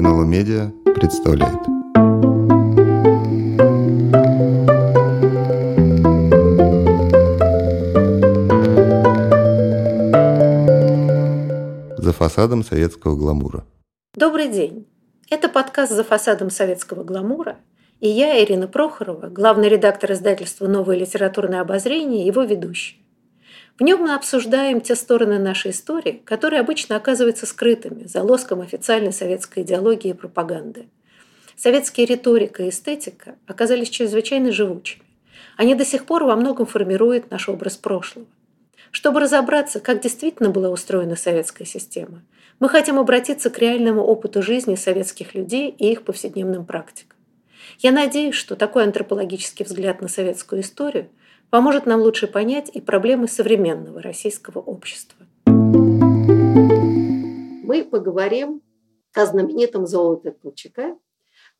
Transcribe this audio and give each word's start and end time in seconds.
НЛО 0.00 0.22
Медиа 0.22 0.70
представляет. 0.94 1.58
За 11.98 12.12
фасадом 12.12 12.62
советского 12.62 13.16
гламура. 13.16 13.64
Добрый 14.14 14.46
день. 14.46 14.86
Это 15.30 15.48
подкаст 15.48 15.92
«За 15.92 16.04
фасадом 16.04 16.50
советского 16.50 17.02
гламура», 17.02 17.56
и 17.98 18.08
я, 18.08 18.40
Ирина 18.40 18.68
Прохорова, 18.68 19.26
главный 19.30 19.68
редактор 19.68 20.12
издательства 20.12 20.68
«Новое 20.68 20.96
литературное 20.96 21.60
обозрение» 21.60 22.24
его 22.24 22.44
ведущая. 22.44 22.98
В 23.78 23.82
нем 23.82 24.00
мы 24.00 24.14
обсуждаем 24.14 24.80
те 24.80 24.96
стороны 24.96 25.38
нашей 25.38 25.70
истории, 25.70 26.20
которые 26.24 26.60
обычно 26.60 26.96
оказываются 26.96 27.46
скрытыми 27.46 28.08
за 28.08 28.24
лоском 28.24 28.60
официальной 28.60 29.12
советской 29.12 29.62
идеологии 29.62 30.10
и 30.10 30.14
пропаганды. 30.14 30.88
Советские 31.54 32.06
риторика 32.06 32.64
и 32.64 32.70
эстетика 32.70 33.36
оказались 33.46 33.90
чрезвычайно 33.90 34.50
живучими. 34.50 35.04
Они 35.56 35.76
до 35.76 35.84
сих 35.84 36.06
пор 36.06 36.24
во 36.24 36.34
многом 36.34 36.66
формируют 36.66 37.30
наш 37.30 37.48
образ 37.48 37.76
прошлого. 37.76 38.26
Чтобы 38.90 39.20
разобраться, 39.20 39.78
как 39.78 40.00
действительно 40.00 40.50
была 40.50 40.70
устроена 40.70 41.14
советская 41.14 41.66
система, 41.66 42.22
мы 42.58 42.68
хотим 42.68 42.98
обратиться 42.98 43.48
к 43.48 43.58
реальному 43.58 44.02
опыту 44.02 44.42
жизни 44.42 44.74
советских 44.74 45.36
людей 45.36 45.70
и 45.70 45.92
их 45.92 46.02
повседневным 46.02 46.66
практикам. 46.66 47.16
Я 47.78 47.92
надеюсь, 47.92 48.34
что 48.34 48.56
такой 48.56 48.84
антропологический 48.84 49.64
взгляд 49.64 50.00
на 50.00 50.08
советскую 50.08 50.62
историю 50.62 51.08
поможет 51.50 51.86
нам 51.86 52.00
лучше 52.00 52.26
понять 52.26 52.70
и 52.72 52.80
проблемы 52.80 53.28
современного 53.28 54.02
российского 54.02 54.58
общества. 54.58 55.26
Мы 57.64 57.84
поговорим 57.84 58.62
о 59.14 59.26
знаменитом 59.26 59.86
золоте 59.86 60.32
Колчака, 60.32 60.96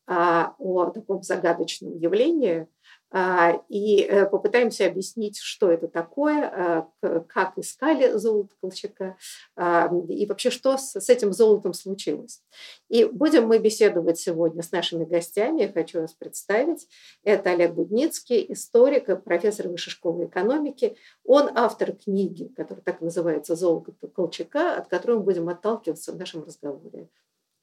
а, 0.06 0.54
о 0.58 0.86
таком 0.86 1.22
загадочном 1.22 1.96
явлении, 1.98 2.66
и 3.10 4.02
э, 4.02 4.26
попытаемся 4.26 4.86
объяснить, 4.86 5.38
что 5.38 5.70
это 5.70 5.88
такое, 5.88 6.88
а, 7.02 7.22
как 7.28 7.56
искали 7.56 8.18
золото 8.18 8.54
Колчака 8.60 9.16
а, 9.56 9.90
и 10.08 10.26
вообще, 10.26 10.50
что 10.50 10.76
с 10.76 11.08
этим 11.08 11.32
золотом 11.32 11.72
случилось. 11.72 12.42
И 12.88 13.04
будем 13.04 13.46
мы 13.46 13.58
беседовать 13.58 14.18
сегодня 14.18 14.62
с 14.62 14.72
нашими 14.72 15.04
гостями. 15.04 15.62
Я 15.62 15.72
хочу 15.72 16.02
вас 16.02 16.12
представить. 16.12 16.86
Это 17.22 17.50
Олег 17.50 17.72
Будницкий, 17.72 18.44
историк, 18.50 19.22
профессор 19.24 19.68
Высшей 19.68 19.90
школы 19.90 20.26
экономики. 20.26 20.96
Он 21.24 21.50
автор 21.54 21.92
книги, 21.92 22.52
которая 22.56 22.82
так 22.82 23.00
называется 23.00 23.56
«Золото 23.56 23.92
Колчака», 24.08 24.76
от 24.76 24.88
которой 24.88 25.18
мы 25.18 25.22
будем 25.22 25.48
отталкиваться 25.48 26.12
в 26.12 26.16
нашем 26.16 26.44
разговоре. 26.44 27.08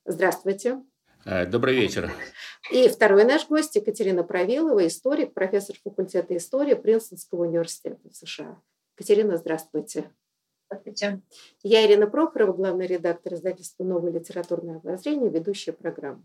Здравствуйте. 0.05 0.81
Э, 1.25 1.47
добрый 1.47 1.75
вечер. 1.75 2.11
И 2.71 2.87
второй 2.87 3.25
наш 3.25 3.47
гость 3.47 3.75
Екатерина 3.75 4.23
Правилова, 4.23 4.85
историк, 4.85 5.33
профессор 5.33 5.75
факультета 5.83 6.37
истории 6.37 6.75
Принстонского 6.75 7.45
университета 7.45 7.97
в 8.07 8.15
США. 8.15 8.61
Екатерина, 8.95 9.35
здравствуйте. 9.37 10.11
Здравствуйте. 10.69 11.21
Я 11.63 11.83
Ирина 11.83 12.05
Прохорова, 12.05 12.53
главный 12.53 12.85
редактор 12.85 13.33
издательства 13.33 13.83
«Новое 13.83 14.11
литературное 14.11 14.77
обозрение», 14.77 15.31
ведущая 15.31 15.73
программы. 15.73 16.21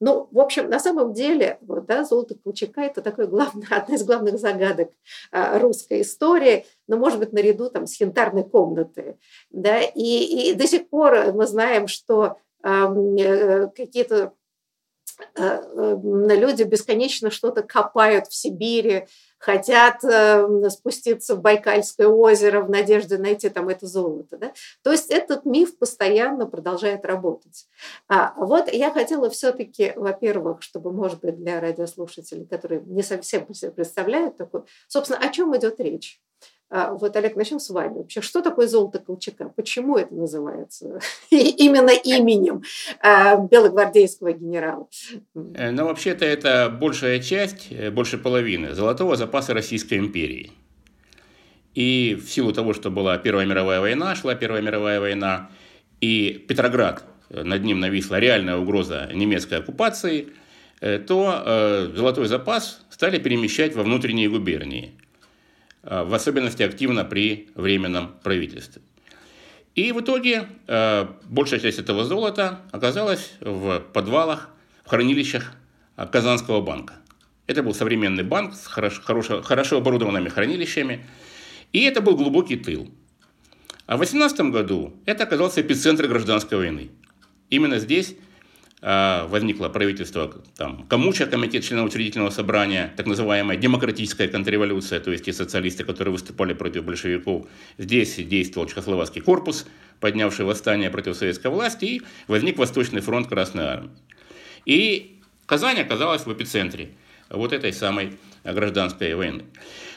Ну, 0.00 0.28
в 0.32 0.40
общем, 0.40 0.70
на 0.70 0.80
самом 0.80 1.12
деле, 1.12 1.58
вот, 1.60 1.84
да, 1.86 2.04
золото 2.04 2.34
Колчака– 2.34 2.82
это 2.82 3.02
такой 3.02 3.26
главный, 3.26 3.66
одна 3.70 3.94
из 3.94 4.04
главных 4.04 4.38
загадок 4.38 4.90
а, 5.32 5.58
русской 5.58 6.00
истории, 6.00 6.64
но, 6.88 6.96
может 6.96 7.18
быть, 7.18 7.32
наряду 7.32 7.68
там, 7.68 7.86
с 7.86 8.00
янтарной 8.00 8.44
комнатой. 8.44 9.16
Да? 9.50 9.80
И, 9.80 10.50
и 10.50 10.54
до 10.54 10.66
сих 10.66 10.88
пор 10.88 11.32
мы 11.32 11.46
знаем, 11.46 11.88
что 11.88 12.38
какие-то 12.64 14.32
э, 15.36 15.62
люди 16.02 16.62
бесконечно 16.62 17.30
что-то 17.30 17.62
копают 17.62 18.26
в 18.28 18.34
Сибири, 18.34 19.06
хотят 19.38 20.02
э, 20.02 20.70
спуститься 20.70 21.36
в 21.36 21.42
Байкальское 21.42 22.08
озеро 22.08 22.62
в 22.62 22.70
надежде 22.70 23.18
найти 23.18 23.50
там 23.50 23.68
это 23.68 23.86
золото. 23.86 24.38
Да? 24.38 24.52
То 24.82 24.90
есть 24.90 25.10
этот 25.10 25.44
миф 25.44 25.78
постоянно 25.78 26.46
продолжает 26.46 27.04
работать. 27.04 27.66
А 28.08 28.32
вот 28.36 28.72
я 28.72 28.90
хотела 28.90 29.28
все-таки, 29.28 29.92
во-первых, 29.96 30.62
чтобы, 30.62 30.92
может 30.92 31.20
быть, 31.20 31.36
для 31.36 31.60
радиослушателей, 31.60 32.46
которые 32.46 32.80
не 32.86 33.02
совсем 33.02 33.44
представляют 33.44 34.38
такой, 34.38 34.62
собственно, 34.88 35.20
о 35.20 35.28
чем 35.28 35.54
идет 35.56 35.78
речь. 35.78 36.20
А, 36.70 36.92
вот, 36.92 37.14
Олег, 37.14 37.36
начнем 37.36 37.60
с 37.60 37.70
вами. 37.70 37.98
Вообще, 37.98 38.20
что 38.20 38.42
такое 38.42 38.66
золото 38.66 38.98
Колчака? 38.98 39.48
Почему 39.54 39.96
это 39.96 40.14
называется 40.14 40.98
именно 41.30 41.90
именем 41.90 42.62
а, 43.00 43.36
белогвардейского 43.36 44.32
генерала? 44.32 44.88
Э, 45.54 45.70
ну, 45.70 45.84
вообще-то 45.84 46.24
это 46.24 46.70
большая 46.70 47.20
часть, 47.20 47.68
э, 47.70 47.90
больше 47.90 48.18
половины 48.18 48.74
золотого 48.74 49.16
запаса 49.16 49.54
Российской 49.54 49.98
империи. 49.98 50.52
И 51.74 52.18
в 52.20 52.30
силу 52.30 52.52
того, 52.52 52.72
что 52.72 52.90
была 52.90 53.18
Первая 53.18 53.46
мировая 53.46 53.80
война, 53.80 54.14
шла 54.14 54.34
Первая 54.34 54.62
мировая 54.62 55.00
война, 55.00 55.50
и 56.00 56.44
Петроград, 56.48 57.04
э, 57.30 57.42
над 57.42 57.62
ним 57.62 57.78
нависла 57.78 58.18
реальная 58.18 58.56
угроза 58.56 59.10
немецкой 59.12 59.58
оккупации, 59.58 60.28
то 61.06 61.88
золотой 61.94 62.26
запас 62.26 62.84
стали 62.90 63.18
перемещать 63.18 63.74
во 63.74 63.84
внутренние 63.84 64.28
губернии– 64.28 64.92
в 65.84 66.14
особенности 66.14 66.62
активно 66.62 67.04
при 67.04 67.48
временном 67.54 68.14
правительстве. 68.22 68.82
И 69.74 69.90
в 69.90 70.00
итоге 70.00 70.46
э, 70.68 71.06
большая 71.24 71.58
часть 71.58 71.80
этого 71.80 72.04
золота 72.04 72.60
оказалась 72.70 73.32
в 73.40 73.80
подвалах, 73.92 74.50
в 74.84 74.88
хранилищах 74.90 75.52
э, 75.96 76.06
Казанского 76.06 76.60
банка. 76.60 76.94
Это 77.48 77.62
был 77.62 77.74
современный 77.74 78.22
банк 78.22 78.54
с 78.54 78.66
хорошо, 78.66 79.42
хорошо, 79.42 79.76
оборудованными 79.76 80.28
хранилищами, 80.28 81.04
и 81.72 81.82
это 81.82 82.00
был 82.00 82.16
глубокий 82.16 82.56
тыл. 82.56 82.88
А 83.86 83.96
в 83.96 84.00
18 84.00 84.40
году 84.52 84.94
это 85.06 85.24
оказался 85.24 85.60
эпицентр 85.60 86.06
гражданской 86.06 86.56
войны. 86.56 86.90
Именно 87.50 87.78
здесь 87.80 88.14
возникло 88.84 89.70
правительство 89.70 90.30
там, 90.58 90.86
Камуча, 90.88 91.24
комитет 91.24 91.64
членов 91.64 91.86
учредительного 91.86 92.28
собрания, 92.28 92.92
так 92.98 93.06
называемая 93.06 93.56
демократическая 93.56 94.28
контрреволюция, 94.28 95.00
то 95.00 95.10
есть 95.10 95.24
те 95.24 95.32
социалисты, 95.32 95.84
которые 95.84 96.12
выступали 96.12 96.52
против 96.52 96.84
большевиков. 96.84 97.46
Здесь 97.78 98.16
действовал 98.16 98.68
Чехословацкий 98.68 99.22
корпус, 99.22 99.66
поднявший 100.00 100.44
восстание 100.44 100.90
против 100.90 101.16
советской 101.16 101.46
власти, 101.46 101.84
и 101.86 102.02
возник 102.28 102.58
Восточный 102.58 103.00
фронт 103.00 103.26
Красной 103.26 103.64
Армии. 103.64 103.90
И 104.66 105.22
Казань 105.46 105.80
оказалась 105.80 106.26
в 106.26 106.32
эпицентре 106.32 106.90
вот 107.30 107.54
этой 107.54 107.72
самой 107.72 108.18
гражданской 108.44 109.14
войны. 109.14 109.44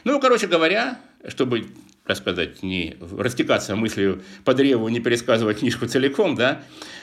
Ну, 0.04 0.18
короче 0.18 0.46
говоря, 0.46 0.98
чтобы 1.26 1.66
так 2.08 2.16
сказать, 2.16 2.62
не 2.62 2.96
растекаться 3.18 3.76
мыслью 3.76 4.22
по 4.42 4.54
древу, 4.54 4.88
не 4.88 4.98
пересказывать 4.98 5.58
книжку 5.58 5.86
целиком, 5.86 6.36
да, 6.36 6.62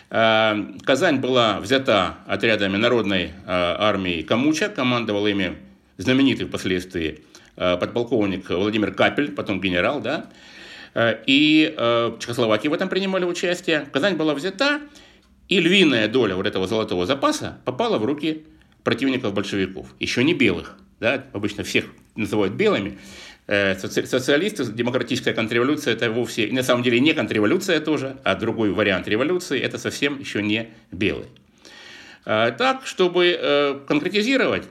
а, 0.09 0.57
Казань 0.83 1.19
была 1.19 1.59
взята 1.59 2.17
отрядами 2.25 2.75
народной 2.77 3.33
а, 3.45 3.77
армии 3.79 4.23
Камуча, 4.23 4.67
командовал 4.67 5.27
ими 5.27 5.57
знаменитый 5.97 6.47
впоследствии 6.47 7.19
а, 7.55 7.77
подполковник 7.77 8.49
Владимир 8.49 8.95
Капель, 8.95 9.31
потом 9.31 9.61
генерал, 9.61 10.01
да, 10.01 10.25
и 11.27 11.75
Чехословакии 12.19 12.69
в 12.69 12.73
этом 12.73 12.89
принимали 12.89 13.25
участие. 13.25 13.85
Казань 13.91 14.16
была 14.16 14.33
взята, 14.33 14.79
и 15.49 15.59
львиная 15.59 16.07
доля 16.07 16.35
вот 16.35 16.47
этого 16.47 16.66
золотого 16.67 17.05
запаса 17.05 17.59
попала 17.63 17.99
в 17.99 18.05
руки 18.05 18.45
противников 18.83 19.33
большевиков, 19.33 19.87
еще 19.99 20.23
не 20.23 20.33
белых, 20.33 20.77
да, 20.99 21.25
обычно 21.33 21.63
всех 21.63 21.85
называют 22.16 22.55
белыми, 22.55 22.97
социалисты, 23.47 24.66
демократическая 24.66 25.33
контрреволюция, 25.33 25.94
это 25.94 26.09
вовсе, 26.09 26.47
на 26.51 26.63
самом 26.63 26.83
деле 26.83 27.00
не 27.00 27.13
контрреволюция 27.13 27.79
тоже, 27.79 28.17
а 28.23 28.35
другой 28.35 28.72
вариант 28.72 29.07
революции, 29.07 29.59
это 29.59 29.78
совсем 29.78 30.19
еще 30.19 30.41
не 30.41 30.69
белый. 30.91 31.28
Э, 32.25 32.51
так, 32.58 32.85
чтобы 32.85 33.37
э, 33.40 33.79
конкретизировать, 33.87 34.64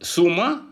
сумма 0.00 0.62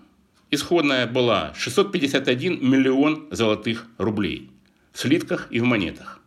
исходная 0.50 1.06
была 1.06 1.53
651 1.55 2.59
миллион 2.69 3.29
золотых 3.31 3.87
рублей 3.99 4.50
в 4.93 4.99
слитках 4.99 5.47
и 5.50 5.61
в 5.61 5.65
монетах. 5.65 6.21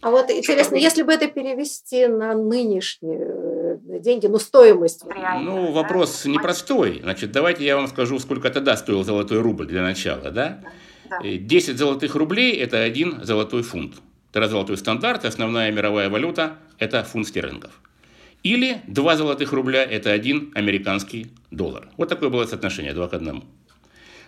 А 0.00 0.10
вот 0.10 0.30
интересно, 0.30 0.76
если 0.76 1.02
бы 1.02 1.12
это 1.12 1.28
перевести 1.28 2.06
на 2.06 2.34
нынешние 2.34 3.43
деньги, 4.04 4.26
ну, 4.26 4.38
стоимость. 4.38 5.04
Ну, 5.04 5.72
вопрос 5.72 6.22
да? 6.24 6.30
непростой. 6.30 7.00
Значит, 7.02 7.32
давайте 7.32 7.64
я 7.64 7.76
вам 7.76 7.88
скажу, 7.88 8.18
сколько 8.18 8.50
тогда 8.50 8.76
стоил 8.76 9.02
золотой 9.02 9.40
рубль 9.40 9.66
для 9.66 9.82
начала, 9.82 10.30
да? 10.30 10.60
да. 11.10 11.20
10 11.22 11.68
э, 11.68 11.76
золотых 11.76 12.14
рублей– 12.14 12.52
это 12.60 12.82
один 12.82 13.24
золотой 13.24 13.62
фунт. 13.62 13.94
Тогда 14.30 14.48
золотой 14.48 14.76
стандарт, 14.76 15.24
основная 15.24 15.72
мировая 15.72 16.08
валюта– 16.08 16.58
это 16.78 17.02
фунт 17.02 17.26
стерлингов. 17.26 17.80
Или 18.42 18.82
2 18.86 19.16
золотых 19.16 19.52
рубля– 19.52 19.82
это 19.90 20.12
один 20.12 20.52
американский 20.54 21.28
доллар. 21.50 21.88
Вот 21.96 22.08
такое 22.08 22.28
было 22.28 22.44
соотношение, 22.44 22.92
2 22.92 23.08
к 23.08 23.14
1. 23.14 23.42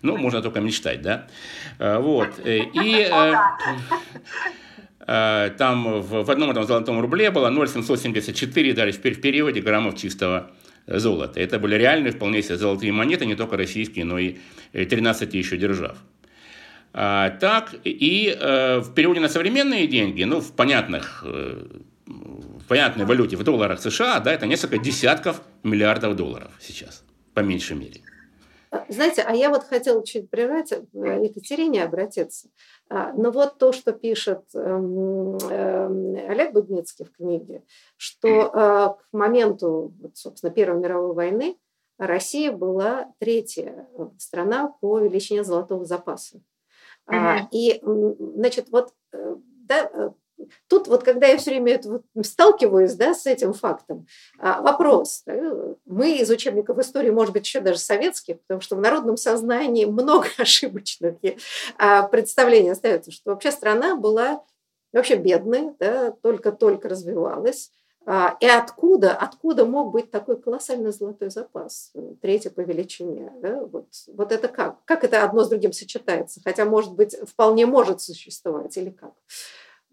Ну, 0.02 0.16
можно 0.16 0.42
только 0.42 0.60
мечтать, 0.60 1.02
да? 1.02 1.26
Э, 1.78 1.98
вот. 1.98 2.28
Э, 2.44 2.58
и 2.58 3.08
там 5.06 6.00
в, 6.00 6.24
в 6.24 6.30
одном 6.30 6.50
этом 6.50 6.64
золотом 6.64 7.00
рубле 7.00 7.30
было 7.30 7.48
0,774 7.48 8.72
даже 8.72 8.92
в 8.92 9.00
переводе 9.00 9.60
граммов 9.60 9.96
чистого 9.96 10.50
золота. 10.86 11.40
Это 11.40 11.58
были 11.58 11.76
реальные 11.76 12.12
вполне 12.12 12.42
себе 12.42 12.56
золотые 12.56 12.92
монеты, 12.92 13.26
не 13.26 13.34
только 13.34 13.56
российские, 13.56 14.04
но 14.04 14.18
и 14.18 14.36
13 14.72 15.32
еще 15.34 15.56
держав. 15.56 15.98
А, 16.98 17.28
так, 17.28 17.74
и 17.84 18.34
э, 18.34 18.78
в 18.78 18.94
переводе 18.94 19.20
на 19.20 19.28
современные 19.28 19.86
деньги, 19.86 20.22
ну, 20.24 20.40
в 20.40 20.52
понятных, 20.52 21.22
э, 21.26 21.66
в 22.06 22.64
понятной 22.66 23.04
валюте, 23.04 23.36
в 23.36 23.44
долларах 23.44 23.82
США, 23.82 24.18
да, 24.20 24.32
это 24.32 24.46
несколько 24.46 24.78
десятков 24.78 25.42
миллиардов 25.62 26.16
долларов 26.16 26.52
сейчас, 26.58 27.04
по 27.34 27.40
меньшей 27.40 27.76
мере. 27.76 28.00
Знаете, 28.88 29.22
а 29.22 29.34
я 29.34 29.50
вот 29.50 29.64
хотела 29.64 30.04
чуть 30.06 30.30
прервать, 30.30 30.72
э, 30.72 30.78
Екатерине 30.94 31.84
обратиться. 31.84 32.48
А, 32.88 33.12
но 33.12 33.30
вот 33.30 33.58
то, 33.58 33.72
что 33.72 33.92
пишет 33.92 34.42
эм, 34.54 35.36
эм, 35.38 36.14
Олег 36.28 36.52
Будницкий 36.52 37.04
в 37.04 37.12
книге, 37.12 37.64
что 37.96 38.50
а, 38.52 38.88
к 38.94 39.06
моменту, 39.12 39.92
собственно, 40.14 40.52
Первой 40.52 40.80
мировой 40.80 41.14
войны 41.14 41.58
Россия 41.98 42.52
была 42.52 43.12
третья 43.18 43.88
страна 44.18 44.72
по 44.80 44.98
величине 45.00 45.42
золотого 45.44 45.84
запаса. 45.84 46.40
Mm-hmm. 47.08 47.48
И, 47.52 47.80
значит, 47.82 48.68
вот 48.70 48.92
э, 49.12 49.36
да, 49.66 49.90
э, 49.92 50.10
тут 50.68 50.88
вот 50.88 51.02
когда 51.02 51.26
я 51.26 51.38
все 51.38 51.50
время 51.50 51.74
это 51.74 51.88
вот 52.14 52.26
сталкиваюсь 52.26 52.94
да, 52.94 53.14
с 53.14 53.26
этим 53.26 53.52
фактом, 53.52 54.06
а, 54.38 54.60
вопрос. 54.60 55.24
Мы 55.84 56.18
из 56.18 56.30
учебников 56.30 56.78
истории, 56.78 57.10
может 57.10 57.32
быть, 57.32 57.46
еще 57.46 57.60
даже 57.60 57.78
советских, 57.78 58.40
потому 58.42 58.60
что 58.60 58.76
в 58.76 58.80
народном 58.80 59.16
сознании 59.16 59.84
много 59.84 60.28
ошибочных 60.38 61.16
а, 61.78 62.02
представлений 62.08 62.70
остается, 62.70 63.10
что 63.10 63.30
вообще 63.30 63.50
страна 63.50 63.96
была 63.96 64.42
вообще 64.92 65.16
бедной, 65.16 65.74
да, 65.78 66.12
только-только 66.22 66.88
развивалась. 66.88 67.70
А, 68.08 68.36
и 68.38 68.46
откуда, 68.46 69.16
откуда 69.16 69.66
мог 69.66 69.90
быть 69.90 70.12
такой 70.12 70.40
колоссальный 70.40 70.92
золотой 70.92 71.28
запас, 71.28 71.90
э, 71.94 72.14
третий 72.22 72.50
по 72.50 72.60
величине? 72.60 73.32
Да? 73.42 73.64
Вот, 73.64 73.88
вот 74.06 74.30
это 74.30 74.46
как? 74.46 74.84
Как 74.84 75.02
это 75.02 75.24
одно 75.24 75.42
с 75.42 75.48
другим 75.48 75.72
сочетается? 75.72 76.40
Хотя, 76.44 76.64
может 76.64 76.94
быть, 76.94 77.16
вполне 77.28 77.66
может 77.66 78.00
существовать 78.00 78.76
или 78.76 78.90
как? 78.90 79.12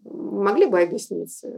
Могли 0.04 0.66
бы 0.66 0.80
объяснить? 0.80 1.40
Э, 1.42 1.48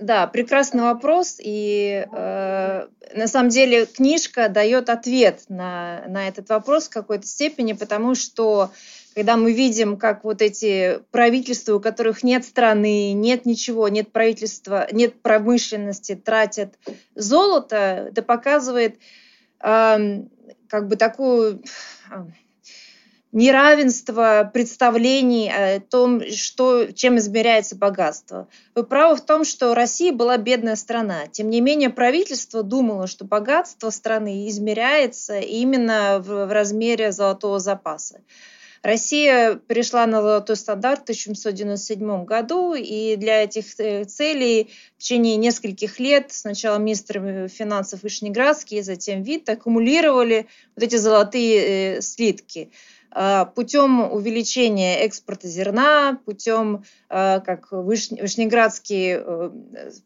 да, 0.00 0.26
прекрасный 0.26 0.82
вопрос. 0.82 1.38
И 1.40 2.06
э, 2.10 2.86
на 3.14 3.26
самом 3.26 3.48
деле 3.48 3.86
книжка 3.86 4.48
дает 4.48 4.88
ответ 4.88 5.44
на, 5.48 6.04
на 6.08 6.28
этот 6.28 6.48
вопрос 6.48 6.86
в 6.86 6.90
какой-то 6.90 7.26
степени, 7.26 7.72
потому 7.72 8.14
что 8.14 8.70
когда 9.16 9.38
мы 9.38 9.52
видим, 9.52 9.96
как 9.96 10.24
вот 10.24 10.42
эти 10.42 11.00
правительства, 11.10 11.74
у 11.74 11.80
которых 11.80 12.22
нет 12.22 12.44
страны, 12.44 13.12
нет 13.12 13.46
ничего, 13.46 13.88
нет 13.88 14.12
правительства, 14.12 14.86
нет 14.92 15.20
промышленности, 15.22 16.14
тратят 16.14 16.74
золото, 17.14 18.08
это 18.10 18.22
показывает 18.22 18.98
э, 19.60 20.22
как 20.68 20.88
бы 20.88 20.96
такую 20.96 21.62
э, 22.10 22.24
неравенство 23.36 24.50
представлений 24.52 25.52
о 25.52 25.78
том, 25.78 26.22
что, 26.30 26.86
чем 26.86 27.18
измеряется 27.18 27.76
богатство. 27.76 28.48
Вы 28.74 28.82
правы 28.82 29.16
в 29.16 29.20
том, 29.20 29.44
что 29.44 29.74
Россия 29.74 30.10
была 30.10 30.38
бедная 30.38 30.74
страна. 30.74 31.26
Тем 31.26 31.50
не 31.50 31.60
менее, 31.60 31.90
правительство 31.90 32.62
думало, 32.62 33.06
что 33.06 33.26
богатство 33.26 33.90
страны 33.90 34.48
измеряется 34.48 35.38
именно 35.38 36.18
в, 36.18 36.46
в 36.46 36.52
размере 36.52 37.12
золотого 37.12 37.58
запаса. 37.58 38.20
Россия 38.82 39.56
перешла 39.56 40.06
на 40.06 40.22
золотой 40.22 40.56
стандарт 40.56 41.00
в 41.00 41.02
1797 41.02 42.24
году, 42.24 42.72
и 42.74 43.16
для 43.16 43.42
этих 43.42 43.64
э, 43.78 44.04
целей 44.04 44.70
в 44.96 45.02
течение 45.02 45.36
нескольких 45.36 45.98
лет 45.98 46.28
сначала 46.30 46.78
министр 46.78 47.48
финансов 47.48 48.02
Вишнеградский, 48.02 48.82
затем 48.82 49.22
ВИТ 49.22 49.50
аккумулировали 49.50 50.46
вот 50.76 50.84
эти 50.84 50.96
золотые 50.96 51.96
э, 51.96 52.00
слитки. 52.00 52.70
А, 53.18 53.46
путем 53.46 54.12
увеличения 54.12 55.00
экспорта 55.00 55.48
зерна, 55.48 56.20
путем, 56.26 56.84
а, 57.08 57.40
как 57.40 57.68
Вышнеградский 57.70 59.14
э, 59.16 59.50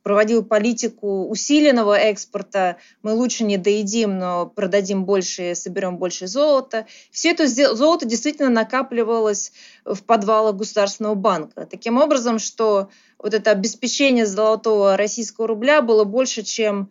проводил 0.04 0.44
политику 0.44 1.26
усиленного 1.26 1.96
экспорта, 1.98 2.76
мы 3.02 3.14
лучше 3.14 3.42
не 3.42 3.58
доедим, 3.58 4.16
но 4.16 4.46
продадим 4.46 5.06
больше, 5.06 5.56
соберем 5.56 5.96
больше 5.96 6.28
золота. 6.28 6.86
Все 7.10 7.32
это 7.32 7.48
золото 7.48 8.06
действительно 8.06 8.48
накапливалось 8.48 9.50
в 9.84 10.04
подвалах 10.04 10.54
Государственного 10.54 11.16
банка. 11.16 11.66
Таким 11.68 11.98
образом, 11.98 12.38
что 12.38 12.90
вот 13.18 13.34
это 13.34 13.50
обеспечение 13.50 14.24
золотого 14.24 14.96
российского 14.96 15.48
рубля 15.48 15.82
было 15.82 16.04
больше, 16.04 16.44
чем 16.44 16.90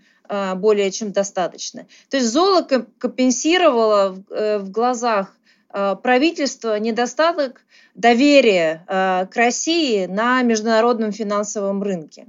более 0.58 0.92
чем 0.92 1.12
достаточно. 1.12 1.88
То 2.10 2.18
есть 2.18 2.30
золото 2.30 2.86
компенсировало 3.00 4.10
в 4.12 4.32
э, 4.32 4.60
глазах 4.60 5.34
Э, 5.39 5.39
правительства 5.72 6.80
недостаток 6.80 7.62
доверия 7.96 8.86
э, 8.88 9.28
к 9.28 9.36
России 9.36 10.06
на 10.06 10.42
международном 10.42 11.12
финансовом 11.12 11.84
рынке. 11.84 12.28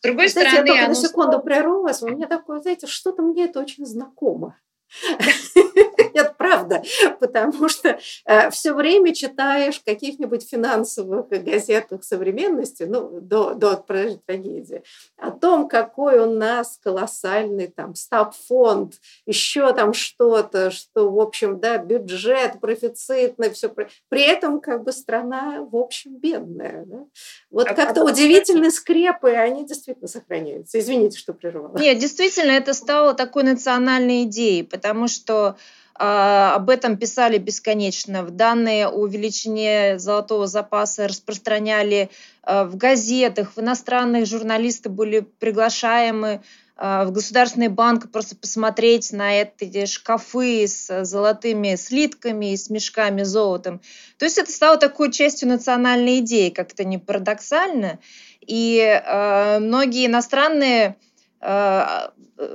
С 0.00 0.02
другой 0.02 0.28
знаете, 0.28 0.50
стороны, 0.50 0.68
я 0.68 0.74
только 0.74 0.88
на 0.88 0.94
секунду 0.94 1.40
прерву 1.40 1.82
вас. 1.82 2.02
У 2.02 2.08
меня 2.08 2.26
такое, 2.26 2.60
знаете, 2.60 2.86
что-то 2.86 3.22
мне 3.22 3.44
это 3.44 3.60
очень 3.60 3.86
знакомо. 3.86 4.56
Это 6.16 6.34
правда, 6.36 6.82
потому 7.20 7.68
что 7.68 7.98
э, 8.24 8.50
все 8.50 8.72
время 8.72 9.14
читаешь 9.14 9.80
каких-нибудь 9.84 10.48
финансовых 10.48 11.28
газетах 11.28 12.04
современности, 12.04 12.84
ну, 12.84 13.20
до, 13.20 13.54
до 13.54 13.76
трагедии, 13.76 14.82
о 15.18 15.30
том, 15.30 15.68
какой 15.68 16.18
у 16.20 16.30
нас 16.30 16.78
колоссальный 16.82 17.66
там 17.66 17.94
стаб-фонд, 17.94 18.94
еще 19.26 19.72
там 19.74 19.92
что-то, 19.92 20.70
что, 20.70 21.10
в 21.10 21.20
общем, 21.20 21.60
да, 21.60 21.76
бюджет 21.76 22.60
профицитный, 22.60 23.50
все. 23.50 23.72
При 24.08 24.22
этом 24.22 24.60
как 24.60 24.84
бы 24.84 24.92
страна, 24.92 25.66
в 25.70 25.76
общем, 25.76 26.16
бедная. 26.16 26.84
Да? 26.86 27.04
Вот 27.50 27.68
а, 27.68 27.74
как-то 27.74 28.00
а, 28.00 28.04
удивительные 28.04 28.70
скрепы, 28.70 29.30
они 29.32 29.66
действительно 29.66 30.08
сохраняются. 30.08 30.78
Извините, 30.78 31.18
что 31.18 31.34
прервала. 31.34 31.76
Нет, 31.76 31.98
действительно, 31.98 32.52
это 32.52 32.72
стало 32.72 33.12
такой 33.12 33.42
национальной 33.42 34.24
идеей, 34.24 34.62
потому 34.62 35.08
что 35.08 35.56
об 35.98 36.70
этом 36.70 36.96
писали 36.96 37.38
бесконечно. 37.38 38.22
В 38.22 38.30
данные 38.30 38.88
о 38.88 39.06
величине 39.06 39.98
золотого 39.98 40.46
запаса 40.46 41.08
распространяли 41.08 42.10
а, 42.42 42.64
в 42.64 42.76
газетах, 42.76 43.52
в 43.56 43.60
иностранных 43.60 44.26
журналисты 44.26 44.88
были 44.88 45.20
приглашаемы 45.20 46.42
а, 46.76 47.04
в 47.04 47.12
Государственный 47.12 47.68
банк 47.68 48.10
просто 48.12 48.36
посмотреть 48.36 49.12
на 49.12 49.40
эти 49.40 49.86
шкафы 49.86 50.66
с 50.66 51.04
золотыми 51.04 51.76
слитками 51.76 52.52
и 52.52 52.56
с 52.56 52.68
мешками 52.68 53.22
золотом. 53.22 53.80
То 54.18 54.26
есть 54.26 54.38
это 54.38 54.52
стало 54.52 54.76
такой 54.76 55.10
частью 55.10 55.48
национальной 55.48 56.20
идеи, 56.20 56.50
как 56.50 56.72
это 56.72 56.84
не 56.84 56.98
парадоксально. 56.98 57.98
И 58.40 58.78
э, 58.78 59.58
многие 59.58 60.06
иностранные 60.06 60.96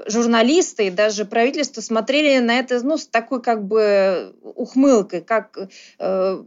журналисты 0.08 0.88
и 0.88 0.92
даже 0.92 1.26
правительство 1.26 1.82
смотрели 1.82 2.40
на 2.40 2.60
это 2.60 2.82
ну, 2.84 2.98
с 2.98 3.08
такой 3.08 3.42
как 3.42 3.64
бы 3.66 4.36
ухмылкой, 4.44 5.22
как 5.22 5.58
э, 6.00 6.44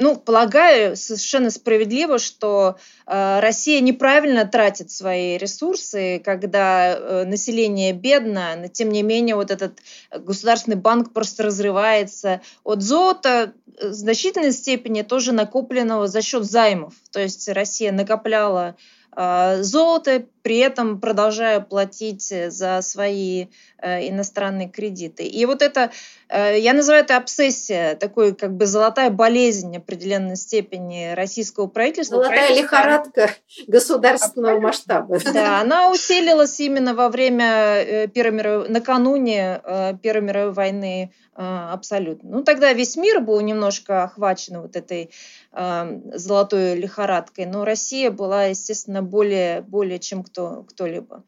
ну, 0.00 0.16
полагаю, 0.16 0.96
совершенно 0.96 1.50
справедливо, 1.50 2.18
что 2.18 2.78
э, 3.06 3.40
Россия 3.40 3.80
неправильно 3.80 4.46
тратит 4.46 4.90
свои 4.90 5.36
ресурсы, 5.36 6.20
когда 6.24 6.94
э, 6.96 7.24
население 7.26 7.92
бедно, 7.92 8.56
но 8.56 8.68
тем 8.68 8.88
не 8.88 9.02
менее 9.02 9.36
вот 9.36 9.50
этот 9.50 9.78
государственный 10.10 10.78
банк 10.78 11.12
просто 11.12 11.42
разрывается 11.42 12.40
от 12.64 12.80
золота 12.80 13.52
в 13.66 13.92
значительной 13.92 14.52
степени 14.52 15.02
тоже 15.02 15.32
накопленного 15.32 16.08
за 16.08 16.22
счет 16.22 16.44
займов. 16.44 16.94
То 17.12 17.20
есть 17.20 17.46
Россия 17.50 17.92
накопляла 17.92 18.76
э, 19.14 19.62
золото, 19.62 20.24
при 20.42 20.58
этом 20.58 21.00
продолжая 21.00 21.60
платить 21.60 22.30
э, 22.32 22.50
за 22.50 22.80
свои 22.82 23.46
э, 23.78 24.08
иностранные 24.08 24.68
кредиты. 24.68 25.24
И 25.24 25.44
вот 25.44 25.62
это, 25.62 25.90
э, 26.28 26.58
я 26.58 26.72
называю 26.72 27.04
это 27.04 27.16
обсессия, 27.16 27.94
такой 27.96 28.34
как 28.34 28.54
бы 28.54 28.66
золотая 28.66 29.10
болезнь 29.10 29.76
определенной 29.76 30.36
степени 30.36 31.12
российского 31.14 31.66
правительства. 31.66 32.22
Золотая 32.22 32.54
лихорадка 32.54 33.30
государственного 33.66 34.60
масштаба. 34.60 35.18
Да, 35.32 35.60
она 35.60 35.90
усилилась 35.90 36.58
именно 36.60 36.94
во 36.94 37.08
время 37.08 38.08
Первой 38.08 38.36
мировой, 38.36 38.68
накануне 38.68 39.60
Первой 40.02 40.22
мировой 40.22 40.52
войны 40.52 41.12
абсолютно. 41.34 42.28
Ну, 42.30 42.44
тогда 42.44 42.72
весь 42.72 42.96
мир 42.96 43.20
был 43.20 43.40
немножко 43.40 44.02
охвачен 44.02 44.60
вот 44.60 44.76
этой 44.76 45.10
золотой 45.52 46.76
лихорадкой, 46.76 47.46
но 47.46 47.64
Россия 47.64 48.10
была, 48.10 48.44
естественно, 48.46 49.02
более, 49.02 49.62
более 49.62 49.98
чем 49.98 50.22
кто, 50.30 50.64
кто-либо. 50.64 51.24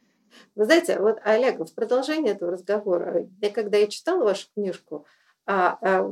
Вы 0.54 0.64
знаете, 0.64 0.98
вот, 0.98 1.18
Олег, 1.24 1.60
в 1.60 1.74
продолжение 1.74 2.34
этого 2.34 2.52
разговора, 2.52 3.28
я 3.40 3.50
когда 3.50 3.78
я 3.78 3.86
читала 3.86 4.24
вашу 4.24 4.48
книжку, 4.54 5.06
а, 5.46 5.78
а, 5.80 6.10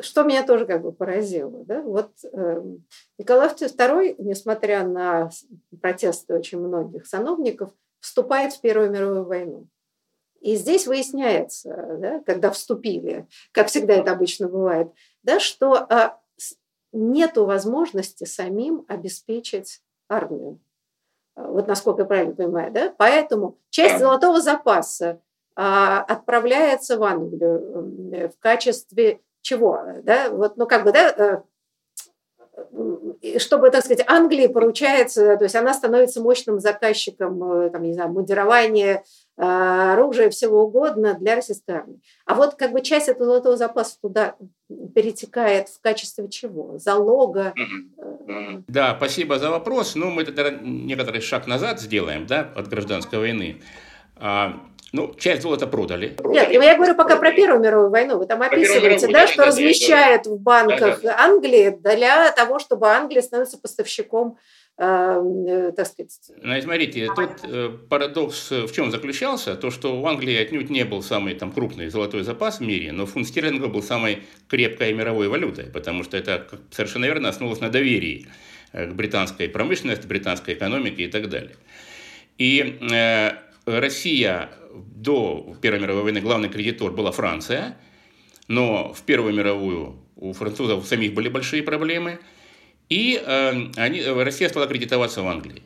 что 0.00 0.22
меня 0.22 0.44
тоже 0.46 0.66
как 0.66 0.82
бы 0.82 0.92
поразило, 0.92 1.64
да, 1.64 1.82
вот 1.82 2.12
э, 2.24 2.62
Николай 3.18 3.48
II, 3.48 4.16
несмотря 4.18 4.86
на 4.86 5.30
протесты 5.80 6.34
очень 6.34 6.58
многих 6.58 7.06
сановников, 7.06 7.70
вступает 8.00 8.54
в 8.54 8.60
Первую 8.60 8.90
мировую 8.90 9.24
войну. 9.24 9.68
И 10.40 10.56
здесь 10.56 10.86
выясняется, 10.86 11.96
да, 11.98 12.20
когда 12.20 12.50
вступили, 12.50 13.28
как 13.52 13.68
всегда 13.68 13.94
это 13.94 14.12
обычно 14.12 14.48
бывает, 14.48 14.88
да, 15.22 15.38
что 15.38 15.86
э, 15.88 16.10
нет 16.92 17.36
возможности 17.36 18.24
самим 18.24 18.84
обеспечить 18.88 19.82
армию. 20.08 20.58
Вот 21.34 21.66
насколько 21.66 22.02
я 22.02 22.06
правильно 22.06 22.34
понимаю, 22.34 22.72
да? 22.72 22.94
Поэтому 22.96 23.58
часть 23.70 23.98
золотого 23.98 24.40
запаса 24.40 25.20
а, 25.54 26.02
отправляется 26.02 26.98
в 26.98 27.02
Англию 27.02 28.28
в 28.28 28.38
качестве 28.38 29.20
чего? 29.40 29.80
Да? 30.02 30.30
Вот, 30.30 30.56
ну, 30.56 30.66
как 30.66 30.84
бы, 30.84 30.92
да, 30.92 31.10
э, 31.16 31.38
чтобы, 33.38 33.70
так 33.70 33.84
сказать, 33.84 34.04
Англии 34.08 34.46
поручается, 34.46 35.36
то 35.36 35.44
есть 35.44 35.56
она 35.56 35.72
становится 35.74 36.20
мощным 36.20 36.60
заказчиком, 36.60 37.42
э, 37.44 37.70
там, 37.70 37.82
не 37.82 37.94
знаю, 37.94 38.10
модерования, 38.10 38.96
э, 38.96 39.02
оружия, 39.36 40.30
всего 40.30 40.62
угодно 40.64 41.14
для 41.14 41.34
российской 41.34 41.76
армии. 41.76 42.00
А 42.26 42.34
вот 42.34 42.54
как 42.54 42.72
бы 42.72 42.82
часть 42.82 43.08
этого 43.08 43.26
золотого 43.26 43.56
запаса 43.56 43.98
туда 44.00 44.34
перетекает 44.94 45.68
в 45.68 45.80
качестве 45.80 46.28
чего? 46.28 46.78
Залога? 46.78 47.54
Да, 48.68 48.94
спасибо 48.96 49.38
за 49.38 49.50
вопрос. 49.50 49.94
Ну, 49.94 50.10
мы 50.10 50.24
тогда 50.24 50.50
некоторый 50.50 51.20
шаг 51.20 51.46
назад 51.46 51.80
сделаем, 51.80 52.26
да, 52.26 52.52
от 52.54 52.68
гражданской 52.68 53.18
войны. 53.18 53.60
А, 54.16 54.60
ну, 54.92 55.14
часть 55.14 55.42
золота 55.42 55.66
продали. 55.66 56.16
Нет, 56.24 56.50
я 56.50 56.76
говорю 56.76 56.94
пока 56.94 57.16
про 57.16 57.32
Первую 57.32 57.60
мировую 57.60 57.90
войну. 57.90 58.18
Вы 58.18 58.26
там 58.26 58.42
описываете, 58.42 59.08
да, 59.08 59.26
что 59.26 59.46
размещают 59.46 60.26
в 60.26 60.38
банках 60.38 61.02
Англии 61.04 61.70
для 61.70 62.30
того, 62.32 62.58
чтобы 62.58 62.88
Англия 62.88 63.22
становится 63.22 63.58
поставщиком 63.58 64.36
э, 64.36 64.36
так 64.76 65.86
сказать. 65.86 66.30
Ну, 66.42 66.60
смотрите, 66.60 67.08
тут 67.14 67.30
э, 67.44 67.68
парадокс 67.88 68.50
в 68.50 68.72
чем 68.72 68.90
заключался? 68.90 69.54
То, 69.54 69.70
что 69.70 70.00
у 70.00 70.06
Англии 70.06 70.34
отнюдь 70.34 70.70
не 70.70 70.84
был 70.84 71.02
самый 71.02 71.34
там, 71.34 71.52
крупный 71.52 71.88
золотой 71.88 72.22
запас 72.22 72.58
в 72.58 72.62
мире, 72.62 72.92
но 72.92 73.06
фунт 73.06 73.28
стерлинга 73.28 73.68
был 73.68 73.82
самой 73.82 74.22
крепкой 74.48 74.92
мировой 74.92 75.28
валютой, 75.28 75.66
потому 75.66 76.04
что 76.04 76.16
это 76.16 76.48
совершенно 76.70 77.04
верно 77.04 77.28
основывалось 77.28 77.60
на 77.60 77.68
доверии 77.68 78.26
э, 78.72 78.86
к 78.86 78.94
британской 78.94 79.48
промышленности, 79.48 80.06
британской 80.06 80.54
экономике 80.54 81.04
и 81.04 81.08
так 81.08 81.28
далее. 81.28 81.56
И 82.38 82.78
э, 82.90 83.32
Россия 83.66 84.50
до 84.74 85.54
Первой 85.60 85.80
мировой 85.80 86.02
войны 86.02 86.20
главный 86.20 86.48
кредитор 86.48 86.92
была 86.92 87.12
Франция, 87.12 87.76
но 88.48 88.92
в 88.92 89.02
Первую 89.02 89.34
мировую 89.34 89.96
у 90.16 90.32
французов 90.32 90.86
самих 90.86 91.14
были 91.14 91.28
большие 91.28 91.62
проблемы, 91.62 92.18
и 92.88 93.22
э, 93.24 93.70
они, 93.76 94.02
Россия 94.02 94.48
стала 94.48 94.66
кредитоваться 94.66 95.22
в 95.22 95.26
Англии. 95.26 95.62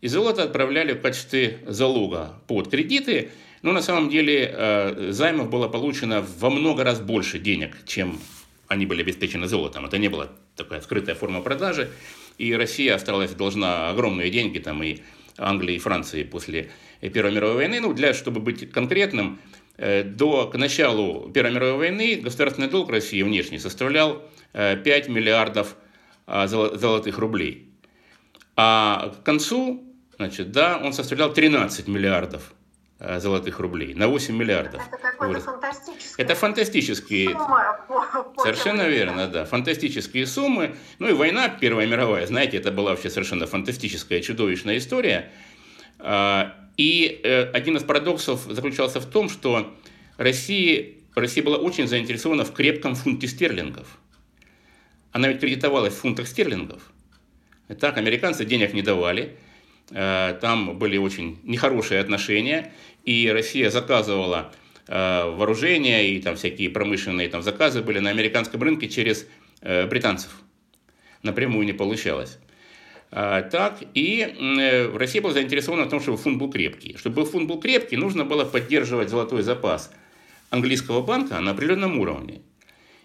И 0.00 0.08
золото 0.08 0.42
отправляли 0.42 0.94
в 0.94 1.00
качестве 1.00 1.60
залога 1.66 2.34
под 2.48 2.68
кредиты, 2.68 3.30
но 3.62 3.72
на 3.72 3.82
самом 3.82 4.10
деле 4.10 4.52
э, 4.52 5.12
займов 5.12 5.48
было 5.48 5.68
получено 5.68 6.26
во 6.38 6.50
много 6.50 6.82
раз 6.82 7.00
больше 7.00 7.38
денег, 7.38 7.76
чем 7.86 8.18
они 8.66 8.86
были 8.86 9.02
обеспечены 9.02 9.46
золотом. 9.46 9.86
Это 9.86 9.98
не 9.98 10.08
была 10.08 10.28
такая 10.56 10.80
скрытая 10.80 11.14
форма 11.14 11.40
продажи, 11.40 11.90
и 12.38 12.54
Россия 12.54 12.94
осталась 12.94 13.30
должна 13.32 13.90
огромные 13.90 14.30
деньги 14.30 14.58
там 14.58 14.82
и 14.82 14.98
Англии 15.38 15.76
и 15.76 15.78
Франции 15.78 16.24
после 16.24 16.70
Первой 17.00 17.32
мировой 17.32 17.56
войны. 17.56 17.80
Ну, 17.80 17.92
для, 17.92 18.14
чтобы 18.14 18.40
быть 18.40 18.70
конкретным, 18.70 19.38
э, 19.76 20.02
до, 20.02 20.48
к 20.48 20.56
началу 20.56 21.30
Первой 21.30 21.52
мировой 21.52 21.76
войны 21.76 22.16
государственный 22.16 22.68
долг 22.68 22.90
России 22.90 23.22
внешний 23.22 23.58
составлял 23.58 24.22
5 24.52 24.86
э, 24.86 25.10
миллиардов 25.10 25.74
а, 25.74 25.82
золотых 26.26 27.18
рублей. 27.18 27.72
А 28.56 29.14
к 29.20 29.22
концу, 29.24 29.82
значит, 30.16 30.52
да, 30.52 30.78
он 30.82 30.92
составлял 30.92 31.32
13 31.32 31.88
миллиардов 31.88 32.52
э, 32.98 33.18
золотых 33.18 33.58
рублей, 33.60 33.94
на 33.94 34.08
8 34.08 34.36
миллиардов. 34.36 34.82
Это 34.86 34.98
какой-то 34.98 35.40
фантастический. 35.40 36.22
Это 36.22 36.34
фантастические... 36.34 37.30
Сумма. 37.30 37.78
Совершенно 38.36 38.88
верно, 38.88 39.28
да. 39.28 39.44
Фантастические 39.44 40.26
суммы. 40.26 40.76
Ну 40.98 41.08
и 41.08 41.12
война 41.12 41.48
Первая 41.48 41.86
мировая, 41.86 42.26
знаете, 42.26 42.58
это 42.58 42.70
была 42.70 42.90
вообще 42.90 43.08
совершенно 43.08 43.46
фантастическая, 43.46 44.20
чудовищная 44.20 44.78
история. 44.78 45.30
А, 45.98 46.54
и 46.76 47.20
э, 47.22 47.44
один 47.52 47.76
из 47.76 47.84
парадоксов 47.84 48.42
заключался 48.50 49.00
в 49.00 49.06
том, 49.06 49.28
что 49.28 49.74
Россия, 50.18 50.92
Россия 51.14 51.42
была 51.42 51.56
очень 51.56 51.86
заинтересована 51.86 52.44
в 52.44 52.52
крепком 52.52 52.94
фунте 52.94 53.28
стерлингов. 53.28 53.98
Она 55.12 55.28
ведь 55.28 55.40
кредитовалась 55.40 55.94
в 55.94 55.98
фунтах 55.98 56.26
стерлингов. 56.26 56.82
Так, 57.78 57.96
американцы 57.96 58.44
денег 58.44 58.72
не 58.72 58.82
давали, 58.82 59.36
э, 59.90 60.36
там 60.40 60.78
были 60.78 60.96
очень 60.96 61.38
нехорошие 61.44 62.00
отношения, 62.00 62.72
и 63.04 63.30
Россия 63.30 63.70
заказывала 63.70 64.52
э, 64.88 65.24
вооружение 65.36 66.08
и 66.08 66.20
там 66.20 66.36
всякие 66.36 66.70
промышленные 66.70 67.28
там, 67.28 67.42
заказы 67.42 67.82
были 67.82 67.98
на 67.98 68.10
американском 68.10 68.62
рынке 68.62 68.88
через 68.88 69.26
британцев. 69.60 70.32
Напрямую 71.22 71.64
не 71.64 71.72
получалось. 71.72 72.38
Так, 73.12 73.78
и 73.92 74.20
э, 74.20 74.96
Россия 74.96 75.20
была 75.20 75.34
заинтересована 75.34 75.84
в 75.84 75.90
том, 75.90 76.00
чтобы 76.00 76.16
фунт 76.16 76.38
был 76.38 76.50
крепкий. 76.50 76.96
Чтобы 76.96 77.26
фунт 77.26 77.46
был 77.46 77.60
крепкий, 77.60 77.96
нужно 77.96 78.24
было 78.24 78.46
поддерживать 78.46 79.10
золотой 79.10 79.42
запас 79.42 79.92
английского 80.48 81.02
банка 81.02 81.38
на 81.40 81.50
определенном 81.50 81.98
уровне. 81.98 82.40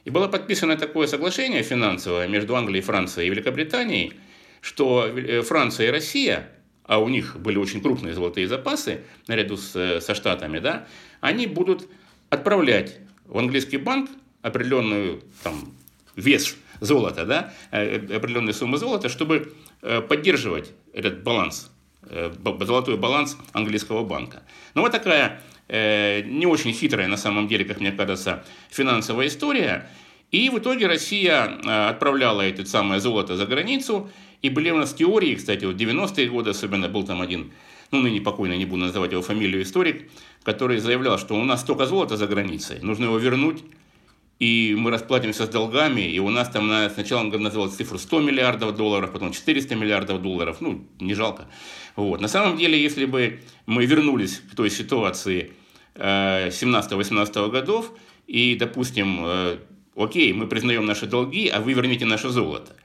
И 0.08 0.10
было 0.10 0.30
подписано 0.30 0.78
такое 0.78 1.06
соглашение 1.06 1.64
финансовое 1.64 2.30
между 2.30 2.56
Англией, 2.56 2.82
Францией 2.82 3.28
и 3.28 3.30
Великобританией, 3.30 4.14
что 4.62 5.06
э, 5.06 5.42
Франция 5.42 5.90
и 5.90 5.92
Россия, 5.92 6.50
а 6.86 7.00
у 7.00 7.10
них 7.10 7.36
были 7.38 7.58
очень 7.58 7.82
крупные 7.82 8.14
золотые 8.14 8.48
запасы, 8.48 9.02
наряду 9.28 9.58
с, 9.58 9.76
э, 9.76 10.00
со 10.00 10.16
Штатами, 10.16 10.60
да, 10.60 10.88
они 11.20 11.46
будут 11.46 11.90
отправлять 12.30 13.00
в 13.26 13.38
английский 13.38 13.76
банк 13.76 14.10
определенную 14.42 15.24
там, 15.44 15.74
вес 16.16 16.56
золота, 16.80 17.26
да, 17.26 17.54
определенные 17.72 18.54
суммы 18.54 18.78
золота, 18.78 19.10
чтобы 19.10 19.54
Э, 19.84 20.02
поддерживать 20.02 20.72
этот 20.92 21.22
баланс, 21.22 21.70
э, 22.02 22.34
золотой 22.62 22.98
баланс 22.98 23.38
английского 23.54 24.04
банка. 24.04 24.42
Ну, 24.74 24.82
вот 24.82 24.92
такая 24.92 25.28
э, 25.28 25.57
не 25.70 26.46
очень 26.46 26.74
хитрая, 26.74 27.08
на 27.08 27.18
самом 27.18 27.48
деле, 27.48 27.66
как 27.66 27.80
мне 27.80 27.92
кажется, 27.92 28.44
финансовая 28.70 29.28
история. 29.28 29.90
И 30.32 30.50
в 30.50 30.58
итоге 30.60 30.88
Россия 30.88 31.90
отправляла 31.90 32.42
это 32.42 32.66
самое 32.66 33.00
золото 33.00 33.36
за 33.38 33.46
границу. 33.46 34.10
И 34.42 34.50
были 34.50 34.70
у 34.70 34.78
нас 34.78 34.94
теории, 34.94 35.36
кстати, 35.36 35.66
вот 35.66 35.76
90-е 35.76 36.30
годы 36.30 36.52
особенно 36.52 36.88
был 36.88 37.04
там 37.04 37.22
один, 37.22 37.52
ну, 37.92 38.02
ныне 38.02 38.22
покойный, 38.22 38.58
не 38.58 38.66
буду 38.66 38.86
называть 38.86 39.12
его 39.12 39.24
фамилию, 39.24 39.64
историк, 39.64 40.12
который 40.44 40.78
заявлял, 40.78 41.18
что 41.18 41.36
у 41.36 41.44
нас 41.44 41.62
столько 41.62 41.88
золота 41.88 42.18
за 42.18 42.28
границей, 42.28 42.80
нужно 42.82 43.06
его 43.06 43.18
вернуть, 43.18 43.64
и 44.40 44.76
мы 44.78 44.92
расплатимся 44.92 45.46
с 45.46 45.50
долгами, 45.50 46.02
и 46.02 46.20
у 46.20 46.30
нас 46.30 46.50
там 46.50 46.68
на, 46.68 46.90
сначала 46.90 47.22
он 47.22 47.30
называл 47.42 47.70
цифру 47.70 47.98
100 47.98 48.22
миллиардов 48.22 48.76
долларов, 48.76 49.12
потом 49.12 49.32
400 49.32 49.76
миллиардов 49.76 50.22
долларов, 50.22 50.58
ну, 50.60 50.86
не 51.00 51.16
жалко. 51.16 51.48
Вот. 51.96 52.22
На 52.22 52.28
самом 52.28 52.58
деле, 52.58 52.82
если 52.82 53.06
бы 53.06 53.40
мы 53.66 53.86
вернулись 53.86 54.40
к 54.52 54.56
той 54.56 54.70
ситуации 54.70 55.52
э, 55.96 56.50
17-18 56.50 57.50
годов, 57.50 57.92
и, 58.28 58.56
допустим, 58.56 59.22
э, 59.26 59.58
окей, 59.96 60.34
мы 60.34 60.48
признаем 60.48 60.86
наши 60.86 61.08
долги, 61.08 61.48
а 61.48 61.60
вы 61.60 61.74
верните 61.74 62.06
наше 62.06 62.30
золото, 62.30 62.76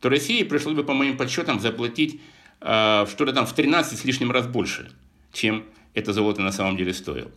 то 0.00 0.08
России 0.08 0.42
пришлось 0.42 0.74
бы, 0.74 0.84
по 0.84 0.94
моим 0.94 1.18
подсчетам, 1.18 1.60
заплатить 1.60 2.20
э, 2.60 3.06
что-то 3.10 3.34
там 3.34 3.44
в 3.44 3.52
13 3.52 3.98
с 3.98 4.04
лишним 4.04 4.30
раз 4.30 4.46
больше, 4.46 4.90
чем 5.34 5.64
это 5.92 6.14
золото 6.14 6.40
на 6.40 6.52
самом 6.52 6.78
деле 6.78 6.94
стоило. 6.94 7.30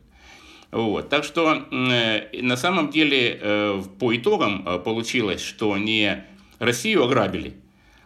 Вот. 0.72 1.10
Так 1.10 1.24
что 1.24 1.64
э, 1.72 2.42
на 2.42 2.58
самом 2.58 2.90
деле 2.90 3.40
э, 3.42 3.82
по 4.00 4.16
итогам 4.16 4.68
э, 4.68 4.80
получилось, 4.80 5.42
что 5.42 5.78
не 5.78 6.26
Россию 6.60 7.06
ограбили, 7.06 7.56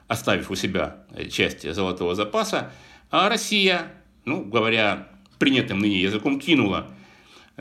оставив 0.08 0.51
у 0.51 0.56
себя 0.56 0.98
часть 1.32 1.70
золотого 1.74 2.15
запаса, 2.15 2.72
а 3.10 3.30
Россия, 3.30 3.91
ну, 4.25 4.44
говоря 4.44 5.08
принятым 5.39 5.80
ныне 5.80 6.01
языком, 6.01 6.39
кинула 6.39 6.88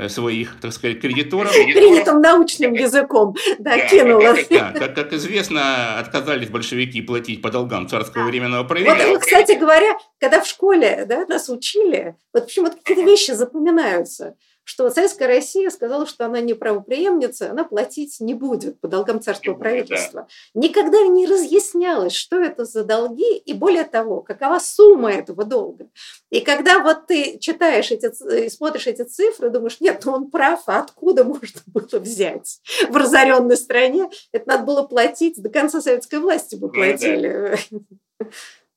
своих, 0.09 0.61
так 0.61 0.73
сказать, 0.73 1.01
кредиторов. 1.01 1.53
Принятым 1.55 2.21
научным 2.21 2.73
языком, 2.75 3.35
да, 3.59 3.89
кинула. 3.89 4.37
Да, 4.51 4.73
как, 4.73 4.95
как 4.95 5.13
известно, 5.15 5.99
отказались 5.99 6.49
большевики 6.49 7.03
платить 7.03 7.43
по 7.43 7.51
долгам 7.51 7.89
царского 7.89 8.25
временного 8.25 8.65
правительства. 8.65 9.09
Вот, 9.09 9.21
кстати 9.21 9.59
говоря, 9.59 9.99
когда 10.19 10.41
в 10.41 10.47
школе 10.47 11.05
да, 11.07 11.27
нас 11.27 11.49
учили, 11.49 12.17
вот 12.33 12.47
почему-то 12.47 12.77
какие-то 12.77 13.03
вещи 13.03 13.33
запоминаются– 13.33 14.35
что 14.71 14.89
Советская 14.89 15.27
Россия 15.27 15.69
сказала, 15.69 16.07
что 16.07 16.27
она 16.27 16.41
не 16.41 16.55
правоприемница, 16.55 17.51
она 17.51 17.65
платить 17.65 18.21
не 18.21 18.35
будет 18.35 18.81
по 18.81 18.87
долгам 18.87 19.21
царского 19.21 19.55
правительства. 19.55 20.29
Никогда 20.55 21.03
не 21.09 21.27
разъяснялось, 21.27 22.13
что 22.13 22.41
это 22.41 22.65
за 22.65 22.85
долги, 22.85 23.37
и 23.37 23.53
более 23.53 23.83
того, 23.83 24.21
какова 24.21 24.61
сумма 24.61 25.11
этого 25.11 25.43
долга. 25.43 25.89
И 26.31 26.41
когда 26.41 26.79
вот 26.79 27.09
ты 27.09 27.41
читаешь 27.41 27.91
эти, 27.91 28.45
и 28.45 28.49
смотришь 28.49 28.87
эти 28.87 29.03
цифры, 29.03 29.51
думаешь, 29.51 29.81
нет, 29.81 30.03
ну 30.05 30.13
он 30.13 30.31
прав, 30.31 30.63
а 30.67 30.79
откуда 30.79 31.25
можно 31.25 31.61
было 31.67 31.99
взять 31.99 32.61
в 32.89 32.97
разоренной 32.97 33.57
стране? 33.57 34.09
Это 34.31 34.51
надо 34.51 34.63
было 34.63 34.83
платить, 34.85 35.43
до 35.43 35.49
конца 35.49 35.81
советской 35.81 36.21
власти 36.21 36.55
бы 36.55 36.71
платили. 36.71 37.59
Ну, 37.73 37.81
да. 38.21 38.27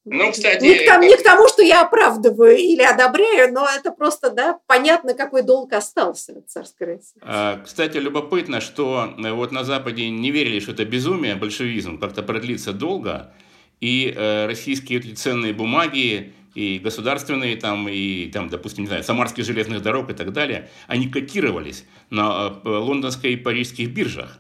Ну, 0.06 0.32
кстати... 0.32 0.64
Не 0.64 0.76
к, 0.76 0.86
тому, 0.86 1.04
не 1.04 1.16
к 1.16 1.24
тому, 1.24 1.48
что 1.48 1.62
я 1.62 1.82
оправдываю 1.82 2.58
или 2.58 2.82
одобряю, 2.82 3.54
но 3.54 3.68
это 3.68 3.92
просто, 3.92 4.32
да, 4.32 4.60
понятно, 4.68 5.14
какой 5.14 5.44
долг 5.44 5.72
остался 5.72 6.34
от 6.34 6.50
царской 6.50 6.88
России. 6.88 7.22
А, 7.22 7.62
кстати, 7.64 7.98
любопытно, 7.98 8.60
что 8.60 9.14
э, 9.18 9.32
вот 9.32 9.52
на 9.54 9.64
Западе 9.64 10.10
не 10.10 10.32
верили, 10.32 10.60
что 10.60 10.74
это 10.74 10.84
безумие, 10.84 11.36
большевизм, 11.36 12.00
как-то 12.00 12.22
продлится 12.22 12.74
долго, 12.74 13.34
и 13.80 14.14
э, 14.16 14.46
российские 14.46 15.00
ценные 15.00 15.54
бумаги, 15.54 16.34
и 16.54 16.80
государственные, 16.80 17.56
там, 17.56 17.88
и, 17.88 18.28
там, 18.28 18.50
допустим, 18.50 18.84
не 18.84 18.88
знаю, 18.88 19.04
Самарских 19.04 19.46
железных 19.46 19.82
дорог 19.82 20.10
и 20.10 20.14
так 20.14 20.34
далее, 20.34 20.70
они 20.88 21.08
котировались 21.08 21.86
на 22.10 22.60
э, 22.64 22.70
лондонской 22.70 23.34
и 23.34 23.36
парижских 23.38 23.90
биржах, 23.90 24.40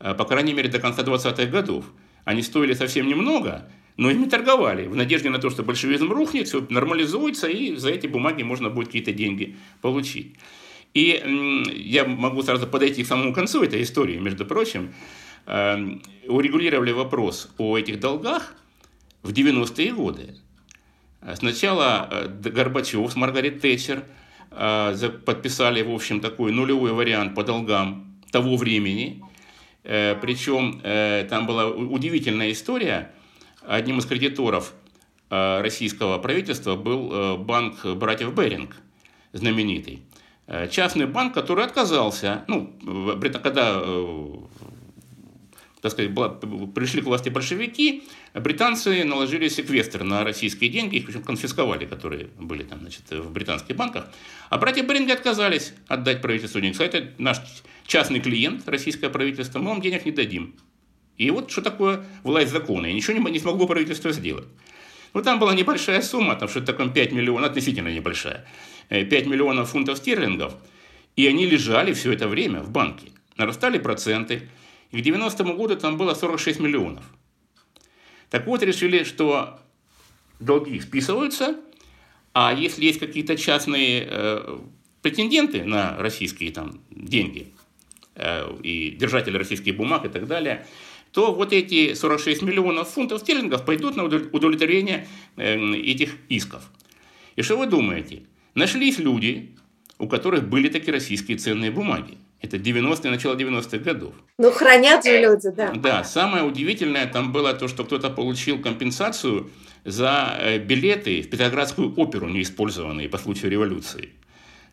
э, 0.00 0.14
по 0.14 0.24
крайней 0.24 0.52
мере, 0.52 0.68
до 0.68 0.78
конца 0.78 1.02
20-х 1.02 1.46
годов. 1.46 1.86
Они 2.24 2.42
стоили 2.42 2.74
совсем 2.74 3.08
немного, 3.08 3.68
но 3.98 4.10
ими 4.10 4.26
торговали 4.26 4.86
в 4.86 4.94
надежде 4.94 5.28
на 5.28 5.40
то, 5.40 5.50
что 5.50 5.64
большевизм 5.64 6.10
рухнет, 6.12 6.46
все 6.46 6.64
нормализуется, 6.70 7.48
и 7.48 7.74
за 7.74 7.90
эти 7.90 8.06
бумаги 8.06 8.44
можно 8.44 8.70
будет 8.70 8.86
какие-то 8.86 9.12
деньги 9.12 9.56
получить. 9.82 10.36
И 10.94 11.20
я 11.74 12.04
могу 12.04 12.42
сразу 12.42 12.68
подойти 12.68 13.02
к 13.02 13.08
самому 13.08 13.34
концу 13.34 13.64
этой 13.64 13.82
истории, 13.82 14.18
между 14.18 14.46
прочим. 14.46 14.94
Эм, 15.46 16.00
урегулировали 16.28 16.92
вопрос 16.92 17.52
о 17.58 17.76
этих 17.76 17.98
долгах 17.98 18.54
в 19.24 19.32
90-е 19.32 19.92
годы. 19.92 20.36
Сначала 21.34 22.08
э, 22.08 22.28
Горбачев 22.28 23.10
с 23.10 23.16
Маргарет 23.16 23.60
Тэтчер 23.60 24.04
э, 24.52 25.10
подписали, 25.24 25.82
в 25.82 25.90
общем, 25.90 26.20
такой 26.20 26.52
нулевой 26.52 26.92
вариант 26.92 27.34
по 27.34 27.42
долгам 27.42 28.16
того 28.30 28.56
времени. 28.56 29.24
Э, 29.82 30.14
Причем 30.22 30.80
там 31.28 31.46
была 31.46 31.66
удивительная 31.66 32.52
история– 32.52 33.10
Одним 33.68 33.98
из 33.98 34.06
кредиторов 34.06 34.72
э, 35.28 35.60
российского 35.60 36.16
правительства 36.16 36.74
был 36.74 37.12
э, 37.12 37.36
банк 37.36 37.84
братьев 37.84 38.34
Беринг, 38.34 38.74
знаменитый. 39.34 40.00
Э, 40.46 40.68
частный 40.68 41.04
банк, 41.04 41.34
который 41.34 41.66
отказался, 41.66 42.44
ну, 42.48 42.72
когда 43.42 43.82
так 45.82 45.92
сказать, 45.92 46.10
пришли 46.74 47.02
к 47.02 47.04
власти 47.04 47.28
большевики, 47.28 48.04
британцы 48.34 49.04
наложили 49.04 49.48
секвестр 49.48 50.02
на 50.02 50.24
российские 50.24 50.70
деньги, 50.70 50.96
их 50.96 51.06
причем 51.06 51.22
конфисковали, 51.22 51.84
которые 51.84 52.30
были 52.38 52.64
там, 52.64 52.80
значит, 52.80 53.10
в 53.10 53.30
британских 53.30 53.76
банках. 53.76 54.08
А 54.48 54.56
братья 54.56 54.82
Беринги 54.82 55.12
отказались 55.12 55.74
отдать 55.86 56.22
правительству 56.22 56.60
денег. 56.60 56.74
Сказать, 56.74 56.94
это 56.94 57.22
наш 57.22 57.40
частный 57.86 58.20
клиент, 58.20 58.66
российское 58.66 59.10
правительство, 59.10 59.58
мы 59.58 59.68
вам 59.68 59.82
денег 59.82 60.06
не 60.06 60.10
дадим. 60.10 60.56
И 61.18 61.30
вот 61.30 61.50
что 61.50 61.62
такое 61.62 62.04
власть 62.22 62.52
закона. 62.52 62.86
И 62.86 62.94
ничего 62.94 63.18
не, 63.18 63.30
не 63.32 63.40
смогло 63.40 63.66
правительство 63.66 64.12
сделать. 64.12 64.46
Ну, 65.14 65.22
там 65.22 65.40
была 65.40 65.54
небольшая 65.54 66.00
сумма, 66.00 66.36
там 66.36 66.48
что-то 66.48 66.66
такое 66.66 66.88
5 66.88 67.12
миллионов, 67.12 67.50
относительно 67.50 67.88
небольшая, 67.88 68.46
5 68.88 69.12
э, 69.12 69.24
миллионов 69.24 69.70
фунтов 69.70 69.98
стерлингов. 69.98 70.54
И 71.16 71.26
они 71.26 71.46
лежали 71.46 71.92
все 71.92 72.12
это 72.12 72.28
время 72.28 72.60
в 72.60 72.70
банке. 72.70 73.08
Нарастали 73.36 73.78
проценты. 73.78 74.48
И 74.92 75.02
к 75.02 75.04
90-му 75.04 75.54
году 75.54 75.76
там 75.76 75.96
было 75.96 76.14
46 76.14 76.60
миллионов. 76.60 77.04
Так 78.30 78.46
вот, 78.46 78.62
решили, 78.62 79.02
что 79.02 79.58
долги 80.38 80.78
списываются, 80.80 81.56
а 82.32 82.54
если 82.54 82.84
есть 82.84 83.00
какие-то 83.00 83.36
частные 83.36 84.06
э, 84.08 84.58
претенденты 85.02 85.64
на 85.64 85.96
российские 85.96 86.52
там, 86.52 86.80
деньги 86.90 87.52
э, 88.14 88.56
и 88.62 88.90
держатели 88.90 89.36
российских 89.36 89.76
бумаг 89.76 90.04
и 90.04 90.08
так 90.08 90.28
далее– 90.28 90.64
то 91.12 91.32
вот 91.34 91.52
эти 91.52 91.94
46 91.94 92.42
миллионов 92.42 92.88
фунтов 92.88 93.20
стерлингов 93.20 93.64
пойдут 93.64 93.96
на 93.96 94.04
удовлетворение 94.04 95.06
эм, 95.36 95.72
этих 95.74 96.16
исков. 96.28 96.62
И 97.36 97.42
что 97.42 97.56
вы 97.56 97.66
думаете? 97.66 98.22
Нашлись 98.54 98.98
люди, 98.98 99.56
у 99.98 100.08
которых 100.08 100.48
были 100.48 100.68
такие 100.68 100.92
российские 100.92 101.38
ценные 101.38 101.70
бумаги. 101.70 102.18
Это 102.40 102.56
90-е, 102.56 103.10
начало 103.10 103.34
90-х 103.34 103.78
годов. 103.78 104.14
Ну, 104.38 104.50
хранят 104.52 105.04
же 105.04 105.20
люди, 105.20 105.50
да. 105.50 105.72
Да, 105.74 106.04
самое 106.04 106.44
удивительное 106.44 107.06
там 107.06 107.32
было 107.32 107.52
то, 107.52 107.66
что 107.66 107.84
кто-то 107.84 108.10
получил 108.10 108.60
компенсацию 108.60 109.50
за 109.84 110.36
э, 110.40 110.58
билеты 110.58 111.22
в 111.22 111.30
Петроградскую 111.30 111.92
оперу, 111.96 112.28
неиспользованные 112.28 113.08
по 113.08 113.18
случаю 113.18 113.50
революции. 113.50 114.10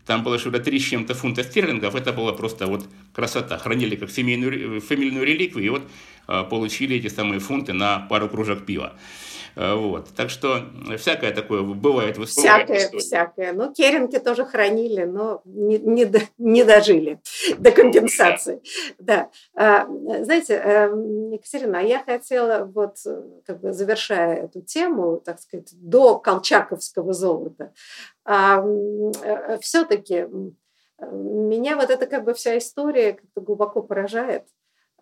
Там 0.05 0.23
было 0.23 0.37
что-то 0.37 0.59
3 0.59 0.79
с 0.79 0.83
чем-то 0.83 1.15
фунта 1.15 1.43
стерлингов, 1.43 1.95
это 1.95 2.13
была 2.13 2.33
просто 2.33 2.67
вот 2.67 2.85
красота. 3.13 3.57
Хранили 3.57 3.95
как 3.95 4.11
семейную, 4.11 4.79
фамильную 4.81 5.25
реликвию, 5.25 5.65
и 5.65 5.69
вот 5.69 5.81
получили 6.27 6.97
эти 6.97 7.07
самые 7.07 7.39
фунты 7.39 7.73
на 7.73 7.99
пару 8.09 8.29
кружек 8.29 8.65
пива. 8.65 8.93
А, 9.55 9.75
вот. 9.75 10.09
Так 10.15 10.29
что 10.29 10.65
всякое 10.97 11.33
такое 11.33 11.61
бывает 11.61 12.17
в 12.17 12.23
истории. 12.23 12.47
Всякое, 12.47 12.99
всякое. 12.99 13.53
Ну, 13.53 13.73
керенки 13.73 14.19
тоже 14.19 14.45
хранили, 14.45 15.03
но 15.03 15.41
не, 15.45 15.77
не, 15.79 16.11
не 16.37 16.63
дожили 16.63 17.21
до 17.57 17.71
компенсации. 17.71 18.61
Да. 18.99 19.29
А, 19.55 19.85
знаете, 19.85 20.55
эм, 20.55 21.31
Екатерина, 21.31 21.77
я 21.77 22.03
хотела, 22.03 22.65
вот, 22.65 22.97
как 23.45 23.61
бы 23.61 23.73
завершая 23.73 24.45
эту 24.45 24.61
тему, 24.61 25.21
так 25.23 25.39
сказать, 25.39 25.69
до 25.73 26.19
колчаковского 26.19 27.13
золота, 27.13 27.73
э, 28.25 29.57
все-таки 29.61 30.27
меня 30.99 31.75
вот 31.75 31.89
эта 31.89 32.05
как 32.05 32.23
бы 32.23 32.33
вся 32.33 32.57
история 32.57 33.13
как-то 33.13 33.41
глубоко 33.41 33.81
поражает. 33.81 34.43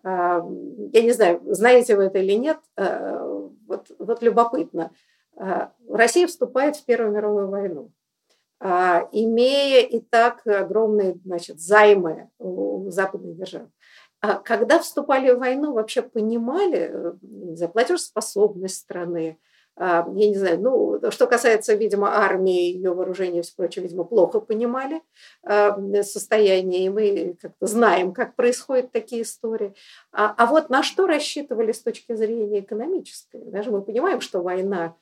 Я 0.04 1.02
не 1.02 1.12
знаю, 1.12 1.40
знаете 1.46 1.96
вы 1.96 2.04
это 2.04 2.18
или 2.18 2.34
нет, 2.34 2.58
э, 2.76 3.18
вот, 3.66 3.90
вот 3.98 4.22
любопытно. 4.22 4.90
Э, 5.36 5.68
Россия 5.88 6.26
вступает 6.26 6.76
в 6.76 6.84
Первую 6.84 7.12
мировую 7.12 7.48
войну, 7.48 7.90
а, 8.60 9.08
имея 9.12 9.80
и 9.80 10.00
так 10.00 10.46
огромные 10.46 11.18
значит, 11.24 11.58
займы 11.58 12.28
у 12.38 12.90
западных 12.90 13.36
держав. 13.36 13.68
А 14.20 14.34
когда 14.34 14.78
вступали 14.78 15.30
в 15.30 15.38
войну, 15.38 15.72
вообще 15.72 16.02
понимали 16.02 16.90
э, 17.62 17.68
платежеспособность 17.68 18.76
страны, 18.76 19.38
я 19.76 20.04
не 20.06 20.36
знаю, 20.36 20.60
ну, 20.60 21.10
что 21.10 21.26
касается, 21.26 21.74
видимо, 21.74 22.16
армии, 22.16 22.72
ее 22.72 22.94
вооружения 22.94 23.40
и 23.40 23.42
все 23.42 23.54
прочее, 23.56 23.82
видимо, 23.82 24.04
плохо 24.04 24.40
понимали 24.40 25.02
состояние, 26.02 26.86
и 26.86 26.88
мы 26.88 27.36
как-то 27.40 27.66
знаем, 27.66 28.12
как 28.12 28.36
происходят 28.36 28.92
такие 28.92 29.22
истории. 29.22 29.74
А, 30.12 30.34
а 30.36 30.46
вот 30.46 30.70
на 30.70 30.82
что 30.82 31.06
рассчитывали 31.06 31.72
с 31.72 31.82
точки 31.82 32.14
зрения 32.14 32.60
экономической? 32.60 33.42
Даже 33.44 33.70
мы 33.70 33.82
понимаем, 33.82 34.20
что 34.20 34.42
война 34.42 34.94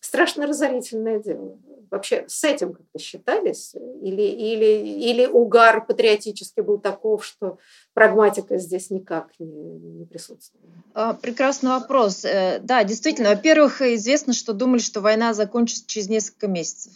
страшно 0.00 0.46
разорительное 0.46 1.18
дело. 1.18 1.58
Вообще 1.90 2.24
с 2.28 2.44
этим 2.44 2.74
как-то 2.74 2.98
считались? 2.98 3.74
Или, 3.74 4.22
или, 4.22 5.10
или 5.10 5.26
угар 5.26 5.86
патриотический 5.86 6.62
был 6.62 6.78
таков, 6.78 7.24
что 7.24 7.58
прагматика 7.94 8.58
здесь 8.58 8.90
никак 8.90 9.28
не, 9.38 9.46
не 9.46 10.04
присутствовала? 10.04 10.70
А, 10.94 11.14
прекрасный 11.14 11.70
вопрос. 11.70 12.24
Э, 12.24 12.58
да, 12.62 12.84
действительно, 12.84 13.30
во-первых, 13.30 13.80
известно, 13.80 14.34
что 14.34 14.52
думали, 14.52 14.80
что 14.80 15.00
война 15.00 15.32
закончится 15.32 15.86
через 15.86 16.08
несколько 16.08 16.46
месяцев. 16.46 16.92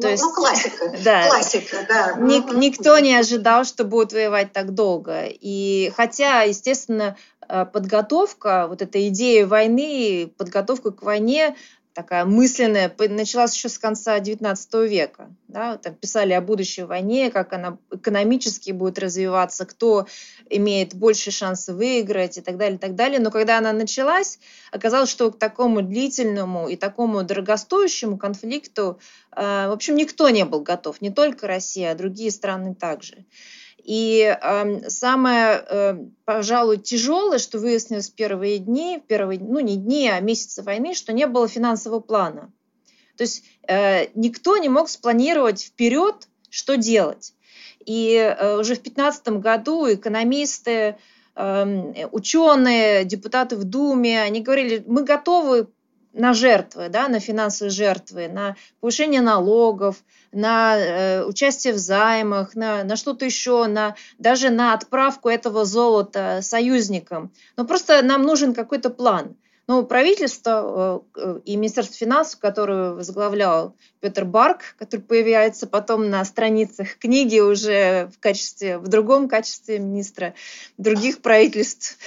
То 0.00 0.06
ну, 0.06 0.08
есть, 0.08 0.22
ну, 0.22 0.32
классика. 0.32 0.92
Да. 1.04 1.28
Классика, 1.28 1.86
да. 1.88 2.16
Ник, 2.18 2.52
никто 2.54 2.98
не 2.98 3.14
ожидал, 3.14 3.64
что 3.64 3.84
будет 3.84 4.12
воевать 4.12 4.52
так 4.52 4.74
долго. 4.74 5.26
И 5.28 5.92
хотя, 5.96 6.42
естественно, 6.42 7.16
э, 7.48 7.64
подготовка, 7.64 8.66
вот 8.68 8.82
эта 8.82 9.08
идея 9.08 9.46
войны, 9.46 10.32
подготовка 10.36 10.90
к 10.90 11.02
войне 11.02 11.56
такая 11.96 12.26
мысленная, 12.26 12.94
началась 13.08 13.54
еще 13.56 13.70
с 13.70 13.78
конца 13.78 14.18
XIX 14.18 14.86
века. 14.86 15.30
Да? 15.48 15.78
Там 15.78 15.94
писали 15.94 16.34
о 16.34 16.42
будущей 16.42 16.82
войне, 16.82 17.30
как 17.30 17.54
она 17.54 17.78
экономически 17.90 18.70
будет 18.70 18.98
развиваться, 18.98 19.64
кто 19.64 20.06
имеет 20.50 20.94
больше 20.94 21.30
шансы 21.30 21.72
выиграть 21.72 22.36
и 22.36 22.42
так 22.42 22.58
далее, 22.58 22.76
и 22.76 22.78
так 22.78 22.94
далее. 22.96 23.18
Но 23.18 23.30
когда 23.30 23.56
она 23.56 23.72
началась, 23.72 24.38
оказалось, 24.70 25.08
что 25.08 25.32
к 25.32 25.38
такому 25.38 25.80
длительному 25.80 26.68
и 26.68 26.76
такому 26.76 27.22
дорогостоящему 27.22 28.18
конфликту, 28.18 29.00
э, 29.34 29.68
в 29.68 29.72
общем, 29.72 29.96
никто 29.96 30.28
не 30.28 30.44
был 30.44 30.60
готов, 30.60 31.00
не 31.00 31.10
только 31.10 31.46
Россия, 31.46 31.92
а 31.92 31.94
другие 31.94 32.30
страны 32.30 32.74
также. 32.74 33.24
И 33.86 34.36
э, 34.42 34.88
самое, 34.90 35.64
э, 35.64 35.94
пожалуй, 36.24 36.78
тяжелое, 36.78 37.38
что 37.38 37.60
выяснилось 37.60 38.10
в 38.10 38.14
первые 38.16 38.58
дни, 38.58 38.98
в 38.98 39.06
первые, 39.06 39.38
ну 39.38 39.60
не 39.60 39.76
дни, 39.76 40.08
а 40.08 40.18
месяцы 40.18 40.64
войны, 40.64 40.92
что 40.92 41.12
не 41.12 41.28
было 41.28 41.46
финансового 41.46 42.00
плана. 42.00 42.52
То 43.16 43.22
есть 43.22 43.44
э, 43.68 44.08
никто 44.16 44.56
не 44.56 44.68
мог 44.68 44.88
спланировать 44.88 45.62
вперед, 45.62 46.28
что 46.50 46.76
делать. 46.76 47.32
И 47.84 48.14
э, 48.16 48.58
уже 48.58 48.74
в 48.74 48.82
2015 48.82 49.28
году 49.38 49.94
экономисты, 49.94 50.96
эм, 51.36 51.94
ученые, 52.10 53.04
депутаты 53.04 53.54
в 53.54 53.62
Думе, 53.62 54.20
они 54.20 54.40
говорили, 54.40 54.82
мы 54.84 55.04
готовы 55.04 55.68
на 56.16 56.32
жертвы, 56.32 56.88
да, 56.88 57.08
на 57.08 57.20
финансовые 57.20 57.70
жертвы, 57.70 58.28
на 58.28 58.56
повышение 58.80 59.20
налогов, 59.20 59.96
на 60.32 60.76
э, 60.76 61.24
участие 61.24 61.72
в 61.72 61.78
займах, 61.78 62.54
на, 62.54 62.84
на 62.84 62.96
что-то 62.96 63.24
еще, 63.24 63.66
на, 63.66 63.94
даже 64.18 64.50
на 64.50 64.74
отправку 64.74 65.28
этого 65.28 65.64
золота 65.64 66.40
союзникам. 66.42 67.32
Но 67.56 67.64
просто 67.64 68.02
нам 68.02 68.22
нужен 68.22 68.54
какой-то 68.54 68.90
план. 68.90 69.36
Но 69.68 69.82
правительство 69.82 71.02
э, 71.16 71.40
и 71.44 71.56
Министерство 71.56 71.96
финансов, 71.96 72.38
которое 72.38 72.92
возглавлял 72.92 73.74
Петр 74.00 74.24
Барк, 74.24 74.76
который 74.78 75.00
появляется 75.00 75.66
потом 75.66 76.08
на 76.08 76.24
страницах 76.24 76.98
книги 76.98 77.40
уже 77.40 78.08
в 78.14 78.20
качестве, 78.20 78.78
в 78.78 78.86
другом 78.86 79.28
качестве 79.28 79.80
министра 79.80 80.34
других 80.78 81.20
правительств, 81.20 81.98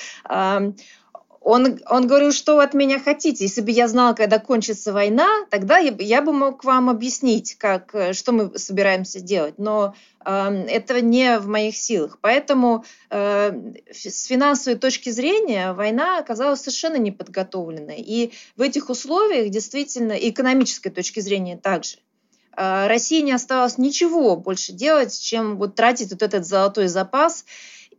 он, 1.49 1.79
он 1.89 2.05
говорил, 2.05 2.31
что 2.31 2.55
вы 2.55 2.63
от 2.63 2.75
меня 2.75 2.99
хотите. 2.99 3.45
Если 3.45 3.61
бы 3.61 3.71
я 3.71 3.87
знал, 3.87 4.13
когда 4.13 4.37
кончится 4.37 4.93
война, 4.93 5.27
тогда 5.49 5.79
я, 5.79 5.91
я 5.97 6.21
бы 6.21 6.31
мог 6.31 6.63
вам 6.63 6.89
объяснить, 6.89 7.55
как, 7.55 7.95
э, 7.95 8.13
что 8.13 8.31
мы 8.31 8.57
собираемся 8.57 9.19
делать. 9.19 9.55
Но 9.57 9.95
э, 10.23 10.65
это 10.67 11.01
не 11.01 11.39
в 11.39 11.47
моих 11.47 11.75
силах. 11.75 12.19
Поэтому 12.21 12.85
э, 13.09 13.51
с 13.91 14.25
финансовой 14.25 14.77
точки 14.77 15.09
зрения 15.09 15.73
война 15.73 16.19
оказалась 16.19 16.61
совершенно 16.61 16.97
неподготовленной. 16.97 17.99
И 17.99 18.31
в 18.55 18.61
этих 18.61 18.89
условиях 18.89 19.49
действительно, 19.49 20.13
и 20.13 20.29
экономической 20.29 20.91
точки 20.91 21.19
зрения 21.19 21.57
также, 21.57 21.97
э, 22.55 22.87
России 22.87 23.21
не 23.21 23.31
осталось 23.31 23.79
ничего 23.79 24.35
больше 24.35 24.71
делать, 24.71 25.19
чем 25.19 25.57
вот 25.57 25.73
тратить 25.73 26.11
вот 26.11 26.21
этот 26.21 26.45
золотой 26.45 26.87
запас 26.87 27.45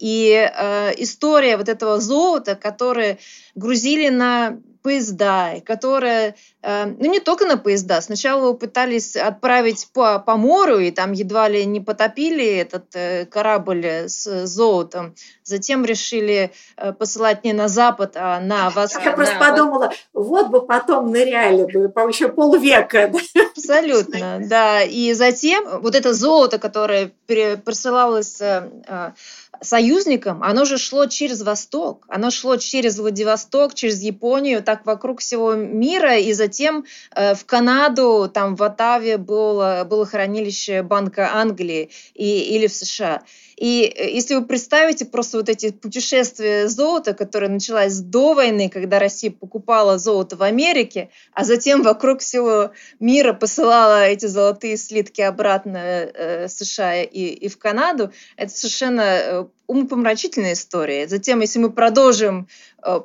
и 0.01 0.33
э, 0.33 0.93
история 0.97 1.57
вот 1.57 1.69
этого 1.69 2.01
золота, 2.01 2.57
которое 2.57 3.19
грузили 3.55 4.09
на 4.09 4.59
поезда, 4.83 5.61
которые, 5.67 6.35
э, 6.63 6.87
ну 6.87 7.11
не 7.11 7.21
только 7.21 7.45
на 7.45 7.57
поезда, 7.57 8.01
сначала 8.01 8.41
его 8.41 8.55
пытались 8.55 9.17
отправить 9.17 9.89
по, 9.93 10.19
по 10.19 10.37
морю, 10.37 10.79
и 10.79 10.91
там 10.91 11.13
едва 11.13 11.49
ли 11.49 11.65
не 11.67 11.81
потопили 11.81 12.45
этот 12.45 12.87
э, 12.95 13.27
корабль 13.27 13.85
с 13.85 14.47
золотом, 14.47 15.15
затем 15.45 15.85
решили 15.85 16.53
э, 16.77 16.93
посылать 16.93 17.45
не 17.45 17.53
на 17.53 17.69
запад, 17.69 18.13
а 18.15 18.41
на 18.41 18.71
восток. 18.71 19.05
Я 19.05 19.13
просто 19.13 19.37
подумала, 19.39 19.93
вот 20.15 20.49
бы 20.49 20.65
потом 20.67 21.11
ныряли 21.11 21.71
бы, 21.71 21.89
по 21.91 22.09
еще 22.09 22.29
полвека. 22.29 23.13
Абсолютно, 23.57 24.41
да. 24.49 24.83
И 24.83 25.13
затем 25.13 25.81
вот 25.81 25.95
это 25.95 26.15
золото, 26.15 26.59
которое 26.59 27.13
присылалось 27.27 28.41
союзникам, 29.61 30.43
оно 30.43 30.65
же 30.65 30.79
шло 30.79 31.07
через 31.07 31.43
Восток, 31.43 32.05
оно 32.09 32.31
шло 32.31 32.57
через 32.57 32.99
Владивосток, 32.99 33.75
через 33.75 34.01
Японию, 34.01 34.63
так 34.63 34.87
вокруг 34.87 35.21
всего 35.21 35.55
мира, 35.55 36.17
и 36.17 36.33
затем 36.33 36.85
э, 37.15 37.35
в 37.35 37.45
Канаду, 37.45 38.31
там 38.33 38.57
в 38.57 38.63
Оттаве 38.63 39.19
было, 39.19 39.87
было 39.89 40.07
хранилище 40.07 40.83
Банка 40.83 41.35
Англии 41.35 41.91
и, 42.15 42.57
или 42.57 42.67
в 42.67 42.73
США. 42.73 43.23
И 43.61 43.83
э, 43.85 44.11
если 44.11 44.35
вы 44.35 44.46
представите 44.46 45.05
просто 45.05 45.37
вот 45.37 45.51
эти 45.51 45.70
путешествия 45.70 46.66
золота, 46.66 47.12
которые 47.12 47.51
началась 47.51 48.01
до 48.01 48.33
войны, 48.33 48.70
когда 48.70 48.99
Россия 48.99 49.31
покупала 49.31 49.99
золото 49.99 50.37
в 50.37 50.42
Америке, 50.42 51.11
а 51.35 51.44
затем 51.44 51.83
вокруг 51.83 52.20
всего 52.20 52.73
мира 53.01 53.35
посылала 53.35 54.07
эти 54.07 54.25
золотые 54.25 54.79
слитки 54.79 55.20
обратно 55.20 55.77
э, 55.77 56.49
США 56.49 57.03
и, 57.03 57.27
и 57.27 57.49
в 57.49 57.59
Канаду, 57.59 58.12
это 58.37 58.51
совершенно 58.51 59.03
э, 59.03 59.44
умопомрачительная 59.66 60.55
история. 60.55 61.07
Затем, 61.07 61.40
если 61.40 61.59
мы 61.59 61.70
продолжим 61.70 62.49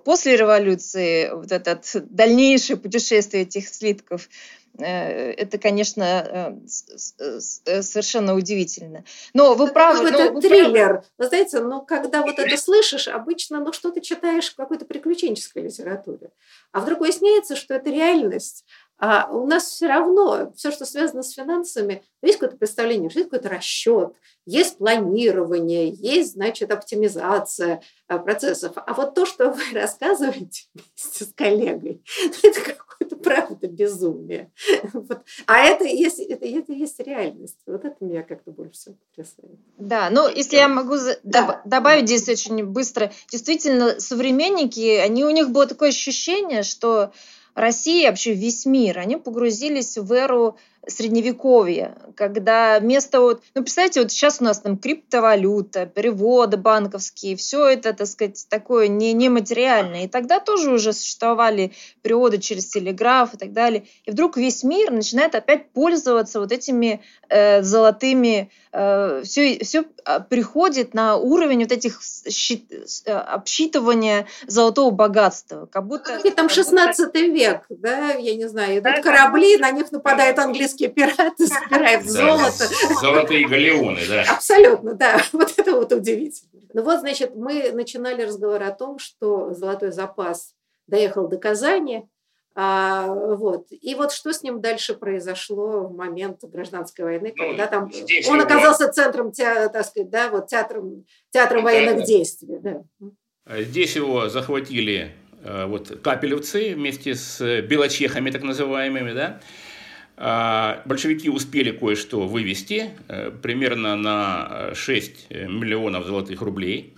после 0.05 0.37
революции 0.37 1.29
вот 1.31 1.51
это 1.51 1.79
дальнейшее 2.09 2.77
путешествие 2.77 3.43
этих 3.43 3.67
слитков 3.67 4.29
Э, 4.29 4.64
это, 4.83 5.57
конечно, 5.57 6.03
э, 6.03 7.37
э, 7.65 7.81
совершенно 7.81 8.35
удивительно. 8.35 9.03
Но 9.33 9.55
вы 9.55 9.67
правы. 9.67 10.09
Это 10.09 10.31
ну, 10.31 10.41
триллер. 10.41 10.87
Правы. 10.87 11.03
Вы 11.17 11.27
знаете, 11.27 11.59
ну, 11.61 11.81
когда 11.81 12.21
вот 12.21 12.39
это 12.39 12.57
слышишь, 12.57 13.07
обычно, 13.07 13.59
ну, 13.59 13.73
что 13.73 13.91
ты 13.91 14.01
читаешь 14.01 14.51
в 14.51 14.55
какой-то 14.55 14.85
приключенческой 14.85 15.63
литературе. 15.63 16.31
А 16.71 16.81
вдруг 16.81 16.99
выясняется, 16.99 17.55
что 17.55 17.73
это 17.73 17.89
реальность. 17.89 18.65
А 18.97 19.29
у 19.29 19.45
нас 19.45 19.65
все 19.65 19.87
равно 19.87 20.53
все, 20.55 20.71
что 20.71 20.85
связано 20.85 21.21
с 21.21 21.33
финансами, 21.33 22.03
есть 22.21 22.39
какое-то 22.39 22.57
представление, 22.57 23.09
есть 23.13 23.29
какой-то 23.29 23.49
расчет, 23.49 24.15
есть 24.45 24.77
планирование, 24.77 25.89
есть, 25.89 26.33
значит, 26.33 26.71
оптимизация 26.71 27.81
процессов. 28.07 28.73
А 28.75 28.93
вот 28.93 29.13
то, 29.13 29.25
что 29.25 29.49
вы 29.49 29.61
рассказываете 29.73 30.63
вместе 30.73 31.25
с 31.25 31.33
коллегой, 31.35 32.03
это 32.43 32.61
какое-то 32.61 33.15
правда 33.17 33.67
безумие. 33.67 34.51
Вот. 34.93 35.23
А 35.45 35.59
это 35.59 35.83
есть, 35.83 36.19
это, 36.19 36.45
это 36.45 36.71
есть 36.71 36.99
реальность. 36.99 37.57
Вот 37.65 37.83
это 37.83 37.95
меня 37.99 38.23
как-то 38.23 38.51
больше 38.51 38.73
всего 38.73 38.95
потрясает. 39.09 39.59
Да, 39.77 40.09
ну 40.09 40.29
если 40.29 40.55
я 40.55 40.67
могу 40.67 40.95
да. 41.23 41.61
добавить 41.65 42.07
здесь 42.07 42.29
очень 42.29 42.63
быстро. 42.63 43.11
Действительно, 43.29 43.99
современники, 43.99 44.97
они, 44.97 45.25
у 45.25 45.31
них 45.31 45.49
было 45.49 45.65
такое 45.65 45.89
ощущение, 45.89 46.63
что 46.63 47.11
Россия, 47.55 48.09
вообще 48.09 48.33
весь 48.33 48.65
мир, 48.65 48.99
они 48.99 49.15
погрузились 49.15 49.97
в 49.97 50.11
эру 50.11 50.57
средневековья, 50.87 51.97
когда 52.15 52.79
вместо 52.79 53.21
вот, 53.21 53.41
ну, 53.53 53.61
представьте, 53.61 54.01
вот 54.01 54.11
сейчас 54.11 54.41
у 54.41 54.43
нас 54.43 54.59
там 54.59 54.77
криптовалюта, 54.77 55.85
переводы 55.85 56.57
банковские, 56.57 57.35
все 57.35 57.67
это, 57.67 57.93
так 57.93 58.07
сказать, 58.07 58.45
такое 58.49 58.87
не, 58.87 59.13
нематериальное. 59.13 60.05
И 60.05 60.07
тогда 60.07 60.39
тоже 60.39 60.71
уже 60.71 60.93
существовали 60.93 61.71
переводы 62.01 62.37
через 62.37 62.67
телеграф 62.67 63.33
и 63.33 63.37
так 63.37 63.53
далее. 63.53 63.85
И 64.05 64.11
вдруг 64.11 64.37
весь 64.37 64.63
мир 64.63 64.91
начинает 64.91 65.35
опять 65.35 65.71
пользоваться 65.71 66.39
вот 66.39 66.51
этими 66.51 67.01
э, 67.29 67.61
золотыми, 67.63 68.51
э, 68.71 69.21
все, 69.23 69.59
все 69.63 69.85
а, 70.03 70.19
приходит 70.19 70.93
на 70.93 71.17
уровень 71.17 71.63
вот 71.63 71.71
этих 71.71 72.01
щит, 72.29 72.71
э, 73.05 73.11
обсчитывания 73.11 74.27
золотого 74.47 74.91
богатства, 74.91 75.67
как 75.71 75.87
будто... 75.87 76.17
И 76.17 76.29
там 76.29 76.49
16 76.49 77.13
век, 77.15 77.65
да, 77.69 78.11
я 78.13 78.35
не 78.35 78.47
знаю, 78.47 78.79
идут 78.79 79.03
корабли, 79.03 79.57
на 79.57 79.71
них 79.71 79.91
нападают 79.91 80.37
английские 80.75 80.89
пираты, 80.89 81.47
собирают 81.47 82.05
золото. 82.05 82.67
Золотые 83.01 83.47
галеоны, 83.47 84.01
да. 84.07 84.23
Абсолютно, 84.29 84.93
да, 84.93 85.21
вот 85.33 85.53
это 85.57 85.73
вот 85.73 85.91
удивительно. 85.91 86.61
Ну 86.73 86.83
вот, 86.83 86.99
значит, 86.99 87.35
мы 87.35 87.71
начинали 87.71 88.23
разговор 88.23 88.63
о 88.63 88.71
том, 88.71 88.99
что 88.99 89.53
золотой 89.53 89.91
запас 89.91 90.53
доехал 90.87 91.27
до 91.27 91.37
Казани, 91.37 92.07
а, 92.57 93.07
вот. 93.07 93.67
И 93.69 93.95
вот 93.95 94.13
что 94.13 94.31
с 94.31 94.41
ним 94.41 94.61
дальше 94.61 94.93
произошло 94.93 95.87
в 95.87 95.95
момент 95.95 96.39
гражданской 96.41 97.03
войны, 97.03 97.33
ну, 97.35 97.47
когда 97.47 97.67
там 97.67 97.91
он 98.29 98.41
оказался 98.41 98.87
центром, 98.87 99.33
так 99.33 99.85
сказать, 99.85 100.09
да, 100.09 100.29
вот 100.29 100.47
театром, 100.47 101.05
театром 101.31 101.63
да, 101.63 101.65
военных 101.65 101.97
да. 101.97 102.05
действий. 102.05 102.57
Да. 102.61 102.83
А 103.45 103.61
здесь 103.61 103.97
его 103.97 104.29
захватили 104.29 105.11
э, 105.43 105.65
вот 105.65 105.99
капелевцы 106.01 106.75
вместе 106.75 107.15
с 107.15 107.61
белочехами 107.61 108.31
так 108.31 108.43
называемыми, 108.43 109.11
да. 109.11 109.41
А, 110.17 110.81
большевики 110.85 111.29
успели 111.29 111.71
кое-что 111.71 112.27
вывести, 112.27 112.91
э, 113.07 113.31
примерно 113.31 113.95
на 113.95 114.73
6 114.73 115.29
миллионов 115.29 116.05
золотых 116.05 116.41
рублей, 116.41 116.93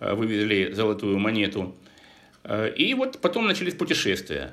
э, 0.00 0.14
вывезли 0.14 0.72
золотую 0.72 1.18
монету. 1.18 1.74
И 2.76 2.92
вот 2.94 3.20
потом 3.20 3.46
начались 3.46 3.74
путешествия. 3.74 4.50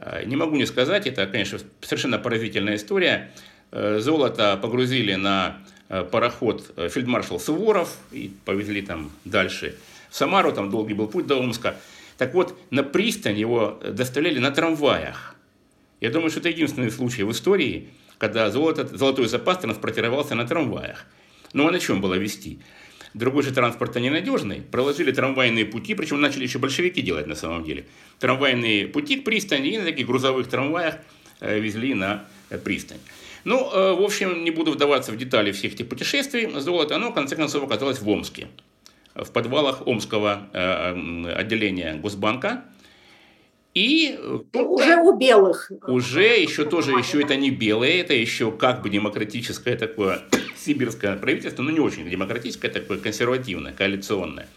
Э, 0.00 0.24
не 0.24 0.36
могу 0.36 0.56
не 0.56 0.66
сказать, 0.66 1.06
это, 1.06 1.26
конечно, 1.26 1.58
совершенно 1.80 2.18
поразительная 2.18 2.76
история. 2.76 3.30
Э, 3.70 3.98
золото 4.00 4.58
погрузили 4.60 5.14
на 5.14 5.58
э, 5.88 6.04
пароход 6.04 6.72
фельдмаршал 6.76 7.40
Суворов 7.40 7.96
и 8.12 8.32
повезли 8.44 8.82
там 8.82 9.10
дальше 9.24 9.76
в 10.10 10.16
Самару, 10.16 10.52
там 10.52 10.70
долгий 10.70 10.94
был 10.94 11.08
путь 11.08 11.26
до 11.26 11.38
Омска. 11.38 11.76
Так 12.16 12.34
вот, 12.34 12.58
на 12.70 12.82
пристань 12.82 13.38
его 13.38 13.80
доставляли 13.84 14.38
на 14.38 14.50
трамваях. 14.50 15.36
Я 16.00 16.10
думаю, 16.10 16.30
что 16.30 16.40
это 16.40 16.48
единственный 16.48 16.90
случай 16.90 17.24
в 17.24 17.32
истории, 17.32 17.88
когда 18.18 18.50
золото, 18.50 18.86
золотой 18.86 19.26
запас 19.26 19.58
транспортировался 19.58 20.34
на 20.34 20.46
трамваях. 20.46 21.06
Ну 21.52 21.66
а 21.66 21.70
на 21.70 21.80
чем 21.80 22.00
было 22.00 22.14
вести? 22.14 22.58
Другой 23.14 23.42
же 23.42 23.52
транспорта 23.52 24.00
ненадежный. 24.00 24.60
Проложили 24.60 25.12
трамвайные 25.12 25.64
пути, 25.64 25.94
причем 25.94 26.20
начали 26.20 26.44
еще 26.44 26.58
большевики 26.58 27.00
делать 27.00 27.26
на 27.26 27.34
самом 27.34 27.64
деле. 27.64 27.86
Трамвайные 28.18 28.86
пути 28.86 29.16
к 29.16 29.24
пристани 29.24 29.70
и 29.70 29.78
на 29.78 29.84
таких 29.84 30.06
грузовых 30.06 30.46
трамваях 30.48 30.96
э, 31.40 31.58
везли 31.58 31.94
на 31.94 32.26
э, 32.50 32.58
пристань. 32.58 32.98
Ну, 33.44 33.70
э, 33.72 33.94
в 33.94 34.02
общем, 34.02 34.44
не 34.44 34.50
буду 34.50 34.72
вдаваться 34.72 35.10
в 35.10 35.16
детали 35.16 35.52
всех 35.52 35.74
этих 35.74 35.88
путешествий. 35.88 36.48
Золото, 36.60 36.96
оно, 36.96 37.10
в 37.10 37.14
конце 37.14 37.34
концов, 37.34 37.64
оказалось 37.64 38.00
в 38.00 38.08
Омске. 38.08 38.48
В 39.14 39.32
подвалах 39.32 39.84
Омского 39.86 40.48
отделения 40.52 41.94
Госбанка. 41.94 42.62
И 43.74 44.18
уже 44.52 44.96
у 44.96 45.16
белых. 45.16 45.70
Уже 45.86 46.40
еще 46.40 46.64
тоже, 46.64 46.92
еще 46.92 47.22
это 47.22 47.36
не 47.36 47.50
белые, 47.50 48.00
это 48.00 48.14
еще 48.14 48.50
как 48.50 48.82
бы 48.82 48.90
демократическое 48.90 49.76
такое 49.76 50.22
сибирское 50.56 51.16
правительство, 51.16 51.62
но 51.62 51.70
не 51.70 51.80
очень 51.80 52.08
демократическое, 52.08 52.68
такое 52.68 52.98
консервативное, 52.98 53.72
коалиционное, 53.72 54.48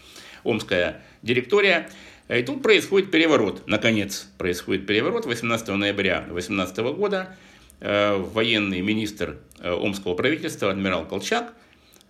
омская 0.44 1.02
директория. 1.22 1.88
И 2.28 2.42
тут 2.42 2.62
происходит 2.62 3.10
переворот, 3.10 3.62
наконец 3.66 4.28
происходит 4.38 4.86
переворот 4.86 5.26
18 5.26 5.68
ноября 5.68 6.24
2018 6.28 6.78
года. 6.96 7.36
Э, 7.84 8.16
военный 8.16 8.80
министр 8.80 9.38
э, 9.58 9.72
омского 9.72 10.14
правительства, 10.14 10.70
адмирал 10.70 11.04
Колчак, 11.04 11.52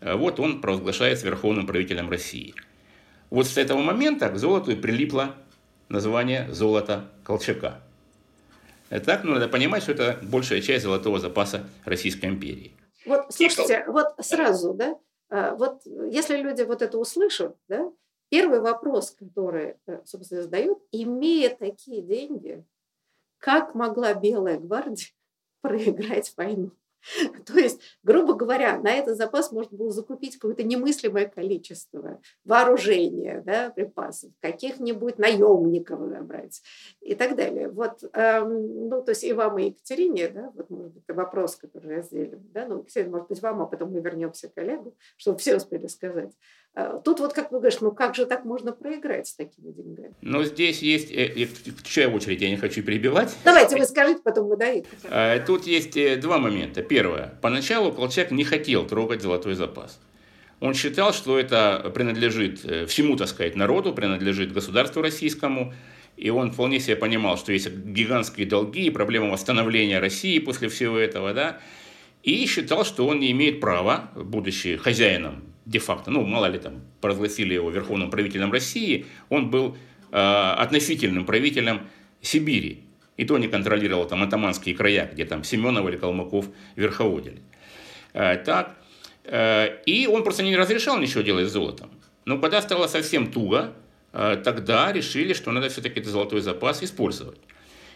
э, 0.03 0.15
вот 0.15 0.39
он 0.39 0.61
провозглашается 0.61 1.25
верховным 1.25 1.67
правителем 1.67 2.11
России. 2.11 2.55
Вот 3.31 3.47
с 3.47 3.57
этого 3.57 3.81
момента 3.81 4.29
к 4.29 4.37
золоту 4.37 4.73
и 4.73 4.75
прилипло 4.75 5.35
название 5.93 6.53
«золото 6.53 7.11
Колчака». 7.23 7.81
Так, 8.89 9.25
ну, 9.25 9.33
надо 9.35 9.49
понимать, 9.49 9.83
что 9.83 9.93
это 9.93 10.19
большая 10.23 10.61
часть 10.61 10.85
золотого 10.85 11.19
запаса 11.19 11.65
Российской 11.85 12.27
империи. 12.27 12.73
Вот, 13.07 13.27
слушайте, 13.31 13.85
вот 13.89 14.15
сразу, 14.21 14.75
да, 14.75 15.55
вот 15.55 15.83
если 16.11 16.37
люди 16.37 16.63
вот 16.63 16.83
это 16.83 16.99
услышат, 16.99 17.57
да, 17.69 17.91
первый 18.29 18.61
вопрос, 18.61 19.13
который, 19.19 19.77
собственно, 20.05 20.43
задают, 20.43 20.83
имея 20.93 21.55
такие 21.55 22.03
деньги, 22.03 22.65
как 23.39 23.75
могла 23.75 24.15
Белая 24.15 24.59
гвардия 24.59 25.09
проиграть 25.63 26.33
войну. 26.37 26.71
То 27.47 27.59
есть, 27.59 27.81
грубо 28.03 28.35
говоря, 28.35 28.79
на 28.79 28.93
этот 28.93 29.17
запас 29.17 29.53
можно 29.53 29.77
было 29.77 29.91
закупить 29.91 30.39
какое-то 30.39 30.63
немыслимое 30.63 31.27
количество 31.27 32.21
вооружения, 32.45 33.43
да, 33.45 33.71
припасов, 33.71 34.31
каких-нибудь 34.41 35.19
наемников 35.19 36.01
набрать 36.01 36.63
и 37.01 37.15
так 37.15 37.37
далее. 37.37 37.69
Вот, 37.69 38.03
эм, 38.13 38.89
ну, 38.89 39.03
то 39.03 39.11
есть 39.11 39.25
и 39.25 39.33
вам, 39.33 39.59
и 39.59 39.67
Екатерине, 39.67 40.29
да, 40.29 40.53
вот, 40.55 40.71
может 40.71 40.93
быть, 40.93 41.05
вопрос, 41.09 41.57
который 41.57 41.97
разделим, 41.97 42.49
да, 42.53 42.67
ну, 42.67 42.79
Екатерина, 42.79 43.11
может 43.13 43.29
быть, 43.29 43.43
вам, 43.43 43.63
а 43.63 43.67
потом 43.67 43.91
мы 43.91 44.01
вернемся 44.01 44.49
к 44.49 44.55
коллегу, 44.55 44.97
чтобы 45.17 45.39
все 45.39 45.57
успели 45.57 45.87
сказать. 45.87 46.33
Э, 46.75 47.01
тут 47.05 47.21
вот 47.21 47.35
как 47.35 47.53
вы 47.53 47.59
говоришь, 47.59 47.81
ну 47.81 47.93
как 47.93 48.15
же 48.15 48.25
так 48.25 48.45
можно 48.45 48.73
проиграть 48.73 49.27
с 49.27 49.35
такими 49.35 49.73
деньгами? 49.73 50.15
Ну 50.23 50.43
здесь 50.43 50.81
есть, 50.81 51.11
э, 51.13 51.47
в 51.47 51.83
чью 51.83 52.11
очередь 52.11 52.41
я 52.41 52.49
не 52.49 52.57
хочу 52.57 52.83
перебивать. 52.83 53.37
Давайте 53.45 53.77
вы 53.77 53.85
скажите, 53.85 54.21
потом 54.23 54.49
мы 54.49 54.57
даем. 54.57 54.85
Э, 55.05 55.39
тут 55.47 55.67
есть 55.67 56.21
два 56.21 56.39
момента. 56.39 56.83
Первое. 56.83 57.35
Поначалу 57.43 57.93
Колчак 57.93 58.31
не 58.31 58.45
хотел 58.45 58.87
трогать 58.87 59.21
золотой 59.21 59.55
запас. 59.55 60.01
Он 60.61 60.75
считал, 60.75 61.13
что 61.13 61.39
это 61.39 61.91
принадлежит 61.95 62.61
всему, 62.89 63.17
так 63.17 63.29
сказать, 63.29 63.57
народу, 63.57 63.93
принадлежит 63.93 64.53
государству 64.53 65.03
российскому. 65.03 65.75
И 66.17 66.31
он 66.31 66.53
вполне 66.53 66.79
себе 66.79 66.95
понимал, 66.95 67.37
что 67.37 67.53
есть 67.53 67.69
гигантские 67.69 68.47
долги 68.47 68.87
и 68.87 68.91
проблема 68.91 69.31
восстановления 69.31 69.99
России 69.99 70.39
после 70.39 70.69
всего 70.69 70.97
этого, 70.97 71.35
да. 71.35 71.59
И 72.23 72.47
считал, 72.47 72.85
что 72.85 73.09
он 73.09 73.19
не 73.19 73.33
имеет 73.33 73.61
права, 73.61 74.11
будучи 74.15 74.77
хозяином 74.77 75.52
де-факто, 75.65 76.11
ну, 76.11 76.25
мало 76.25 76.47
ли 76.47 76.59
там, 76.59 76.81
провозгласили 77.01 77.55
его 77.55 77.71
верховным 77.71 78.11
правителем 78.11 78.53
России, 78.53 79.07
он 79.29 79.51
был 79.51 79.77
э, 80.11 80.17
относительным 80.17 81.25
правителем 81.25 81.81
Сибири. 82.21 82.85
И 83.17 83.25
то 83.25 83.39
не 83.39 83.49
контролировал 83.49 84.07
там 84.07 84.23
атаманские 84.23 84.75
края, 84.75 85.09
где 85.13 85.25
там 85.25 85.45
Семенов 85.45 85.87
или 85.89 85.97
Калмыков 85.97 86.47
верховодили. 86.77 87.43
Э, 88.13 88.37
так, 88.37 88.77
э, 89.25 89.83
и 89.87 90.07
он 90.07 90.25
просто 90.25 90.43
не 90.43 90.57
разрешал 90.57 90.99
ничего 90.99 91.23
делать 91.23 91.49
с 91.49 91.53
золотом. 91.53 91.91
Но 92.25 92.39
когда 92.39 92.63
стало 92.63 92.87
совсем 92.87 93.31
туго, 93.31 93.73
э, 94.13 94.41
тогда 94.45 94.93
решили, 94.93 95.35
что 95.35 95.53
надо 95.53 95.69
все-таки 95.69 96.01
этот 96.01 96.13
золотой 96.13 96.41
запас 96.41 96.83
использовать. 96.83 97.39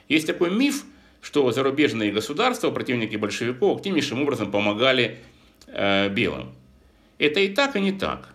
Есть 0.08 0.26
такой 0.26 0.50
миф, 0.50 0.84
что 1.20 1.50
зарубежные 1.50 2.12
государства, 2.12 2.70
противники 2.70 3.16
большевиков, 3.16 3.78
активнейшим 3.78 4.22
образом 4.22 4.50
помогали 4.50 5.18
э, 5.66 6.08
белым. 6.08 6.52
Это 7.18 7.40
и 7.40 7.48
так, 7.48 7.76
и 7.76 7.80
не 7.80 7.92
так. 7.92 8.28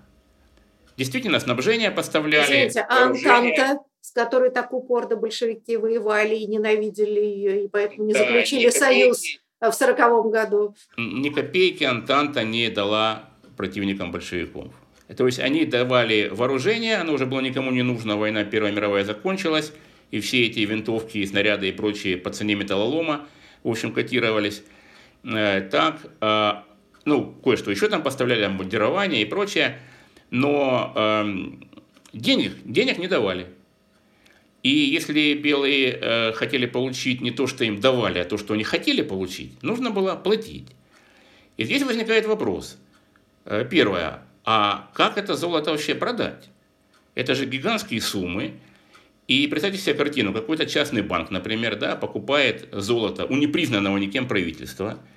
Действительно, 0.97 1.39
снабжение 1.39 1.91
поставляли. 1.91 2.45
Извините, 2.45 2.85
а 2.87 3.05
Антанта, 3.05 3.79
с 4.01 4.11
которой 4.11 4.49
так 4.49 4.73
упорно 4.73 5.15
большевики 5.15 5.77
воевали 5.77 6.35
и 6.35 6.47
ненавидели 6.47 7.19
ее, 7.19 7.65
и 7.65 7.67
поэтому 7.67 8.05
не 8.05 8.13
да, 8.13 8.19
заключили 8.19 8.69
союз 8.69 9.23
в 9.59 9.71
сороковом 9.71 10.31
году. 10.31 10.75
Ни 10.97 11.29
копейки 11.29 11.83
Антанта 11.83 12.43
не 12.43 12.69
дала 12.69 13.29
противникам 13.57 14.11
большевиков. 14.11 14.73
То 15.15 15.25
есть 15.25 15.39
они 15.39 15.65
давали 15.65 16.29
вооружение, 16.31 16.97
оно 16.97 17.13
уже 17.13 17.25
было 17.25 17.41
никому 17.41 17.71
не 17.71 17.83
нужно, 17.83 18.17
война 18.17 18.43
Первая 18.43 18.71
мировая 18.71 19.03
закончилась, 19.03 19.73
и 20.09 20.19
все 20.19 20.45
эти 20.45 20.59
винтовки, 20.59 21.23
снаряды 21.25 21.69
и 21.69 21.71
прочие 21.71 22.17
по 22.17 22.29
цене 22.29 22.55
металлолома, 22.55 23.27
в 23.63 23.69
общем, 23.69 23.93
котировались. 23.93 24.63
Э, 25.23 25.61
так, 25.61 25.97
а 26.21 26.63
ну, 27.05 27.33
кое-что 27.43 27.71
еще 27.71 27.87
там 27.87 28.03
поставляли, 28.03 28.43
обмундирование 28.43 29.21
и 29.21 29.25
прочее, 29.25 29.79
но 30.29 30.93
э, 30.95 31.33
денег, 32.13 32.53
денег 32.63 32.97
не 32.97 33.07
давали. 33.07 33.47
И 34.63 34.69
если 34.69 35.33
белые 35.33 35.97
э, 35.99 36.33
хотели 36.33 36.67
получить 36.67 37.21
не 37.21 37.31
то, 37.31 37.47
что 37.47 37.63
им 37.63 37.79
давали, 37.79 38.19
а 38.19 38.25
то, 38.25 38.37
что 38.37 38.53
они 38.53 38.63
хотели 38.63 39.01
получить, 39.01 39.61
нужно 39.63 39.89
было 39.89 40.15
платить. 40.15 40.67
И 41.57 41.63
здесь 41.63 41.81
возникает 41.83 42.27
вопрос. 42.27 42.77
Э, 43.45 43.65
первое, 43.69 44.21
а 44.43 44.91
как 44.93 45.17
это 45.17 45.35
золото 45.35 45.71
вообще 45.71 45.95
продать? 45.95 46.49
Это 47.15 47.33
же 47.33 47.45
гигантские 47.45 48.01
суммы. 48.01 48.53
И 49.27 49.47
представьте 49.47 49.79
себе 49.79 49.95
картину, 49.95 50.33
какой-то 50.33 50.65
частный 50.65 51.01
банк, 51.01 51.31
например, 51.31 51.77
да, 51.77 51.95
покупает 51.95 52.67
золото 52.71 53.25
у 53.25 53.35
непризнанного 53.35 53.97
никем 53.97 54.27
правительства– 54.27 54.99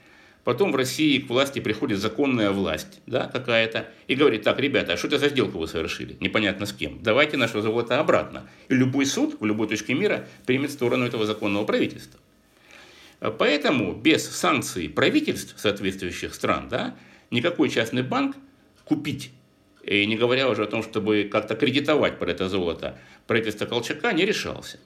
Потом 0.45 0.73
в 0.73 0.77
России 0.77 1.19
к 1.19 1.29
власти 1.31 1.59
приходит 1.59 1.99
законная 1.99 2.51
власть 2.51 3.01
да, 3.07 3.27
какая-то 3.27 3.87
и 4.09 4.15
говорит, 4.15 4.43
так, 4.43 4.61
ребята, 4.61 4.93
а 4.93 4.97
что 4.99 5.07
это 5.07 5.19
за 5.19 5.31
сделку 5.31 5.59
вы 5.59 5.67
совершили? 5.67 6.19
Непонятно 6.21 6.67
с 6.67 6.73
кем. 6.73 7.03
Давайте 7.03 7.39
наше 7.39 7.63
золото 7.63 7.99
обратно. 7.99 8.47
И 8.69 8.75
любой 8.75 9.07
суд 9.07 9.41
в 9.41 9.45
любой 9.47 9.69
точке 9.69 9.95
мира 9.95 10.29
примет 10.45 10.71
сторону 10.71 11.07
этого 11.07 11.25
законного 11.25 11.65
правительства. 11.65 12.21
Поэтому 13.21 13.95
без 13.95 14.29
санкций 14.29 14.91
правительств 14.91 15.55
соответствующих 15.59 16.35
стран 16.35 16.69
да, 16.69 16.95
никакой 17.31 17.71
частный 17.71 18.03
банк 18.03 18.37
купить, 18.85 19.31
и 19.83 20.05
не 20.05 20.17
говоря 20.17 20.51
уже 20.51 20.65
о 20.65 20.67
том, 20.67 20.83
чтобы 20.83 21.27
как-то 21.31 21.55
кредитовать 21.55 22.19
под 22.19 22.29
это 22.29 22.51
золото, 22.51 22.99
правительство 23.27 23.65
Колчака 23.65 24.13
не 24.13 24.27
решался. 24.27 24.79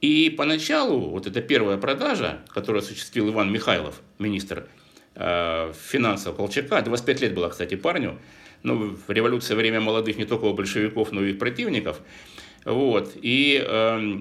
И 0.00 0.30
поначалу 0.30 1.10
вот 1.10 1.26
эта 1.26 1.40
первая 1.40 1.78
продажа, 1.78 2.40
которую 2.48 2.80
осуществил 2.80 3.30
Иван 3.30 3.50
Михайлов, 3.50 4.02
министр 4.18 4.68
э, 5.14 5.72
финансов 5.74 6.36
Колчака, 6.36 6.82
25 6.82 7.20
лет 7.22 7.34
было, 7.34 7.48
кстати, 7.48 7.76
парню, 7.76 8.18
ну, 8.62 8.96
революция 9.08 9.56
время 9.56 9.80
молодых 9.80 10.18
не 10.18 10.26
только 10.26 10.44
у 10.44 10.54
большевиков, 10.54 11.12
но 11.12 11.24
и 11.24 11.32
противников, 11.32 12.00
вот, 12.64 13.12
и 13.14 13.64
э, 13.66 14.18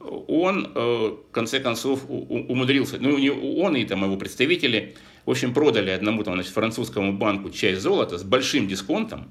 он, 0.00 0.72
э, 0.74 1.16
в 1.28 1.30
конце 1.30 1.60
концов, 1.60 2.04
умудрился, 2.08 2.98
ну, 2.98 3.16
не 3.16 3.30
он 3.30 3.76
и 3.76 3.84
там 3.84 4.02
его 4.04 4.16
представители, 4.16 4.96
в 5.24 5.30
общем, 5.30 5.54
продали 5.54 5.90
одному 5.90 6.24
там, 6.24 6.34
значит, 6.34 6.52
французскому 6.52 7.12
банку 7.12 7.50
часть 7.50 7.80
золота 7.80 8.18
с 8.18 8.24
большим 8.24 8.66
дисконтом, 8.66 9.30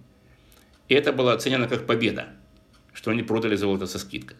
и 0.88 0.94
это 0.94 1.12
было 1.12 1.34
оценено 1.34 1.68
как 1.68 1.86
победа, 1.86 2.28
что 2.94 3.12
они 3.12 3.24
продали 3.24 3.56
золото 3.56 3.88
со 3.88 4.00
скидкой. 4.00 4.38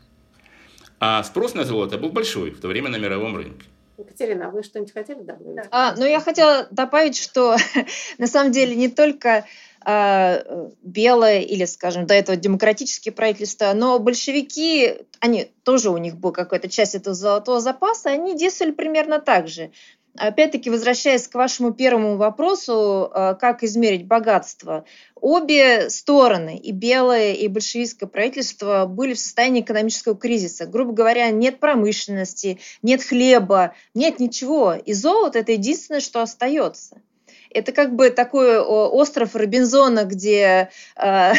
А 1.04 1.24
спрос 1.24 1.56
на 1.56 1.66
золото 1.66 1.98
был 1.98 2.10
большой 2.10 2.52
в 2.52 2.62
то 2.62 2.68
время 2.68 2.90
на 2.90 2.98
мировом 2.98 3.36
рынке. 3.36 3.66
Екатерина, 3.98 4.48
а 4.48 4.52
вы 4.52 4.62
что-нибудь 4.62 4.94
хотели 4.94 5.24
добавить? 5.24 5.68
А, 5.72 5.96
ну, 5.98 6.06
я 6.06 6.20
хотела 6.20 6.68
добавить, 6.70 7.18
что 7.18 7.58
на 8.20 8.28
самом 8.28 8.52
деле 8.52 8.76
не 8.76 8.88
только 8.88 9.46
а, 9.84 10.44
белое 10.84 11.40
или, 11.40 11.66
скажем, 11.66 12.06
до 12.06 12.14
этого 12.14 12.38
демократические 12.38 13.14
правительства, 13.14 13.74
но 13.74 13.98
большевики, 13.98 14.94
они 15.20 15.52
тоже 15.64 15.90
у 15.90 15.98
них 15.98 16.18
была 16.18 16.34
какая-то 16.34 16.70
часть 16.70 16.94
этого 16.94 17.16
золотого 17.16 17.60
запаса, 17.60 18.12
они 18.12 18.38
действовали 18.38 18.74
примерно 18.74 19.20
так 19.20 19.48
же. 19.48 19.72
Опять-таки, 20.18 20.70
возвращаясь 20.70 21.28
к 21.28 21.36
вашему 21.36 21.74
первому 21.74 22.18
вопросу, 22.18 23.10
а, 23.14 23.34
как 23.36 23.64
измерить 23.64 24.06
богатство, 24.06 24.84
обе 25.16 25.90
стороны, 25.90 26.58
и 26.58 26.72
белое, 26.72 27.34
и 27.34 27.48
большевистское 27.48 28.10
правительство, 28.10 28.86
были 28.86 29.14
в 29.14 29.20
состоянии 29.20 29.62
экономического 29.62 30.18
кризиса. 30.18 30.66
Грубо 30.66 30.92
говоря, 30.92 31.30
нет 31.32 31.62
промышленности, 31.62 32.60
нет 32.82 33.02
хлеба, 33.02 33.74
нет 33.94 34.20
ничего. 34.20 34.74
И 34.74 34.92
золото– 34.92 35.40
это 35.40 35.54
единственное, 35.54 36.02
что 36.02 36.22
остается. 36.22 37.02
Это 37.50 37.72
как 37.72 37.96
бы 37.96 38.10
такой 38.10 38.60
остров 38.60 39.36
Робинзона, 39.36 40.06
где 40.06 40.70
э, 40.96 41.34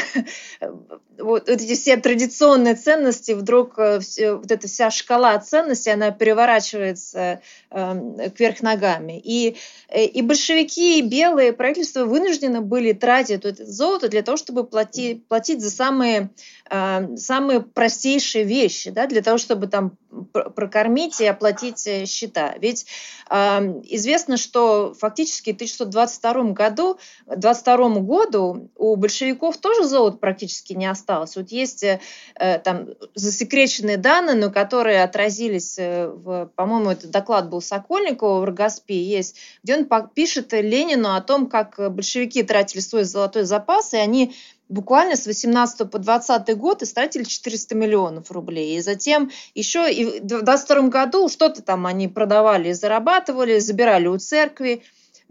вот 1.23 1.49
эти 1.49 1.75
все 1.75 1.97
традиционные 1.97 2.75
ценности, 2.75 3.33
вдруг 3.33 3.79
э, 3.79 4.01
все, 4.01 4.35
вот 4.35 4.51
эта 4.51 4.69
вся 4.69 4.91
шкала 4.91 5.39
ценностей, 5.39 5.91
она 5.91 6.11
переворачивается 6.11 7.41
э, 7.71 8.31
кверх 8.37 8.63
ногами. 8.63 9.21
И, 9.23 9.57
э, 9.89 10.05
и 10.05 10.23
большевики, 10.23 10.99
и 10.99 11.03
белые 11.03 11.53
правительства 11.53 12.05
вынуждены 12.05 12.61
были 12.61 12.93
тратить 12.93 13.45
это 13.45 13.65
золото 13.65 14.09
для 14.09 14.23
того, 14.23 14.37
чтобы 14.37 14.65
платить, 14.65 15.27
платить 15.27 15.61
за 15.61 15.71
самые, 15.71 16.31
э, 16.71 17.17
самые 17.17 17.61
простейшие 17.61 18.45
вещи, 18.45 18.91
да, 18.91 19.07
для 19.07 19.23
того, 19.23 19.39
чтобы 19.39 19.69
там 19.69 19.97
прокормить 20.33 21.21
и 21.21 21.27
оплатить 21.27 21.87
э, 21.87 22.07
счета. 22.07 22.55
Ведь 22.59 22.87
э, 23.31 23.37
известно, 23.85 24.37
что 24.37 24.95
фактически 24.99 25.53
в 25.53 25.55
1622 25.55 26.53
году, 26.53 26.99
22 27.27 28.01
году 28.01 28.71
у 28.77 28.97
большевиков 28.97 29.57
тоже 29.57 29.85
золота 29.85 30.19
практически 30.19 30.73
не 30.75 30.87
осталось. 30.87 31.12
Вот 31.21 31.51
есть 31.51 31.83
э, 31.83 32.01
э, 32.37 32.59
там 32.59 32.89
засекреченные 33.15 33.97
данные, 33.97 34.37
но 34.37 34.51
которые 34.51 35.03
отразились, 35.03 35.79
э, 35.79 36.09
в, 36.09 36.51
по-моему, 36.57 36.91
этот 36.91 37.11
доклад 37.11 37.49
был 37.49 37.61
Сокольникова 37.61 38.41
в 38.41 38.45
Рогоспе, 38.45 39.03
есть, 39.03 39.37
где 39.63 39.77
он 39.77 39.87
пишет 40.15 40.53
Ленину 40.53 41.15
о 41.15 41.21
том, 41.21 41.47
как 41.49 41.77
большевики 41.93 42.43
тратили 42.43 42.81
свой 42.81 43.05
золотой 43.05 43.45
запас, 43.45 43.95
и 43.95 43.99
они 43.99 44.35
буквально 44.73 45.17
с 45.17 45.27
18 45.27 45.91
по 45.91 45.99
20 45.99 46.57
год 46.57 46.83
истратили 46.83 47.25
400 47.25 47.75
миллионов 47.75 48.31
рублей. 48.31 48.77
И 48.77 48.81
затем 48.81 49.31
еще 49.55 49.93
и 49.93 50.21
в 50.21 50.25
22 50.25 50.89
году 50.89 51.29
что-то 51.29 51.63
там 51.63 51.87
они 51.87 52.09
продавали, 52.09 52.73
зарабатывали, 52.73 53.59
забирали 53.59 54.07
у 54.07 54.19
церкви 54.19 54.83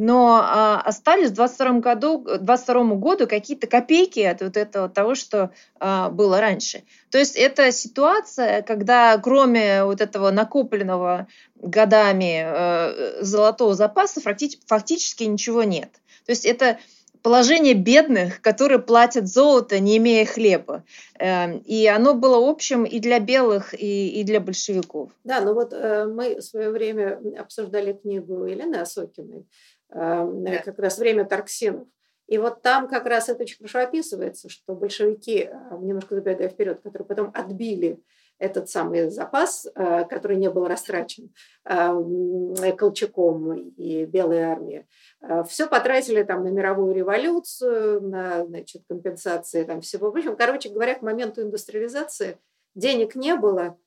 но 0.03 0.41
а, 0.43 0.81
остались 0.81 1.29
в 1.29 1.35
22 1.35 1.73
году, 1.73 2.25
22 2.39 2.95
году 2.95 3.27
какие-то 3.27 3.67
копейки 3.67 4.19
от 4.21 4.41
вот 4.41 4.57
этого 4.57 4.89
того, 4.89 5.13
что 5.13 5.51
а, 5.79 6.09
было 6.09 6.41
раньше. 6.41 6.81
То 7.11 7.19
есть 7.19 7.35
это 7.35 7.71
ситуация, 7.71 8.63
когда 8.63 9.15
кроме 9.19 9.83
вот 9.83 10.01
этого 10.01 10.31
накопленного 10.31 11.27
годами 11.55 12.41
а, 12.43 13.19
золотого 13.21 13.75
запаса 13.75 14.21
фактически, 14.21 14.63
фактически 14.65 15.25
ничего 15.25 15.61
нет. 15.61 15.91
То 16.25 16.31
есть 16.31 16.47
это 16.47 16.79
положение 17.21 17.75
бедных, 17.75 18.41
которые 18.41 18.79
платят 18.79 19.27
золото, 19.27 19.79
не 19.79 19.97
имея 19.97 20.25
хлеба. 20.25 20.83
Эм, 21.19 21.59
и 21.59 21.85
оно 21.85 22.15
было 22.15 22.49
общим 22.49 22.85
и 22.85 22.99
для 22.99 23.19
белых, 23.19 23.79
и, 23.79 24.19
и 24.19 24.23
для 24.23 24.39
большевиков. 24.39 25.11
Да, 25.23 25.41
ну 25.41 25.53
вот 25.53 25.73
э, 25.73 26.05
мы 26.05 26.37
в 26.37 26.41
свое 26.41 26.71
время 26.71 27.21
обсуждали 27.37 27.93
книгу 27.93 28.45
Елены 28.45 28.77
Осокиной 28.77 29.45
да. 29.93 30.61
как 30.63 30.79
раз 30.79 30.97
время 30.97 31.25
торксинов. 31.25 31.87
И 32.31 32.37
вот 32.37 32.61
там 32.61 32.87
как 32.87 33.07
раз 33.07 33.27
это 33.27 33.43
очень 33.43 33.57
хорошо 33.57 33.79
описывается, 33.79 34.47
что 34.47 34.73
большевики, 34.73 35.49
э, 35.51 35.77
немножко 35.81 36.15
забегая 36.15 36.47
вперед, 36.47 36.79
которые 36.81 37.05
потом 37.05 37.29
отбили 37.33 38.01
этот 38.39 38.69
самый 38.69 39.09
запас, 39.09 39.67
э, 39.75 40.05
который 40.05 40.37
не 40.37 40.49
был 40.49 40.65
растрачен 40.65 41.33
эм, 41.65 42.55
Колчаком 42.77 43.73
и 43.75 44.05
Белой 44.05 44.43
армией, 44.43 44.87
э, 45.21 45.43
все 45.43 45.67
потратили 45.67 46.23
там 46.23 46.45
на 46.45 46.47
мировую 46.47 46.95
революцию, 46.95 48.01
на 48.01 48.45
значит, 48.45 48.83
компенсации 48.87 49.65
там 49.65 49.81
всего. 49.81 50.09
В 50.09 50.15
общем, 50.15 50.37
короче 50.37 50.69
говоря, 50.69 50.95
к 50.95 51.01
моменту 51.01 51.41
индустриализации 51.41 52.37
денег 52.75 53.15
не 53.15 53.35
было, 53.35 53.77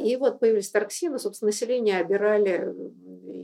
и 0.00 0.16
вот 0.16 0.38
появились 0.38 0.70
торксины, 0.70 1.18
собственно, 1.18 1.48
население 1.48 1.98
обирали, 1.98 2.72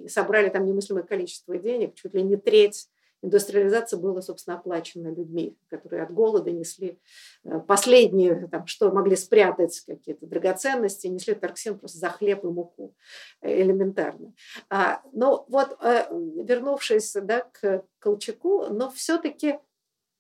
собрали 0.08 0.48
там 0.48 0.66
немыслимое 0.66 1.02
количество 1.02 1.56
денег, 1.56 1.94
чуть 1.94 2.14
ли 2.14 2.22
не 2.22 2.36
треть 2.36 2.88
индустриализации 3.22 3.96
была, 3.96 4.20
собственно, 4.20 4.58
оплачена 4.58 5.08
людьми, 5.08 5.56
которые 5.68 6.02
от 6.02 6.12
голода 6.12 6.50
несли 6.50 6.98
э, 7.44 7.60
последние, 7.60 8.48
там, 8.48 8.66
что 8.66 8.90
могли 8.90 9.16
спрятать 9.16 9.80
какие-то 9.86 10.26
драгоценности, 10.26 11.06
несли 11.06 11.34
торксин 11.34 11.78
просто 11.78 11.98
за 11.98 12.10
хлеб 12.10 12.44
и 12.44 12.48
муку 12.48 12.94
э, 13.40 13.62
элементарно. 13.62 14.34
А, 14.68 15.02
но 15.12 15.46
вот, 15.48 15.76
э, 15.80 16.06
вернувшись 16.10 17.16
да, 17.22 17.48
к 17.52 17.84
Колчаку, 18.00 18.66
но 18.66 18.90
все-таки 18.90 19.58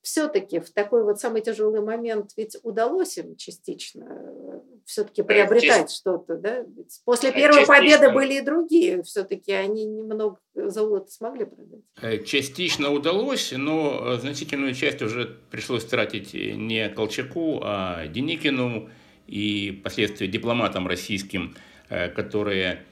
все-таки 0.00 0.58
в 0.58 0.70
такой 0.70 1.04
вот 1.04 1.20
самый 1.20 1.42
тяжелый 1.42 1.80
момент 1.80 2.32
ведь 2.36 2.56
удалось 2.64 3.18
им 3.18 3.36
частично 3.36 4.62
все-таки 4.86 5.22
приобретать 5.22 5.88
Часть... 5.88 5.96
что-то, 5.96 6.36
да? 6.36 6.60
Ведь 6.60 7.00
после 7.04 7.30
э, 7.30 7.32
первой 7.32 7.60
частично. 7.60 7.74
победы 7.74 8.10
были 8.10 8.34
и 8.34 8.40
другие, 8.40 9.02
все-таки 9.02 9.52
они 9.52 9.84
немного 9.84 10.38
золота 10.54 11.10
смогли 11.10 11.44
продать. 11.44 11.80
Э, 12.00 12.22
частично 12.24 12.90
удалось, 12.90 13.52
но 13.56 14.16
значительную 14.16 14.74
часть 14.74 15.02
уже 15.02 15.38
пришлось 15.50 15.84
тратить 15.84 16.34
не 16.34 16.88
Колчаку, 16.88 17.60
а 17.62 18.06
Деникину 18.06 18.90
и 19.26 19.78
впоследствии 19.80 20.26
дипломатам 20.26 20.86
российским, 20.86 21.54
которые 21.88 22.84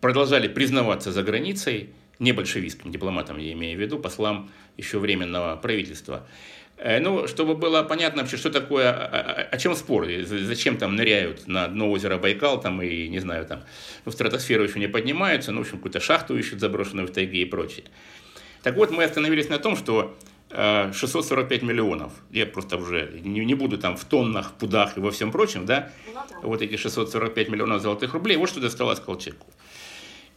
продолжали 0.00 0.48
признаваться 0.48 1.12
за 1.12 1.22
границей, 1.22 1.90
не 2.18 2.32
большевистским 2.32 2.92
дипломатам, 2.92 3.38
я 3.38 3.52
имею 3.52 3.76
в 3.78 3.80
виду, 3.80 3.98
послам 3.98 4.50
еще 4.76 4.98
временного 4.98 5.56
правительства. 5.56 6.26
Э, 6.82 6.98
ну, 6.98 7.28
чтобы 7.28 7.54
было 7.56 7.82
понятно 7.82 8.22
вообще, 8.22 8.38
что 8.38 8.48
такое, 8.50 8.90
о, 8.90 9.48
о 9.52 9.58
чем 9.58 9.76
спор, 9.76 10.06
зачем 10.24 10.78
там 10.78 10.96
ныряют 10.96 11.46
на 11.46 11.68
дно 11.68 11.90
озера 11.90 12.16
Байкал, 12.16 12.58
там 12.58 12.80
и, 12.80 13.06
не 13.08 13.18
знаю, 13.18 13.44
там, 13.44 13.64
в 14.06 14.10
стратосферу 14.10 14.64
еще 14.64 14.78
не 14.78 14.88
поднимаются, 14.88 15.52
ну, 15.52 15.58
в 15.58 15.60
общем, 15.62 15.76
какую-то 15.76 16.00
шахту 16.00 16.38
ищут 16.38 16.60
заброшенную 16.60 17.06
в 17.06 17.10
тайге 17.10 17.42
и 17.42 17.44
прочее. 17.44 17.84
Так 18.62 18.76
вот, 18.76 18.90
мы 18.90 19.04
остановились 19.04 19.50
на 19.50 19.58
том, 19.58 19.76
что 19.76 20.16
645 20.48 21.62
э, 21.62 21.66
миллионов, 21.66 22.12
я 22.30 22.46
просто 22.46 22.78
уже 22.78 23.20
не, 23.22 23.44
не 23.44 23.54
буду 23.54 23.76
там 23.76 23.98
в 23.98 24.04
тоннах, 24.06 24.54
пудах 24.54 24.96
и 24.96 25.00
во 25.00 25.10
всем 25.10 25.32
прочем, 25.32 25.66
да, 25.66 25.92
вот 26.42 26.62
эти 26.62 26.76
645 26.76 27.50
миллионов 27.50 27.82
золотых 27.82 28.14
рублей, 28.14 28.38
вот 28.38 28.48
что 28.48 28.58
досталось 28.58 29.00
Колчаку. 29.00 29.46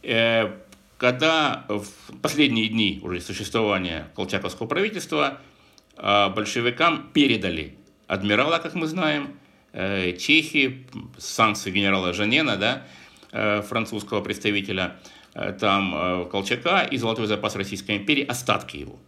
Э, 0.02 0.50
когда 0.98 1.64
в 1.68 1.86
последние 2.20 2.68
дни 2.68 3.00
уже 3.02 3.20
существования 3.20 4.08
колчаковского 4.14 4.66
правительства 4.66 5.26
а, 5.26 5.53
большевикам 5.96 7.10
передали 7.12 7.76
адмирала, 8.06 8.58
как 8.58 8.74
мы 8.74 8.86
знаем, 8.86 9.36
э, 9.72 10.16
Чехии, 10.16 10.86
санкции 11.18 11.70
генерала 11.70 12.12
Жанена, 12.12 12.56
да, 12.56 12.86
э, 13.32 13.62
французского 13.62 14.20
представителя, 14.20 14.96
э, 15.34 15.52
там 15.52 16.28
Колчака 16.30 16.82
и 16.82 16.96
золотой 16.96 17.26
запас 17.26 17.56
Российской 17.56 17.96
империи, 17.96 18.24
остатки 18.24 18.76
его. 18.76 18.98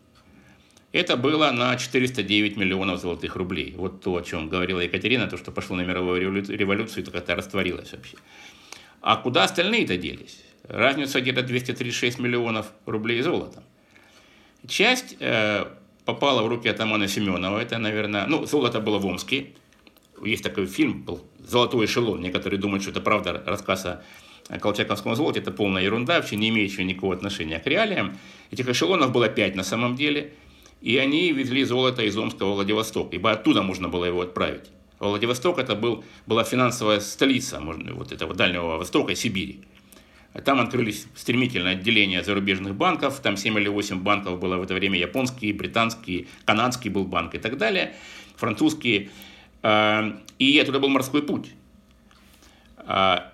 Это 0.92 1.16
было 1.16 1.51
на 1.51 1.77
409 1.77 2.57
миллионов 2.57 3.01
золотых 3.01 3.37
рублей. 3.37 3.75
Вот 3.77 4.01
то, 4.01 4.16
о 4.16 4.22
чем 4.22 4.49
говорила 4.49 4.81
Екатерина, 4.81 5.27
то, 5.27 5.37
что 5.37 5.53
пошло 5.53 5.77
на 5.77 5.83
мировую 5.83 6.20
революцию, 6.49 7.05
то 7.05 7.11
как-то 7.11 7.35
растворилось 7.35 7.92
вообще. 7.92 8.16
А 9.03 9.16
куда 9.16 9.44
остальные-то 9.44 9.99
делись? 9.99 10.42
Разница 10.68 11.20
где-то 11.20 11.42
236 11.42 12.18
миллионов 12.18 12.72
рублей 12.87 13.20
золота. 13.20 13.62
Часть 14.66 15.16
попала 16.07 16.42
в 16.42 16.47
руки 16.47 16.69
атамана 16.69 17.09
Семенова. 17.09 17.59
Это, 17.59 17.77
наверное, 17.77 18.27
ну, 18.27 18.47
золото 18.47 18.81
было 18.81 18.99
в 18.99 19.05
Омске. 19.05 19.49
Есть 20.25 20.42
такой 20.42 20.66
фильм, 20.66 21.03
был 21.03 21.21
«Золотой 21.40 21.85
эшелон». 21.85 22.23
Некоторые 22.23 22.59
думают, 22.59 22.83
что 22.83 22.92
это 22.92 23.03
правда 23.03 23.42
рассказ 23.45 23.85
о 23.85 24.59
колчаковском 24.59 25.14
золоте. 25.14 25.40
Это 25.40 25.51
полная 25.51 25.83
ерунда, 25.83 26.16
вообще 26.16 26.37
не 26.37 26.49
имеющая 26.49 26.85
никакого 26.85 27.14
отношения 27.14 27.59
к 27.59 27.66
реалиям. 27.66 28.16
Этих 28.51 28.66
эшелонов 28.69 29.12
было 29.12 29.29
пять 29.29 29.57
на 29.57 29.64
самом 29.64 29.97
деле. 29.97 30.33
И 30.81 30.97
они 30.97 31.33
везли 31.33 31.64
золото 31.64 32.03
из 32.03 32.16
Омска 32.16 32.47
в 32.47 32.55
Владивосток, 32.55 33.12
ибо 33.12 33.33
оттуда 33.33 33.62
можно 33.62 33.88
было 33.88 34.05
его 34.05 34.21
отправить. 34.21 34.71
Владивосток 35.01 35.59
это 35.59 35.75
был, 35.75 36.05
была 36.27 36.45
финансовая 36.45 37.01
столица 37.01 37.61
можно, 37.61 37.92
вот 37.92 38.12
этого 38.12 38.35
Дальнего 38.35 38.79
Востока 38.79 39.14
Сибири. 39.14 39.64
Там 40.44 40.61
открылись 40.61 41.07
стремительно 41.14 41.70
отделения 41.70 42.22
зарубежных 42.22 42.75
банков, 42.75 43.20
там 43.20 43.37
7 43.37 43.59
или 43.59 43.68
8 43.68 44.01
банков 44.01 44.38
было 44.38 44.57
в 44.57 44.62
это 44.62 44.75
время, 44.75 44.99
японский, 44.99 45.53
британский, 45.53 46.29
канадский 46.44 46.90
был 46.90 47.05
банк 47.05 47.35
и 47.35 47.38
так 47.38 47.57
далее, 47.57 47.94
французские. 48.37 49.11
А, 49.62 50.20
и 50.38 50.55
это 50.57 50.79
был 50.79 50.88
морской 50.88 51.22
путь. 51.22 51.53
А, 52.79 53.33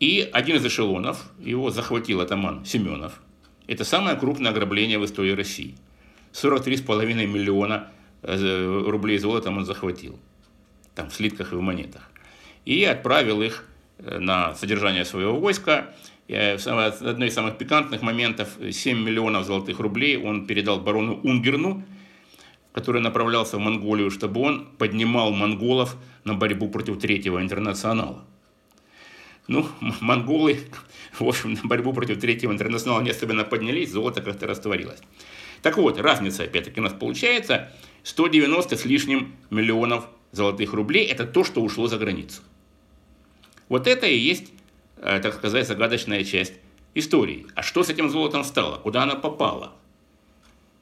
и 0.00 0.28
один 0.32 0.56
из 0.56 0.66
эшелонов, 0.66 1.30
его 1.38 1.70
захватил 1.70 2.20
атаман 2.20 2.64
Семенов. 2.64 3.20
Это 3.66 3.84
самое 3.84 4.16
крупное 4.16 4.50
ограбление 4.50 4.98
в 4.98 5.04
истории 5.04 5.32
России. 5.32 5.76
43,5 6.32 7.26
миллиона 7.26 7.88
э, 8.22 8.82
рублей 8.86 9.18
золотом 9.18 9.56
он 9.56 9.64
захватил. 9.64 10.18
Там 10.94 11.08
в 11.08 11.14
слитках 11.14 11.52
и 11.52 11.56
в 11.56 11.60
монетах. 11.60 12.10
И 12.66 12.84
отправил 12.84 13.40
их 13.40 13.66
на 13.98 14.54
содержание 14.54 15.04
своего 15.04 15.38
войска. 15.38 15.94
Одно 16.28 17.24
из 17.24 17.34
самых 17.34 17.58
пикантных 17.58 18.02
моментов, 18.02 18.56
7 18.70 18.98
миллионов 18.98 19.44
золотых 19.44 19.78
рублей 19.78 20.16
он 20.16 20.46
передал 20.46 20.80
барону 20.80 21.20
Унгерну, 21.22 21.84
который 22.72 23.00
направлялся 23.00 23.56
в 23.56 23.60
Монголию, 23.60 24.10
чтобы 24.10 24.40
он 24.40 24.66
поднимал 24.78 25.32
монголов 25.32 25.96
на 26.24 26.34
борьбу 26.34 26.68
против 26.68 26.98
Третьего 26.98 27.40
интернационала. 27.40 28.24
Ну, 29.46 29.66
монголы, 30.00 30.60
в 31.18 31.28
общем, 31.28 31.52
на 31.52 31.60
борьбу 31.64 31.92
против 31.92 32.18
Третьего 32.20 32.52
интернационала 32.52 33.02
не 33.02 33.10
особенно 33.10 33.44
поднялись, 33.44 33.92
золото 33.92 34.22
как-то 34.22 34.46
растворилось. 34.46 35.00
Так 35.62 35.76
вот, 35.78 35.98
разница 36.00 36.44
опять-таки 36.44 36.80
у 36.80 36.82
нас 36.82 36.92
получается 36.92 37.72
190 38.02 38.76
с 38.76 38.84
лишним 38.84 39.34
миллионов 39.50 40.08
золотых 40.32 40.72
рублей. 40.72 41.06
Это 41.06 41.26
то, 41.26 41.44
что 41.44 41.62
ушло 41.62 41.86
за 41.86 41.98
границу. 41.98 42.42
Вот 43.68 43.86
это 43.86 44.06
и 44.06 44.16
есть, 44.16 44.52
э, 44.98 45.20
так 45.20 45.34
сказать, 45.34 45.66
загадочная 45.66 46.24
часть 46.24 46.54
истории. 46.94 47.46
А 47.54 47.62
что 47.62 47.82
с 47.82 47.88
этим 47.88 48.10
золотом 48.10 48.44
стало? 48.44 48.78
Куда 48.78 49.02
оно 49.04 49.16
попало? 49.16 49.72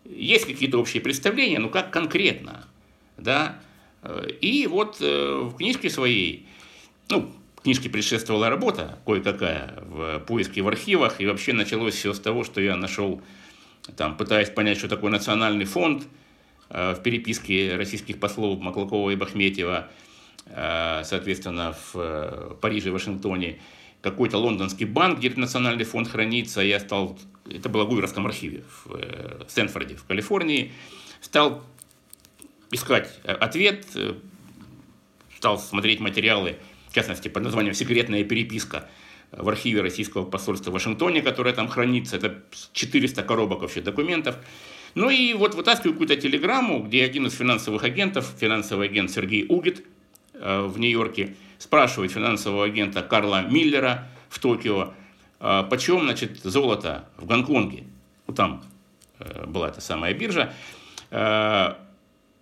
Есть 0.04 0.46
какие-то 0.46 0.78
общие 0.78 1.00
представления, 1.00 1.58
но 1.58 1.68
как 1.68 1.90
конкретно? 1.90 2.66
Да? 3.16 3.60
Э, 4.02 4.28
и 4.40 4.66
вот 4.66 4.96
э, 5.00 5.40
в 5.42 5.56
книжке 5.56 5.90
своей, 5.90 6.46
ну, 7.08 7.32
книжке 7.62 7.88
предшествовала 7.88 8.50
работа 8.50 8.98
кое-какая 9.06 9.82
в 9.86 10.18
поиске 10.20 10.62
в 10.62 10.68
архивах, 10.68 11.20
и 11.20 11.26
вообще 11.26 11.52
началось 11.52 11.94
все 11.94 12.12
с 12.12 12.18
того, 12.18 12.42
что 12.42 12.60
я 12.60 12.74
нашел, 12.76 13.22
там, 13.96 14.16
пытаясь 14.16 14.50
понять, 14.50 14.78
что 14.78 14.88
такое 14.88 15.10
национальный 15.10 15.64
фонд, 15.64 16.08
в 16.68 17.00
переписке 17.04 17.76
российских 17.76 18.18
послов 18.18 18.58
Маклакова 18.58 19.10
и 19.10 19.16
Бахметьева, 19.16 19.90
соответственно, 20.54 21.74
в 21.92 22.56
Париже 22.60 22.88
и 22.88 22.92
Вашингтоне, 22.92 23.58
какой-то 24.02 24.36
лондонский 24.36 24.84
банк, 24.84 25.18
где 25.18 25.30
национальный 25.30 25.84
фонд 25.84 26.08
хранится. 26.08 26.60
Я 26.60 26.80
стал, 26.80 27.18
это 27.48 27.68
было 27.68 27.84
в 27.84 27.88
Гуверском 27.88 28.26
архиве 28.26 28.64
в 28.68 28.94
э, 28.94 29.44
Стэнфорде, 29.48 29.94
в 29.94 30.04
Калифорнии, 30.04 30.72
стал 31.20 31.62
искать 32.72 33.08
э, 33.22 33.32
ответ, 33.32 33.86
э, 33.94 34.14
стал 35.36 35.58
смотреть 35.58 36.00
материалы, 36.00 36.56
в 36.90 36.94
частности, 36.94 37.28
под 37.28 37.44
названием 37.44 37.74
«Секретная 37.74 38.24
переписка» 38.24 38.90
в 39.30 39.48
архиве 39.48 39.80
российского 39.80 40.24
посольства 40.24 40.70
в 40.70 40.74
Вашингтоне, 40.74 41.22
которое 41.22 41.54
там 41.54 41.68
хранится. 41.68 42.16
Это 42.16 42.42
400 42.72 43.22
коробок 43.22 43.62
вообще 43.62 43.80
документов. 43.80 44.36
Ну 44.94 45.08
и 45.08 45.32
вот 45.32 45.54
вытаскиваю 45.54 45.94
какую-то 45.94 46.16
телеграмму, 46.16 46.82
где 46.82 47.02
один 47.02 47.26
из 47.26 47.34
финансовых 47.34 47.82
агентов, 47.84 48.30
финансовый 48.38 48.88
агент 48.88 49.10
Сергей 49.10 49.46
Угит 49.48 49.86
в 50.42 50.78
Нью-Йорке, 50.78 51.36
спрашивает 51.58 52.10
финансового 52.10 52.64
агента 52.64 53.02
Карла 53.02 53.42
Миллера 53.42 54.08
в 54.28 54.38
Токио, 54.38 54.92
«А 55.44 55.64
почем, 55.64 56.02
значит, 56.02 56.38
золото 56.44 57.08
в 57.16 57.26
Гонконге. 57.26 57.82
Ну, 58.28 58.34
там 58.34 58.62
э, 59.18 59.44
была 59.46 59.70
эта 59.70 59.80
самая 59.80 60.14
биржа. 60.14 60.54
Э, 61.10 61.74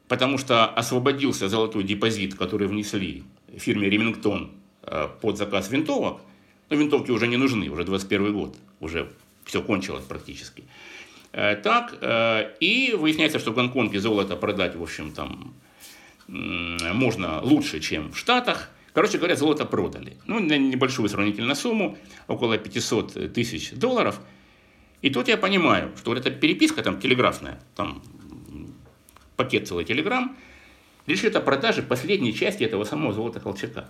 потому 0.07 0.37
что 0.37 0.67
освободился 0.67 1.49
золотой 1.49 1.83
депозит, 1.83 2.35
который 2.35 2.69
внесли 2.69 3.25
фирме 3.57 3.89
Ремингтон 3.89 4.51
э, 4.83 5.09
под 5.23 5.39
заказ 5.39 5.71
винтовок. 5.71 6.21
Но 6.69 6.77
винтовки 6.77 7.11
уже 7.11 7.27
не 7.27 7.39
нужны, 7.39 7.71
уже 7.71 7.85
21 7.85 8.35
год, 8.35 8.57
уже 8.81 9.11
все 9.47 9.63
кончилось 9.63 10.05
практически. 10.05 10.65
Так, 11.33 11.95
и 12.61 12.95
выясняется, 12.99 13.39
что 13.39 13.53
в 13.53 13.55
Гонконге 13.55 14.01
золото 14.01 14.37
продать, 14.37 14.77
в 14.77 14.83
общем, 14.83 15.13
там 15.13 15.55
можно 16.31 17.41
лучше, 17.43 17.81
чем 17.81 18.12
в 18.12 18.18
Штатах– 18.18 18.70
Короче 18.93 19.18
говоря, 19.18 19.37
золото 19.37 19.64
продали. 19.66 20.16
Ну, 20.26 20.41
на 20.41 20.59
небольшую 20.59 21.09
сравнительную 21.09 21.55
сумму, 21.55 21.97
около 22.26 22.59
500 22.59 23.33
тысяч 23.33 23.72
долларов. 23.72 24.20
И 25.01 25.11
тут 25.11 25.28
я 25.28 25.37
понимаю, 25.37 25.93
что 25.97 26.11
вот 26.11 26.18
эта 26.18 26.31
переписка 26.31 26.83
там 26.83 27.01
телеграфная, 27.01 27.61
там 27.76 28.03
пакет 29.37 29.68
целый 29.68 29.85
телеграмм, 29.85 30.37
лишь 31.07 31.24
это 31.24 31.41
продажи 31.41 31.83
последней 31.83 32.35
части 32.35 32.64
этого 32.64 32.85
самого 32.85 33.12
золота 33.12 33.41
Колчака. 33.41 33.89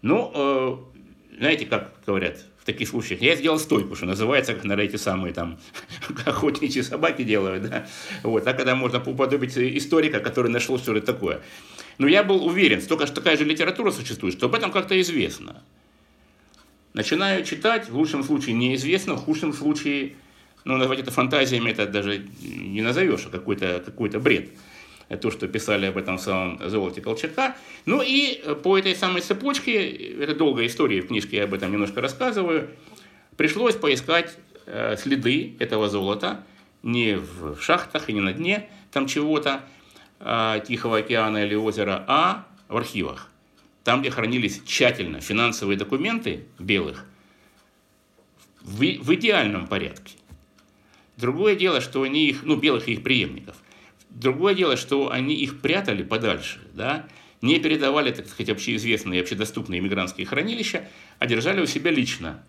Ну, 0.00 0.32
э, 0.34 1.36
знаете, 1.38 1.66
как 1.66 1.94
говорят 2.06 2.44
таких 2.68 2.88
случаях, 2.88 3.22
я 3.22 3.34
сделал 3.34 3.58
стойку, 3.58 3.96
что 3.96 4.06
называется, 4.06 4.54
как 4.54 4.64
на 4.64 4.74
эти 4.74 4.96
самые 4.96 5.32
там 5.32 5.58
охотничьи 6.26 6.82
собаки 6.82 7.22
делают, 7.22 7.68
да. 7.68 7.86
Вот, 8.22 8.46
а 8.46 8.52
когда 8.52 8.74
можно 8.74 9.02
уподобить 9.02 9.56
историка, 9.56 10.20
который 10.20 10.50
нашел 10.50 10.78
что 10.78 10.94
это 10.94 11.06
такое. 11.06 11.40
Но 11.96 12.06
я 12.06 12.22
был 12.22 12.46
уверен, 12.46 12.80
столько 12.80 13.06
что 13.06 13.16
такая 13.16 13.36
же 13.36 13.44
литература 13.44 13.90
существует, 13.90 14.34
что 14.34 14.46
об 14.46 14.54
этом 14.54 14.70
как-то 14.70 15.00
известно. 15.00 15.62
Начинаю 16.92 17.44
читать, 17.44 17.88
в 17.88 17.96
лучшем 17.96 18.22
случае 18.22 18.54
неизвестно, 18.54 19.14
в 19.14 19.24
худшем 19.24 19.52
случае, 19.52 20.12
ну, 20.64 20.76
назвать 20.76 21.00
это 21.00 21.10
фантазиями, 21.10 21.70
это 21.70 21.86
даже 21.86 22.22
не 22.42 22.82
назовешь, 22.82 23.26
а 23.26 23.30
какой-то 23.30 23.82
какой 23.84 24.10
бред. 24.10 24.50
То, 25.20 25.30
что 25.30 25.48
писали 25.48 25.86
об 25.86 25.96
этом 25.96 26.18
самом 26.18 26.60
золоте 26.68 27.00
Колчака. 27.00 27.56
Ну 27.86 28.02
и 28.02 28.42
по 28.62 28.78
этой 28.78 28.94
самой 28.94 29.22
цепочке, 29.22 29.92
это 30.22 30.34
долгая 30.34 30.66
история, 30.66 31.00
в 31.00 31.06
книжке 31.06 31.38
я 31.38 31.44
об 31.44 31.54
этом 31.54 31.72
немножко 31.72 32.00
рассказываю, 32.00 32.68
пришлось 33.36 33.74
поискать 33.74 34.36
э, 34.66 34.96
следы 34.96 35.56
этого 35.58 35.88
золота 35.88 36.44
не 36.82 37.16
в 37.16 37.60
шахтах 37.60 38.08
и 38.08 38.12
не 38.12 38.20
на 38.20 38.32
дне 38.32 38.68
там 38.92 39.06
чего-то, 39.06 39.62
Тихого 40.20 40.98
океана 40.98 41.44
или 41.44 41.54
озера, 41.54 42.04
а 42.08 42.46
в 42.68 42.76
архивах. 42.76 43.28
Там, 43.84 44.00
где 44.00 44.10
хранились 44.10 44.60
тщательно 44.64 45.20
финансовые 45.20 45.78
документы 45.78 46.44
белых, 46.58 47.04
в, 48.62 48.80
в 48.80 49.14
идеальном 49.14 49.68
порядке. 49.68 50.16
Другое 51.16 51.54
дело, 51.54 51.80
что 51.80 52.02
они 52.02 52.26
их, 52.26 52.42
ну, 52.42 52.56
белых 52.56 52.88
и 52.88 52.94
их 52.94 53.02
преемников. 53.04 53.56
Другое 54.10 54.54
дело, 54.54 54.76
что 54.76 55.10
они 55.10 55.34
их 55.34 55.60
прятали 55.60 56.02
подальше, 56.02 56.60
да, 56.74 57.06
не 57.40 57.58
передавали, 57.60 58.10
так 58.10 58.26
сказать, 58.26 58.50
общеизвестные 58.50 59.20
и 59.20 59.22
общедоступные 59.22 59.80
иммигрантские 59.80 60.26
хранилища, 60.26 60.88
а 61.18 61.26
держали 61.26 61.60
у 61.60 61.66
себя 61.66 61.90
лично. 61.90 62.42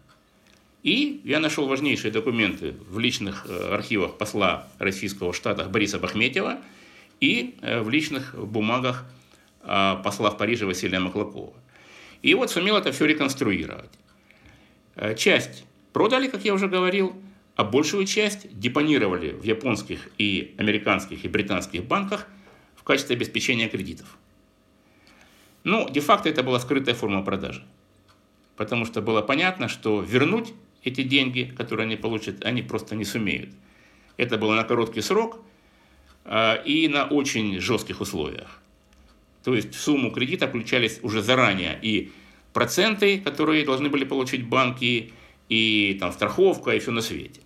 И 0.81 1.21
я 1.25 1.39
нашел 1.39 1.67
важнейшие 1.67 2.11
документы 2.11 2.75
в 2.89 2.97
личных 2.99 3.45
э, 3.47 3.73
архивах 3.73 4.17
посла 4.17 4.67
российского 4.79 5.33
штата 5.33 5.65
Бориса 5.65 5.99
Бахметьева– 5.99 6.59
и 7.19 7.55
э, 7.61 7.81
в 7.81 7.89
личных 7.89 8.35
бумагах 8.35 9.05
а, 9.61 9.97
посла 9.97 10.29
в 10.29 10.37
Париже 10.37 10.65
Василия 10.65 10.99
Маклакова. 10.99 11.53
И 12.21 12.33
вот 12.33 12.49
сумел 12.49 12.77
это 12.77 12.91
все 12.91 13.05
реконструировать. 13.05 13.91
Э, 14.95 15.15
часть 15.15 15.65
продали, 15.91 16.27
как 16.27 16.45
я 16.45 16.53
уже 16.53 16.67
говорил, 16.67 17.13
а 17.59 17.65
большую 17.65 18.05
часть 18.05 18.57
депонировали 18.57 19.31
в 19.31 19.43
японских 19.43 20.07
и 20.17 20.55
американских 20.57 21.25
и 21.25 21.27
британских 21.27 21.83
банках 21.83 22.25
в 22.77 22.83
качестве 22.83 23.17
обеспечения 23.17 23.67
кредитов. 23.67 24.17
Ну, 25.65 25.89
де-факто 25.89 26.29
это 26.29 26.41
была 26.41 26.61
скрытая 26.61 26.95
форма 26.95 27.21
продажи. 27.21 27.65
Потому 28.55 28.85
что 28.85 29.01
было 29.01 29.21
понятно, 29.21 29.67
что 29.67 29.99
вернуть 29.99 30.53
эти 30.85 31.03
деньги, 31.03 31.53
которые 31.57 31.83
они 31.83 31.97
получат, 31.97 32.45
они 32.45 32.61
просто 32.61 32.95
не 32.95 33.03
сумеют. 33.03 33.49
Это 34.15 34.37
было 34.37 34.55
на 34.55 34.63
короткий 34.63 35.01
срок, 35.01 35.41
а, 36.23 36.55
и 36.55 36.87
на 36.87 37.07
очень 37.07 37.59
жестких 37.59 37.99
условиях. 37.99 38.61
То 39.43 39.53
есть 39.53 39.75
в 39.75 39.81
сумму 39.81 40.11
кредита 40.11 40.47
включались 40.47 40.99
уже 41.03 41.21
заранее 41.21 41.77
и 41.81 42.13
проценты, 42.53 43.19
которые 43.19 43.65
должны 43.65 43.89
были 43.89 44.05
получить 44.05 44.47
банки, 44.47 45.11
и 45.49 45.97
там 45.99 46.13
страховка, 46.13 46.71
и 46.71 46.79
все 46.79 46.91
на 46.91 47.01
свете. 47.01 47.41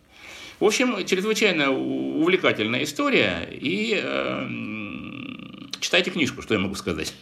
В 0.63 0.65
общем, 0.65 1.05
чрезвычайно 1.05 1.71
увлекательная 1.71 2.85
история, 2.85 3.45
и 3.51 3.99
э, 4.01 4.47
читайте 5.81 6.09
книжку, 6.09 6.41
что 6.41 6.53
я 6.53 6.61
могу 6.61 6.75
сказать. 6.75 7.13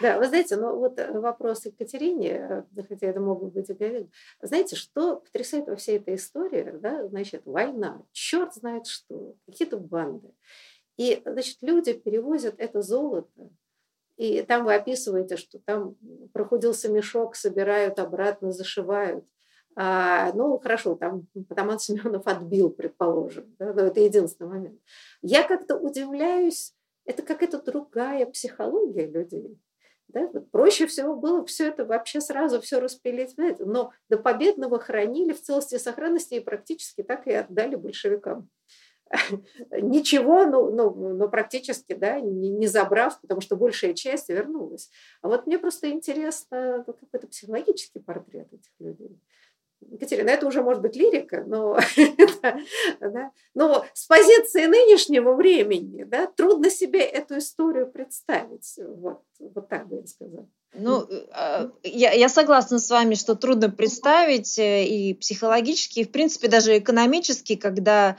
Да, 0.00 0.16
вы 0.16 0.28
знаете, 0.28 0.54
ну 0.54 0.76
вот 0.76 0.96
э, 0.96 1.10
вопрос 1.10 1.66
Екатерине, 1.66 2.64
э, 2.76 2.82
хотя 2.88 3.08
это 3.08 3.18
могут 3.18 3.52
быть 3.52 3.68
и 3.68 4.06
Знаете, 4.40 4.76
что 4.76 5.16
потрясает 5.16 5.66
во 5.66 5.74
всей 5.74 5.96
этой 5.96 6.14
истории? 6.14 6.72
Да? 6.80 7.08
Значит, 7.08 7.42
война, 7.46 8.00
черт 8.12 8.54
знает 8.54 8.86
что, 8.86 9.34
какие-то 9.46 9.78
банды. 9.78 10.28
И, 10.96 11.20
значит, 11.24 11.56
люди 11.62 11.94
перевозят 11.94 12.54
это 12.58 12.80
золото, 12.80 13.50
и 14.16 14.42
там 14.42 14.64
вы 14.64 14.74
описываете, 14.74 15.36
что 15.36 15.58
там 15.58 15.96
прохудился 16.32 16.88
мешок, 16.88 17.34
собирают 17.34 17.98
обратно, 17.98 18.52
зашивают. 18.52 19.24
А, 19.74 20.32
ну, 20.34 20.58
хорошо, 20.58 20.96
там 20.96 21.26
Атаман 21.48 21.78
Семенов 21.78 22.26
отбил, 22.26 22.70
предположим. 22.70 23.54
Да, 23.58 23.72
но 23.72 23.82
это 23.82 24.00
единственный 24.00 24.48
момент. 24.48 24.80
Я 25.22 25.44
как-то 25.44 25.76
удивляюсь, 25.76 26.74
это 27.04 27.22
какая-то 27.22 27.62
другая 27.62 28.26
психология 28.26 29.06
людей. 29.06 29.58
Да? 30.08 30.28
Вот 30.32 30.50
проще 30.50 30.86
всего 30.86 31.16
было 31.16 31.44
все 31.46 31.68
это 31.68 31.84
вообще 31.84 32.20
сразу 32.20 32.60
все 32.60 32.80
распилить, 32.80 33.30
знаете, 33.30 33.64
но 33.64 33.92
до 34.08 34.18
победного 34.18 34.78
хранили 34.78 35.32
в 35.32 35.40
целости 35.40 35.76
и 35.76 35.78
сохранности 35.78 36.34
и 36.34 36.40
практически 36.40 37.02
так 37.02 37.26
и 37.26 37.32
отдали 37.32 37.76
большевикам. 37.76 38.50
Ничего, 39.70 40.44
ну, 40.44 40.70
ну, 40.70 41.14
ну 41.14 41.28
практически, 41.28 41.94
да, 41.94 42.20
не, 42.20 42.50
не 42.50 42.66
забрав, 42.66 43.20
потому 43.20 43.40
что 43.40 43.56
большая 43.56 43.94
часть 43.94 44.28
вернулась. 44.28 44.90
А 45.22 45.28
вот 45.28 45.46
мне 45.46 45.58
просто 45.58 45.90
интересно 45.90 46.84
ну, 46.86 46.92
какой-то 46.92 47.26
психологический 47.26 48.00
портрет 48.00 48.52
этих 48.52 48.72
людей. 48.78 49.18
Екатерина, 49.90 50.30
это 50.30 50.46
уже 50.46 50.62
может 50.62 50.82
быть 50.82 50.96
лирика, 50.96 51.44
но, 51.46 51.78
да, 53.00 53.30
но 53.54 53.84
с 53.92 54.06
позиции 54.06 54.66
нынешнего 54.66 55.34
времени 55.34 56.04
да, 56.04 56.26
трудно 56.26 56.70
себе 56.70 57.00
эту 57.00 57.38
историю 57.38 57.90
представить. 57.90 58.78
Вот, 58.78 59.22
вот 59.38 59.68
так 59.68 59.88
бы 59.88 59.96
я 59.96 60.06
сказала. 60.06 60.48
Ну, 60.74 61.06
а, 61.32 61.70
я, 61.82 62.12
я 62.12 62.28
согласна 62.28 62.78
с 62.78 62.88
вами, 62.88 63.14
что 63.14 63.34
трудно 63.34 63.68
представить 63.68 64.58
э, 64.58 64.84
и 64.86 65.14
психологически, 65.14 66.00
и, 66.00 66.04
в 66.04 66.10
принципе, 66.10 66.48
даже 66.48 66.78
экономически, 66.78 67.56
когда 67.56 68.16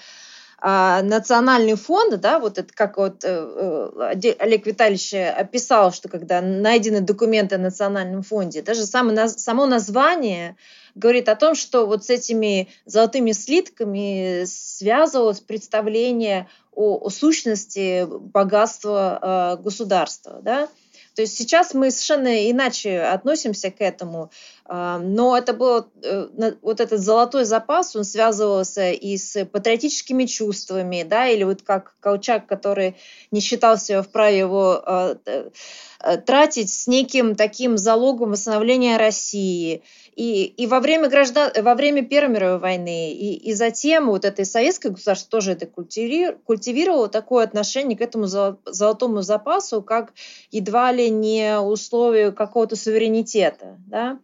а, 0.66 1.02
национальный 1.02 1.76
фонд, 1.76 2.22
да, 2.22 2.40
вот 2.40 2.58
это 2.58 2.74
как 2.74 2.96
вот 2.96 3.26
э, 3.26 3.28
э, 3.28 4.34
Олег 4.40 4.66
Витальевич 4.66 5.14
описал, 5.14 5.92
что 5.92 6.08
когда 6.08 6.40
найдены 6.40 7.02
документы 7.02 7.56
о 7.56 7.58
национальном 7.58 8.24
фонде, 8.24 8.62
даже 8.62 8.86
само, 8.86 9.28
само 9.28 9.66
название 9.66 10.56
говорит 10.96 11.28
о 11.28 11.36
том, 11.36 11.56
что 11.56 11.86
вот 11.86 12.06
с 12.06 12.10
этими 12.10 12.70
золотыми 12.86 13.34
слитками 13.34 14.46
связывалось 14.46 15.42
представление 15.42 16.48
о, 16.72 16.96
о 16.96 17.10
сущности 17.10 18.08
богатства 18.08 19.58
э, 19.60 19.62
государства, 19.62 20.40
да, 20.42 20.70
то 21.16 21.22
есть 21.22 21.38
сейчас 21.38 21.74
мы 21.74 21.92
совершенно 21.92 22.50
иначе 22.50 23.02
относимся 23.02 23.70
к 23.70 23.82
этому, 23.82 24.32
но 24.70 25.38
это 25.38 25.54
был 25.54 25.88
э, 26.02 26.28
вот 26.62 26.80
этот 26.80 27.00
золотой 27.00 27.44
запас, 27.44 27.96
он 27.96 28.04
связывался 28.04 28.92
и 28.92 29.18
с 29.18 29.46
патриотическими 29.46 30.26
чувствами, 30.26 31.04
да, 31.04 31.28
или 31.28 31.44
вот 31.44 31.62
как 31.64 31.96
Колчак, 32.00 32.48
который 32.48 32.96
не 33.32 33.42
считал 33.42 33.78
себя 33.78 34.02
вправе 34.02 34.38
его 34.38 34.82
а, 34.86 35.18
э, 35.26 36.18
тратить 36.26 36.72
с 36.72 36.88
неким 36.88 37.36
таким 37.36 37.78
залогом 37.78 38.32
восстановления 38.32 38.98
России– 38.98 39.84
и, 40.16 40.44
и 40.44 40.68
во, 40.68 40.80
время 40.80 41.10
граждан, 41.10 41.52
во 41.62 41.74
время 41.76 42.06
Первой 42.06 42.34
мировой 42.34 42.60
войны, 42.60 43.14
и, 43.14 43.34
и 43.34 43.54
затем 43.54 44.08
вот 44.08 44.26
это 44.26 44.46
советское 44.46 44.90
государство 44.90 45.32
тоже 45.32 45.54
это 45.54 45.66
культивировало 45.66 47.10
такое 47.10 47.44
отношение 47.44 47.98
к 47.98 48.02
этому 48.02 48.28
золотому 48.28 49.22
запасу, 49.22 49.82
как 49.82 50.14
едва 50.52 50.92
ли 50.92 51.10
не 51.10 51.60
условию 51.60 52.34
какого-то 52.34 52.76
суверенитета. 52.76 53.78
Да? 53.88 54.20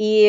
И 0.00 0.22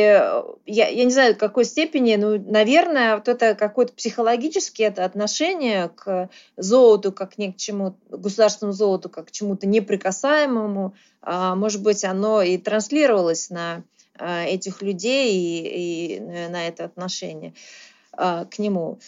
я, 0.66 0.88
я 0.90 1.06
не 1.06 1.12
знаю, 1.12 1.34
в 1.34 1.38
какой 1.38 1.64
степени, 1.64 2.16
ну, 2.16 2.38
наверное, 2.38 3.16
вот 3.16 3.30
это 3.30 3.56
какое-то 3.56 3.94
психологическое 3.94 4.88
это 4.88 5.06
отношение 5.06 5.88
к 5.88 6.30
золоту, 6.58 7.14
как 7.14 7.38
ни 7.38 7.52
к 7.52 7.56
чему, 7.56 7.96
государственному 8.10 8.74
золоту, 8.74 9.08
как 9.08 9.28
к 9.28 9.32
чему-то 9.32 9.68
неприкасаемому, 9.68 10.94
а, 11.22 11.56
может 11.56 11.82
быть, 11.82 12.04
оно 12.04 12.42
и 12.42 12.58
транслировалось 12.58 13.50
на 13.50 13.86
а, 14.20 14.44
этих 14.44 14.82
людей 14.82 15.36
и, 15.36 16.18
и 16.18 16.20
на 16.20 16.68
это 16.68 16.84
отношение 16.84 17.54
а, 18.12 18.44
к 18.44 18.60
нему. 18.60 19.00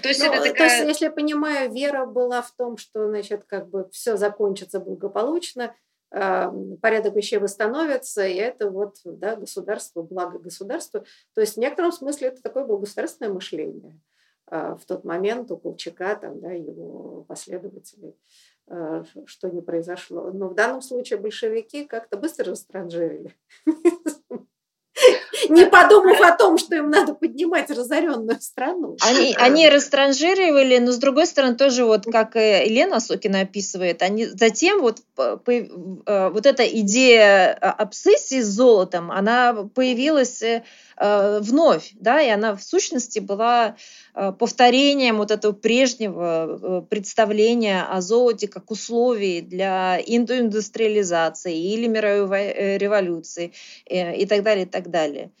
То 0.00 0.08
есть, 0.08 0.20
ну, 0.20 0.32
это 0.32 0.44
такая... 0.44 0.54
то 0.54 0.64
есть, 0.64 0.88
если 0.88 1.04
я 1.04 1.10
понимаю, 1.10 1.70
вера 1.70 2.06
была 2.06 2.40
в 2.40 2.52
том, 2.52 2.78
что, 2.78 3.06
значит, 3.08 3.44
как 3.44 3.68
бы 3.68 3.88
все 3.92 4.16
закончится 4.16 4.80
благополучно, 4.80 5.62
э, 5.62 5.83
порядок 6.80 7.16
вещей 7.16 7.38
восстановится, 7.38 8.26
и 8.26 8.34
это 8.34 8.70
вот, 8.70 8.96
да, 9.04 9.36
государство, 9.36 10.02
благо 10.02 10.38
государства. 10.38 11.04
То 11.34 11.40
есть, 11.40 11.54
в 11.54 11.60
некотором 11.60 11.92
смысле 11.92 12.28
это 12.28 12.42
такое 12.42 12.64
было 12.64 12.78
государственное 12.78 13.32
мышление 13.32 14.00
э, 14.50 14.76
в 14.80 14.84
тот 14.86 15.04
момент 15.04 15.50
у 15.50 15.56
Колчака, 15.56 16.14
там, 16.14 16.40
да, 16.40 16.52
его 16.52 17.24
последователей. 17.26 18.14
Э, 18.66 19.04
что 19.26 19.50
не 19.50 19.60
произошло. 19.60 20.30
Но 20.32 20.48
в 20.48 20.54
данном 20.54 20.80
случае 20.80 21.18
большевики 21.18 21.84
как-то 21.84 22.16
быстро 22.16 22.50
растранжирили. 22.50 23.34
Не 25.54 25.66
подумав 25.66 26.20
о 26.20 26.32
том, 26.32 26.58
что 26.58 26.76
им 26.76 26.90
надо 26.90 27.14
поднимать 27.14 27.70
разоренную 27.70 28.40
страну. 28.40 28.96
Они, 29.00 29.34
они 29.38 29.68
растранжировали, 29.68 30.78
но 30.78 30.92
с 30.92 30.98
другой 30.98 31.26
стороны 31.26 31.56
тоже 31.56 31.84
вот 31.84 32.04
как 32.04 32.34
Елена 32.36 33.00
Сокина 33.00 33.40
описывает, 33.40 34.02
они 34.02 34.26
затем 34.26 34.80
вот, 34.80 34.98
э, 35.16 36.28
вот 36.30 36.46
эта 36.46 36.64
идея 36.80 37.52
обсессии 37.52 38.40
с 38.40 38.46
золотом, 38.46 39.10
она 39.10 39.68
появилась 39.74 40.42
э, 40.42 40.62
вновь, 41.40 41.92
да, 41.94 42.20
и 42.20 42.28
она 42.28 42.56
в 42.56 42.62
сущности 42.62 43.18
была 43.18 43.76
Э, 44.16 44.32
повторением 44.32 45.16
вот 45.16 45.32
этого 45.32 45.52
прежнего 45.52 46.46
э, 46.46 46.82
представления 46.88 47.82
о 47.82 48.00
золоте 48.00 48.46
как 48.46 48.70
условии 48.70 49.40
для 49.40 50.00
индустриализации 50.00 51.72
или 51.72 51.88
мировой 51.88 52.42
э, 52.42 52.78
революции 52.78 53.52
и 53.90 54.26
так 54.26 54.44
далее, 54.44 54.66
и 54.66 54.68
так 54.68 54.90
далее. 54.90 55.32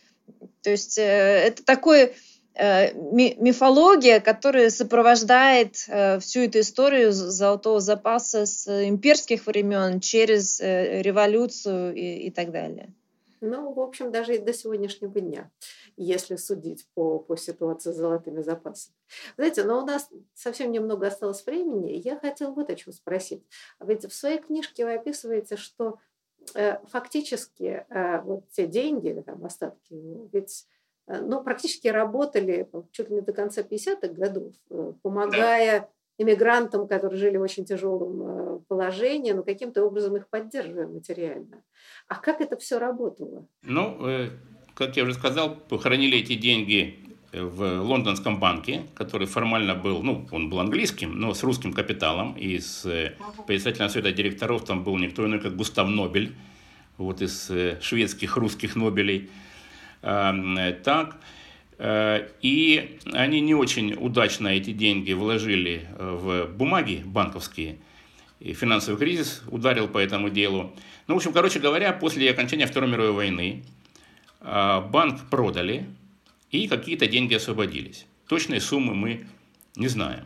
То 0.62 0.70
есть 0.70 0.98
это 0.98 1.64
такой 1.64 2.14
мифология, 2.56 4.20
которая 4.20 4.70
сопровождает 4.70 5.74
всю 5.74 6.40
эту 6.40 6.60
историю 6.60 7.12
золотого 7.12 7.80
запаса 7.80 8.46
с 8.46 8.68
имперских 8.88 9.46
времен 9.46 10.00
через 10.00 10.60
революцию 10.60 11.94
и, 11.94 12.28
и 12.28 12.30
так 12.30 12.52
далее. 12.52 12.94
Ну, 13.40 13.72
в 13.72 13.80
общем, 13.80 14.12
даже 14.12 14.36
и 14.36 14.38
до 14.38 14.54
сегодняшнего 14.54 15.20
дня 15.20 15.50
если 15.96 16.36
судить 16.36 16.86
по, 16.94 17.18
по 17.18 17.36
ситуации 17.36 17.92
с 17.92 17.96
золотыми 17.96 18.42
запасами. 18.42 18.96
Знаете, 19.36 19.64
но 19.64 19.82
у 19.82 19.86
нас 19.86 20.08
совсем 20.34 20.72
немного 20.72 21.06
осталось 21.06 21.44
времени. 21.46 21.92
Я 21.92 22.18
хотела 22.18 22.52
вот 22.52 22.70
о 22.70 22.74
чем 22.74 22.92
спросить. 22.92 23.44
Ведь 23.80 24.04
в 24.04 24.14
своей 24.14 24.38
книжке 24.38 24.84
вы 24.84 24.94
описываете, 24.94 25.56
что 25.56 25.90
э, 25.90 25.96
фактически 26.88 27.86
э, 27.88 28.20
вот 28.22 28.48
те 28.50 28.66
деньги 28.66 29.08
или 29.08 29.20
там 29.20 29.44
остатки, 29.44 29.94
ведь 30.32 30.66
э, 31.06 31.20
ну, 31.20 31.42
практически 31.42 31.88
работали 31.88 32.68
чуть 32.92 33.10
ли 33.10 33.16
не 33.16 33.20
до 33.20 33.32
конца 33.32 33.62
50-х 33.62 34.08
годов, 34.08 34.52
э, 34.70 34.92
помогая 35.02 35.88
иммигрантам, 36.18 36.86
которые 36.86 37.18
жили 37.18 37.36
в 37.36 37.42
очень 37.42 37.64
тяжелом 37.64 38.22
э, 38.22 38.58
положении, 38.68 39.32
но 39.32 39.42
каким-то 39.42 39.84
образом 39.84 40.16
их 40.16 40.28
поддерживая 40.28 40.86
материально. 40.86 41.62
А 42.08 42.16
как 42.16 42.40
это 42.40 42.56
все 42.56 42.78
работало? 42.78 43.46
Ну, 43.62 44.08
э, 44.08 44.30
как 44.74 44.96
я 44.96 45.02
уже 45.04 45.14
сказал, 45.14 45.56
похоронили 45.56 46.18
эти 46.18 46.34
деньги 46.34 47.03
в 47.42 47.80
лондонском 47.82 48.38
банке, 48.38 48.84
который 48.94 49.26
формально 49.26 49.74
был, 49.74 50.02
ну, 50.02 50.26
он 50.30 50.48
был 50.50 50.60
английским, 50.60 51.18
но 51.18 51.34
с 51.34 51.42
русским 51.42 51.72
капиталом, 51.72 52.34
и 52.34 52.58
с 52.58 52.86
э, 52.86 53.14
председателем 53.46 53.88
совета 53.88 54.12
директоров 54.12 54.64
там 54.64 54.84
был 54.84 54.96
никто 54.98 55.26
иной, 55.26 55.40
как 55.40 55.56
Густав 55.56 55.88
Нобель, 55.88 56.34
вот 56.96 57.22
из 57.22 57.50
э, 57.50 57.78
шведских 57.82 58.36
русских 58.36 58.76
Нобелей. 58.76 59.30
Так, 60.00 61.16
э, 61.78 62.28
и 62.42 62.98
они 63.12 63.40
не 63.40 63.54
очень 63.54 63.94
удачно 63.94 64.48
эти 64.48 64.72
деньги 64.72 65.12
вложили 65.12 65.88
в 65.98 66.46
бумаги 66.46 67.02
банковские, 67.04 67.78
и 68.38 68.52
финансовый 68.52 68.98
кризис 68.98 69.42
ударил 69.48 69.88
по 69.88 69.98
этому 69.98 70.28
делу. 70.28 70.72
Ну, 71.06 71.14
в 71.14 71.16
общем, 71.16 71.32
короче 71.32 71.58
говоря, 71.58 71.92
после 71.92 72.30
окончания 72.30 72.66
Второй 72.66 72.90
мировой 72.90 73.12
войны 73.12 73.64
а, 74.40 74.82
банк 74.82 75.20
продали, 75.30 75.86
и 76.54 76.68
какие-то 76.68 77.06
деньги 77.06 77.34
освободились. 77.34 78.06
Точные 78.28 78.60
суммы 78.60 78.94
мы 78.94 79.26
не 79.76 79.88
знаем. 79.88 80.24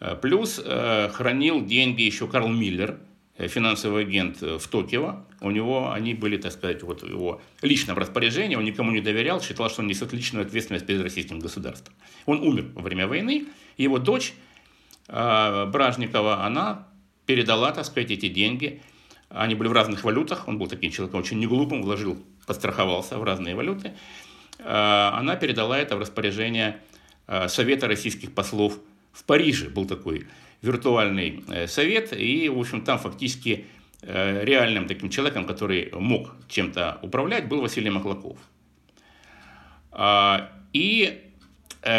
А, 0.00 0.16
плюс 0.16 0.60
а, 0.64 1.08
хранил 1.08 1.64
деньги 1.64 2.02
еще 2.02 2.26
Карл 2.26 2.48
Миллер, 2.48 2.98
э, 3.36 3.48
финансовый 3.48 4.02
агент 4.02 4.42
э, 4.42 4.58
в 4.58 4.66
Токио. 4.66 5.24
У 5.40 5.50
него 5.50 5.92
они 5.92 6.14
были, 6.14 6.36
так 6.38 6.52
сказать, 6.52 6.82
вот 6.82 7.02
его 7.02 7.40
личном 7.62 7.98
распоряжении, 7.98 8.56
он 8.56 8.64
никому 8.64 8.90
не 8.90 9.00
доверял, 9.00 9.42
считал, 9.42 9.68
что 9.68 9.82
он 9.82 9.88
несет 9.88 10.12
личную 10.12 10.46
ответственность 10.46 10.86
перед 10.86 11.02
российским 11.02 11.38
государством. 11.38 11.94
Он 12.26 12.40
умер 12.40 12.70
во 12.74 12.82
время 12.82 13.06
войны, 13.06 13.46
его 13.76 13.98
дочь 13.98 14.32
Бражникова, 15.06 16.44
она 16.44 16.86
передала, 17.24 17.72
так 17.72 17.86
сказать, 17.86 18.10
эти 18.10 18.28
деньги. 18.28 18.82
Они 19.30 19.54
были 19.54 19.68
в 19.68 19.72
разных 19.72 20.04
валютах, 20.04 20.48
он 20.48 20.58
был 20.58 20.66
таким 20.66 20.90
человеком 20.90 21.20
очень 21.20 21.38
неглупым, 21.38 21.82
вложил 21.82 22.18
подстраховался 22.48 23.18
в 23.18 23.22
разные 23.22 23.54
валюты, 23.54 23.88
э, 23.88 23.92
она 24.58 25.36
передала 25.36 25.78
это 25.78 25.96
в 25.96 26.00
распоряжение 26.00 26.80
э, 27.26 27.48
Совета 27.48 27.86
российских 27.86 28.34
послов 28.34 28.78
в 29.12 29.24
Париже. 29.24 29.68
Был 29.68 29.86
такой 29.86 30.26
виртуальный 30.62 31.44
э, 31.48 31.66
совет, 31.66 32.12
и, 32.12 32.48
в 32.48 32.58
общем, 32.58 32.82
там 32.82 32.98
фактически 32.98 33.66
реальным 34.00 34.86
таким 34.86 35.10
человеком, 35.10 35.44
который 35.44 35.90
мог 35.92 36.30
чем-то 36.48 37.00
управлять, 37.02 37.48
был 37.48 37.60
Василий 37.60 37.90
Маклаков. 37.90 38.38
И, 40.72 41.20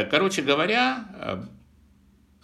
короче 0.10 0.42
говоря, 0.42 1.46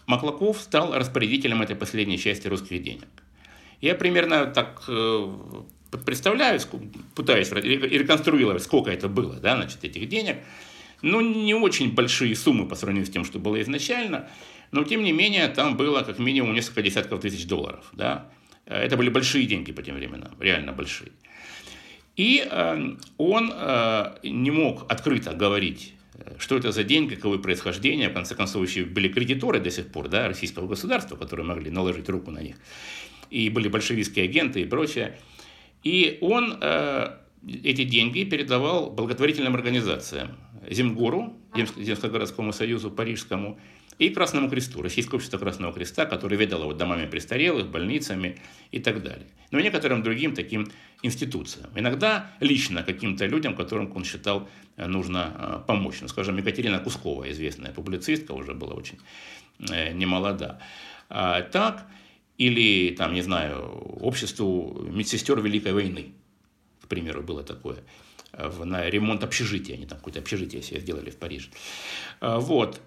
Маклаков 0.07 0.59
стал 0.59 0.93
распорядителем 0.93 1.61
этой 1.61 1.78
последней 1.78 2.20
части 2.20 2.49
русских 2.49 2.84
денег. 2.84 3.07
Я 3.80 3.95
примерно 3.95 4.45
так 4.47 4.84
представляю, 5.91 6.59
пытаюсь 7.15 7.51
реконструировать, 7.51 8.63
сколько 8.63 8.91
это 8.91 9.07
было, 9.07 9.36
да, 9.36 9.55
значит, 9.55 9.83
этих 9.83 10.07
денег. 10.09 10.38
Ну, 11.01 11.21
не 11.21 11.53
очень 11.53 11.93
большие 11.93 12.36
суммы 12.36 12.67
по 12.67 12.75
сравнению 12.75 13.05
с 13.05 13.09
тем, 13.09 13.25
что 13.25 13.39
было 13.39 13.61
изначально, 13.61 14.29
но, 14.71 14.83
тем 14.83 15.03
не 15.03 15.11
менее, 15.11 15.47
там 15.47 15.77
было 15.77 16.01
как 16.01 16.19
минимум 16.19 16.53
несколько 16.53 16.81
десятков 16.81 17.21
тысяч 17.21 17.45
долларов, 17.45 17.86
да. 17.93 18.29
Это 18.65 18.97
были 18.97 19.09
большие 19.09 19.45
деньги 19.45 19.71
по 19.71 19.83
тем 19.83 19.95
временам, 19.95 20.36
реально 20.39 20.71
большие. 20.71 21.11
И 22.15 22.47
э, 22.49 22.95
он 23.17 23.51
э, 23.53 24.15
не 24.23 24.49
мог 24.49 24.91
открыто 24.91 25.33
говорить, 25.33 25.93
что 26.39 26.57
это 26.57 26.71
за 26.71 26.83
деньги, 26.83 27.15
каковы 27.15 27.39
происхождение. 27.39 28.09
В 28.09 28.13
конце 28.13 28.36
концов, 28.36 28.67
еще 28.67 28.86
были 28.86 29.07
кредиторы 29.07 29.59
до 29.59 29.69
сих 29.69 29.91
пор, 29.91 30.07
да, 30.07 30.27
российского 30.27 30.67
государства, 30.67 31.15
которые 31.15 31.45
могли 31.45 31.69
наложить 31.69 32.09
руку 32.09 32.31
на 32.31 32.39
них. 32.39 32.55
И 33.29 33.49
были 33.49 33.67
большевистские 33.67 34.25
агенты 34.25 34.61
и 34.61 34.65
прочее. 34.65 35.19
И 35.86 36.17
он 36.19 36.57
э, 36.59 37.15
эти 37.63 37.83
деньги 37.83 38.23
передавал 38.23 38.89
благотворительным 38.89 39.55
организациям. 39.55 40.36
Земгору, 40.69 41.38
Земско-городскому 41.53 42.51
союзу, 42.51 42.89
Парижскому, 42.89 43.59
и 43.99 44.09
Красному 44.09 44.49
Кресту, 44.49 44.81
Российское 44.81 45.15
общество 45.15 45.38
Красного 45.38 45.71
Креста, 45.71 46.05
которое 46.05 46.36
ведало 46.36 46.65
вот 46.65 46.77
домами 46.77 47.05
престарелых, 47.05 47.69
больницами 47.69 48.38
и 48.71 48.79
так 48.79 49.01
далее. 49.01 49.27
Но 49.51 49.59
и 49.59 49.63
некоторым 49.63 50.03
другим 50.03 50.33
таким 50.33 50.67
институциям. 51.01 51.69
Иногда 51.75 52.31
лично 52.41 52.83
каким-то 52.83 53.25
людям, 53.25 53.55
которым 53.55 53.95
он 53.95 54.03
считал 54.03 54.49
э, 54.75 54.88
нужно 54.88 55.33
э, 55.38 55.67
помочь. 55.67 56.01
Ну, 56.01 56.07
скажем, 56.07 56.36
Екатерина 56.36 56.79
Кускова, 56.79 57.31
известная 57.31 57.71
публицистка, 57.71 58.33
уже 58.33 58.53
была 58.53 58.73
очень 58.73 58.97
немолода. 59.93 60.59
А, 61.07 61.41
так, 61.41 61.86
или, 62.38 62.95
там, 62.95 63.13
не 63.13 63.21
знаю, 63.21 63.61
обществу 64.01 64.86
медсестер 64.89 65.41
Великой 65.41 65.73
войны, 65.73 66.13
к 66.81 66.88
примеру, 66.88 67.23
было 67.23 67.43
такое 67.43 67.77
на 68.33 68.89
ремонт 68.89 69.23
общежития. 69.23 69.75
Они 69.75 69.86
там 69.86 69.97
какое-то 69.97 70.19
общежитие 70.19 70.61
себе 70.61 70.81
сделали 70.81 71.09
в 71.09 71.15
Париже. 71.15 71.49
Вот. 72.19 72.81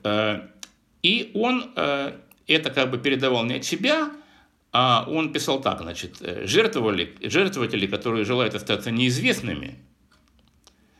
И 1.02 1.30
он 1.34 1.70
э, 1.76 2.12
это 2.46 2.70
как 2.70 2.90
бы 2.90 2.98
передавал 2.98 3.44
не 3.44 3.54
от 3.54 3.64
себя, 3.64 4.10
а 4.72 5.06
он 5.08 5.32
писал 5.32 5.60
так, 5.60 5.80
значит, 5.80 6.16
э, 6.20 6.46
жертвовали, 6.46 7.14
жертвователи, 7.22 7.86
которые 7.86 8.24
желают 8.24 8.54
остаться 8.54 8.90
неизвестными, 8.90 9.78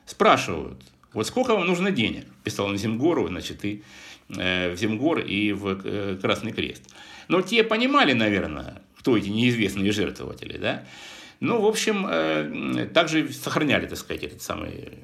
спрашивают, 0.07 0.81
вот 1.13 1.27
сколько 1.27 1.55
вам 1.55 1.67
нужно 1.67 1.91
денег? 1.91 2.27
Писал 2.45 2.67
он 2.67 2.79
Земгору, 2.79 3.29
значит, 3.29 3.65
и 3.65 3.83
э, 4.29 4.73
в 4.73 4.77
Земгор 4.79 5.19
и 5.21 5.53
в 5.53 5.81
э, 5.85 6.19
Красный 6.21 6.53
Крест. 6.53 6.83
Но 7.29 7.43
те 7.43 7.63
понимали, 7.63 8.13
наверное, 8.13 8.83
кто 8.99 9.17
эти 9.17 9.29
неизвестные 9.29 9.93
жертвователи, 9.93 10.59
да? 10.59 10.85
Ну, 11.41 11.61
в 11.61 11.67
общем, 11.67 12.07
э, 12.09 12.89
также 12.93 13.33
сохраняли, 13.33 13.87
так 13.87 13.99
сказать, 13.99 14.25
этот 14.25 14.43
самый, 14.43 14.99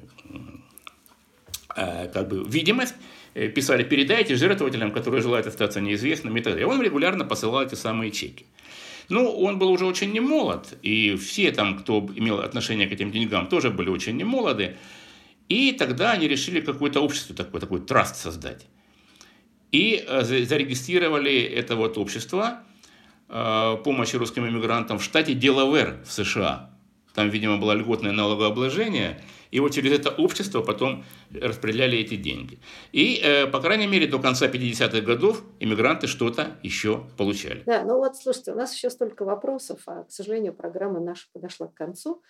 э, 1.75 2.09
как 2.09 2.27
бы, 2.27 2.43
видимость, 2.43 2.95
Э, 3.35 3.49
писали, 3.49 3.83
передайте 3.83 4.35
жертвователям, 4.35 4.91
которые 4.91 5.21
желают 5.21 5.45
остаться 5.45 5.81
неизвестными 5.81 6.39
и 6.39 6.43
так 6.43 6.53
далее. 6.53 6.67
Он 6.67 6.81
регулярно 6.81 7.25
посылал 7.25 7.63
эти 7.63 7.75
самые 7.75 8.11
чеки. 8.11 8.45
Ну, 9.09 9.29
он 9.29 9.59
был 9.59 9.69
уже 9.69 9.85
очень 9.85 10.13
немолод, 10.13 10.73
и 10.81 11.15
все 11.17 11.51
там, 11.51 11.77
кто 11.77 11.99
имел 12.15 12.39
отношение 12.39 12.87
к 12.87 12.93
этим 12.93 13.11
деньгам, 13.11 13.47
тоже 13.47 13.69
были 13.69 13.89
очень 13.89 14.15
немолоды. 14.15 14.77
И 15.49 15.73
тогда 15.73 16.13
они 16.13 16.27
решили 16.27 16.61
какое-то 16.61 17.01
общество 17.01 17.35
такое, 17.35 17.59
такой 17.59 17.81
траст 17.81 18.15
создать. 18.15 18.65
И 19.71 20.03
э, 20.07 20.23
зарегистрировали 20.23 21.41
это 21.41 21.75
вот 21.75 21.97
общество 21.97 22.59
э, 23.29 23.77
помощи 23.83 24.15
русским 24.15 24.47
иммигрантам 24.47 24.99
в 24.99 25.03
штате 25.03 25.33
Делавер 25.33 25.97
в 26.05 26.11
США. 26.11 26.71
Там, 27.13 27.29
видимо, 27.29 27.57
было 27.57 27.73
льготное 27.73 28.11
налогообложение– 28.11 29.21
и 29.51 29.59
вот 29.59 29.73
через 29.73 29.91
это 29.91 30.09
общество 30.09 30.61
потом 30.61 31.03
распределяли 31.33 31.97
эти 31.97 32.15
деньги. 32.15 32.59
И, 32.91 33.19
э, 33.23 33.47
по 33.47 33.59
крайней 33.59 33.87
мере, 33.87 34.07
до 34.07 34.19
конца 34.19 34.47
50-х 34.47 35.01
годов 35.01 35.43
иммигранты 35.59 36.07
что-то 36.07 36.57
еще 36.63 37.03
получали. 37.17 37.63
Да, 37.65 37.83
ну 37.83 37.97
вот, 37.97 38.15
слушайте, 38.15 38.51
у 38.51 38.55
нас 38.55 38.73
еще 38.73 38.89
столько 38.89 39.25
вопросов, 39.25 39.79
а, 39.87 40.03
к 40.03 40.11
сожалению, 40.11 40.53
программа 40.53 40.99
наша 40.99 41.27
подошла 41.33 41.67
к 41.67 41.73
концу. 41.73 42.21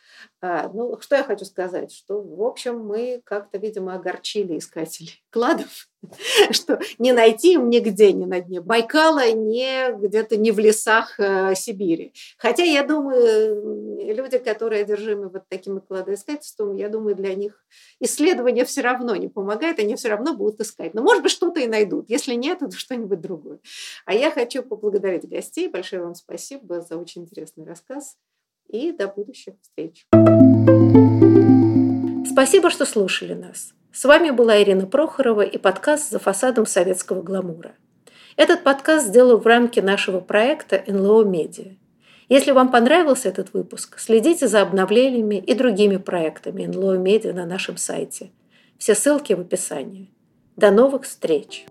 А, 0.41 0.69
ну, 0.73 0.97
что 0.99 1.15
я 1.15 1.23
хочу 1.23 1.45
сказать, 1.45 1.91
что, 1.91 2.21
в 2.21 2.41
общем, 2.41 2.79
мы 2.79 3.21
как-то, 3.23 3.57
видимо, 3.57 3.95
огорчили 3.95 4.57
искателей 4.57 5.23
кладов, 5.29 5.87
что 6.51 6.79
не 6.97 7.13
найти 7.13 7.53
им 7.53 7.69
нигде, 7.69 8.13
ни 8.13 8.25
на 8.25 8.41
дне 8.41 8.61
Байкала, 8.61 9.31
не 9.31 9.91
где-то 9.93 10.37
не 10.37 10.51
в 10.51 10.59
лесах 10.59 11.19
э, 11.19 11.53
Сибири. 11.55 12.13
Хотя, 12.37 12.63
я 12.63 12.83
думаю, 12.83 14.05
люди, 14.13 14.37
которые 14.37 14.81
одержимы 14.81 15.29
вот 15.29 15.43
таким 15.49 15.79
кладоискательством, 15.79 16.75
я 16.75 16.89
думаю, 16.89 17.04
для 17.13 17.35
них 17.35 17.63
исследование 17.99 18.65
все 18.65 18.81
равно 18.81 19.15
не 19.15 19.27
помогает, 19.27 19.79
они 19.79 19.95
все 19.95 20.09
равно 20.09 20.35
будут 20.35 20.59
искать. 20.59 20.93
Но, 20.93 21.01
может 21.03 21.21
быть, 21.21 21.31
что-то 21.31 21.59
и 21.59 21.67
найдут. 21.67 22.09
Если 22.09 22.33
нет, 22.33 22.59
то 22.59 22.71
что-нибудь 22.71 23.21
другое. 23.21 23.59
А 24.05 24.13
я 24.13 24.31
хочу 24.31 24.63
поблагодарить 24.63 25.27
гостей. 25.29 25.67
Большое 25.67 26.01
вам 26.01 26.15
спасибо 26.15 26.81
за 26.81 26.97
очень 26.97 27.23
интересный 27.23 27.65
рассказ. 27.65 28.17
И 28.67 28.91
до 28.91 29.07
будущих 29.07 29.53
встреч. 29.61 30.07
Спасибо, 32.31 32.69
что 32.69 32.85
слушали 32.85 33.33
нас. 33.33 33.73
С 33.93 34.03
вами 34.03 34.31
была 34.31 34.61
Ирина 34.61 34.87
Прохорова 34.87 35.41
и 35.41 35.57
подкаст 35.57 36.09
«За 36.09 36.19
фасадом 36.19 36.65
советского 36.65 37.21
гламура». 37.21 37.75
Этот 38.35 38.63
подкаст 38.63 39.07
сделал 39.07 39.37
в 39.37 39.45
рамке 39.47 39.81
нашего 39.81 40.19
проекта 40.19 40.83
NLO 40.85 41.23
Media. 41.23 41.77
Если 42.27 42.51
вам 42.51 42.71
понравился 42.71 43.29
этот 43.29 43.53
выпуск, 43.53 43.99
следите 43.99 44.47
за 44.47 44.61
обновлениями 44.61 45.35
и 45.35 45.53
другими 45.53 45.97
проектами 45.97 46.63
NLO 46.63 47.01
Media 47.01 47.33
на 47.33 47.45
нашем 47.45 47.77
сайте. 47.77 48.31
Все 48.77 48.95
ссылки 48.95 49.33
в 49.33 49.41
описании. 49.41 50.09
До 50.55 50.71
новых 50.71 51.03
встреч! 51.03 51.65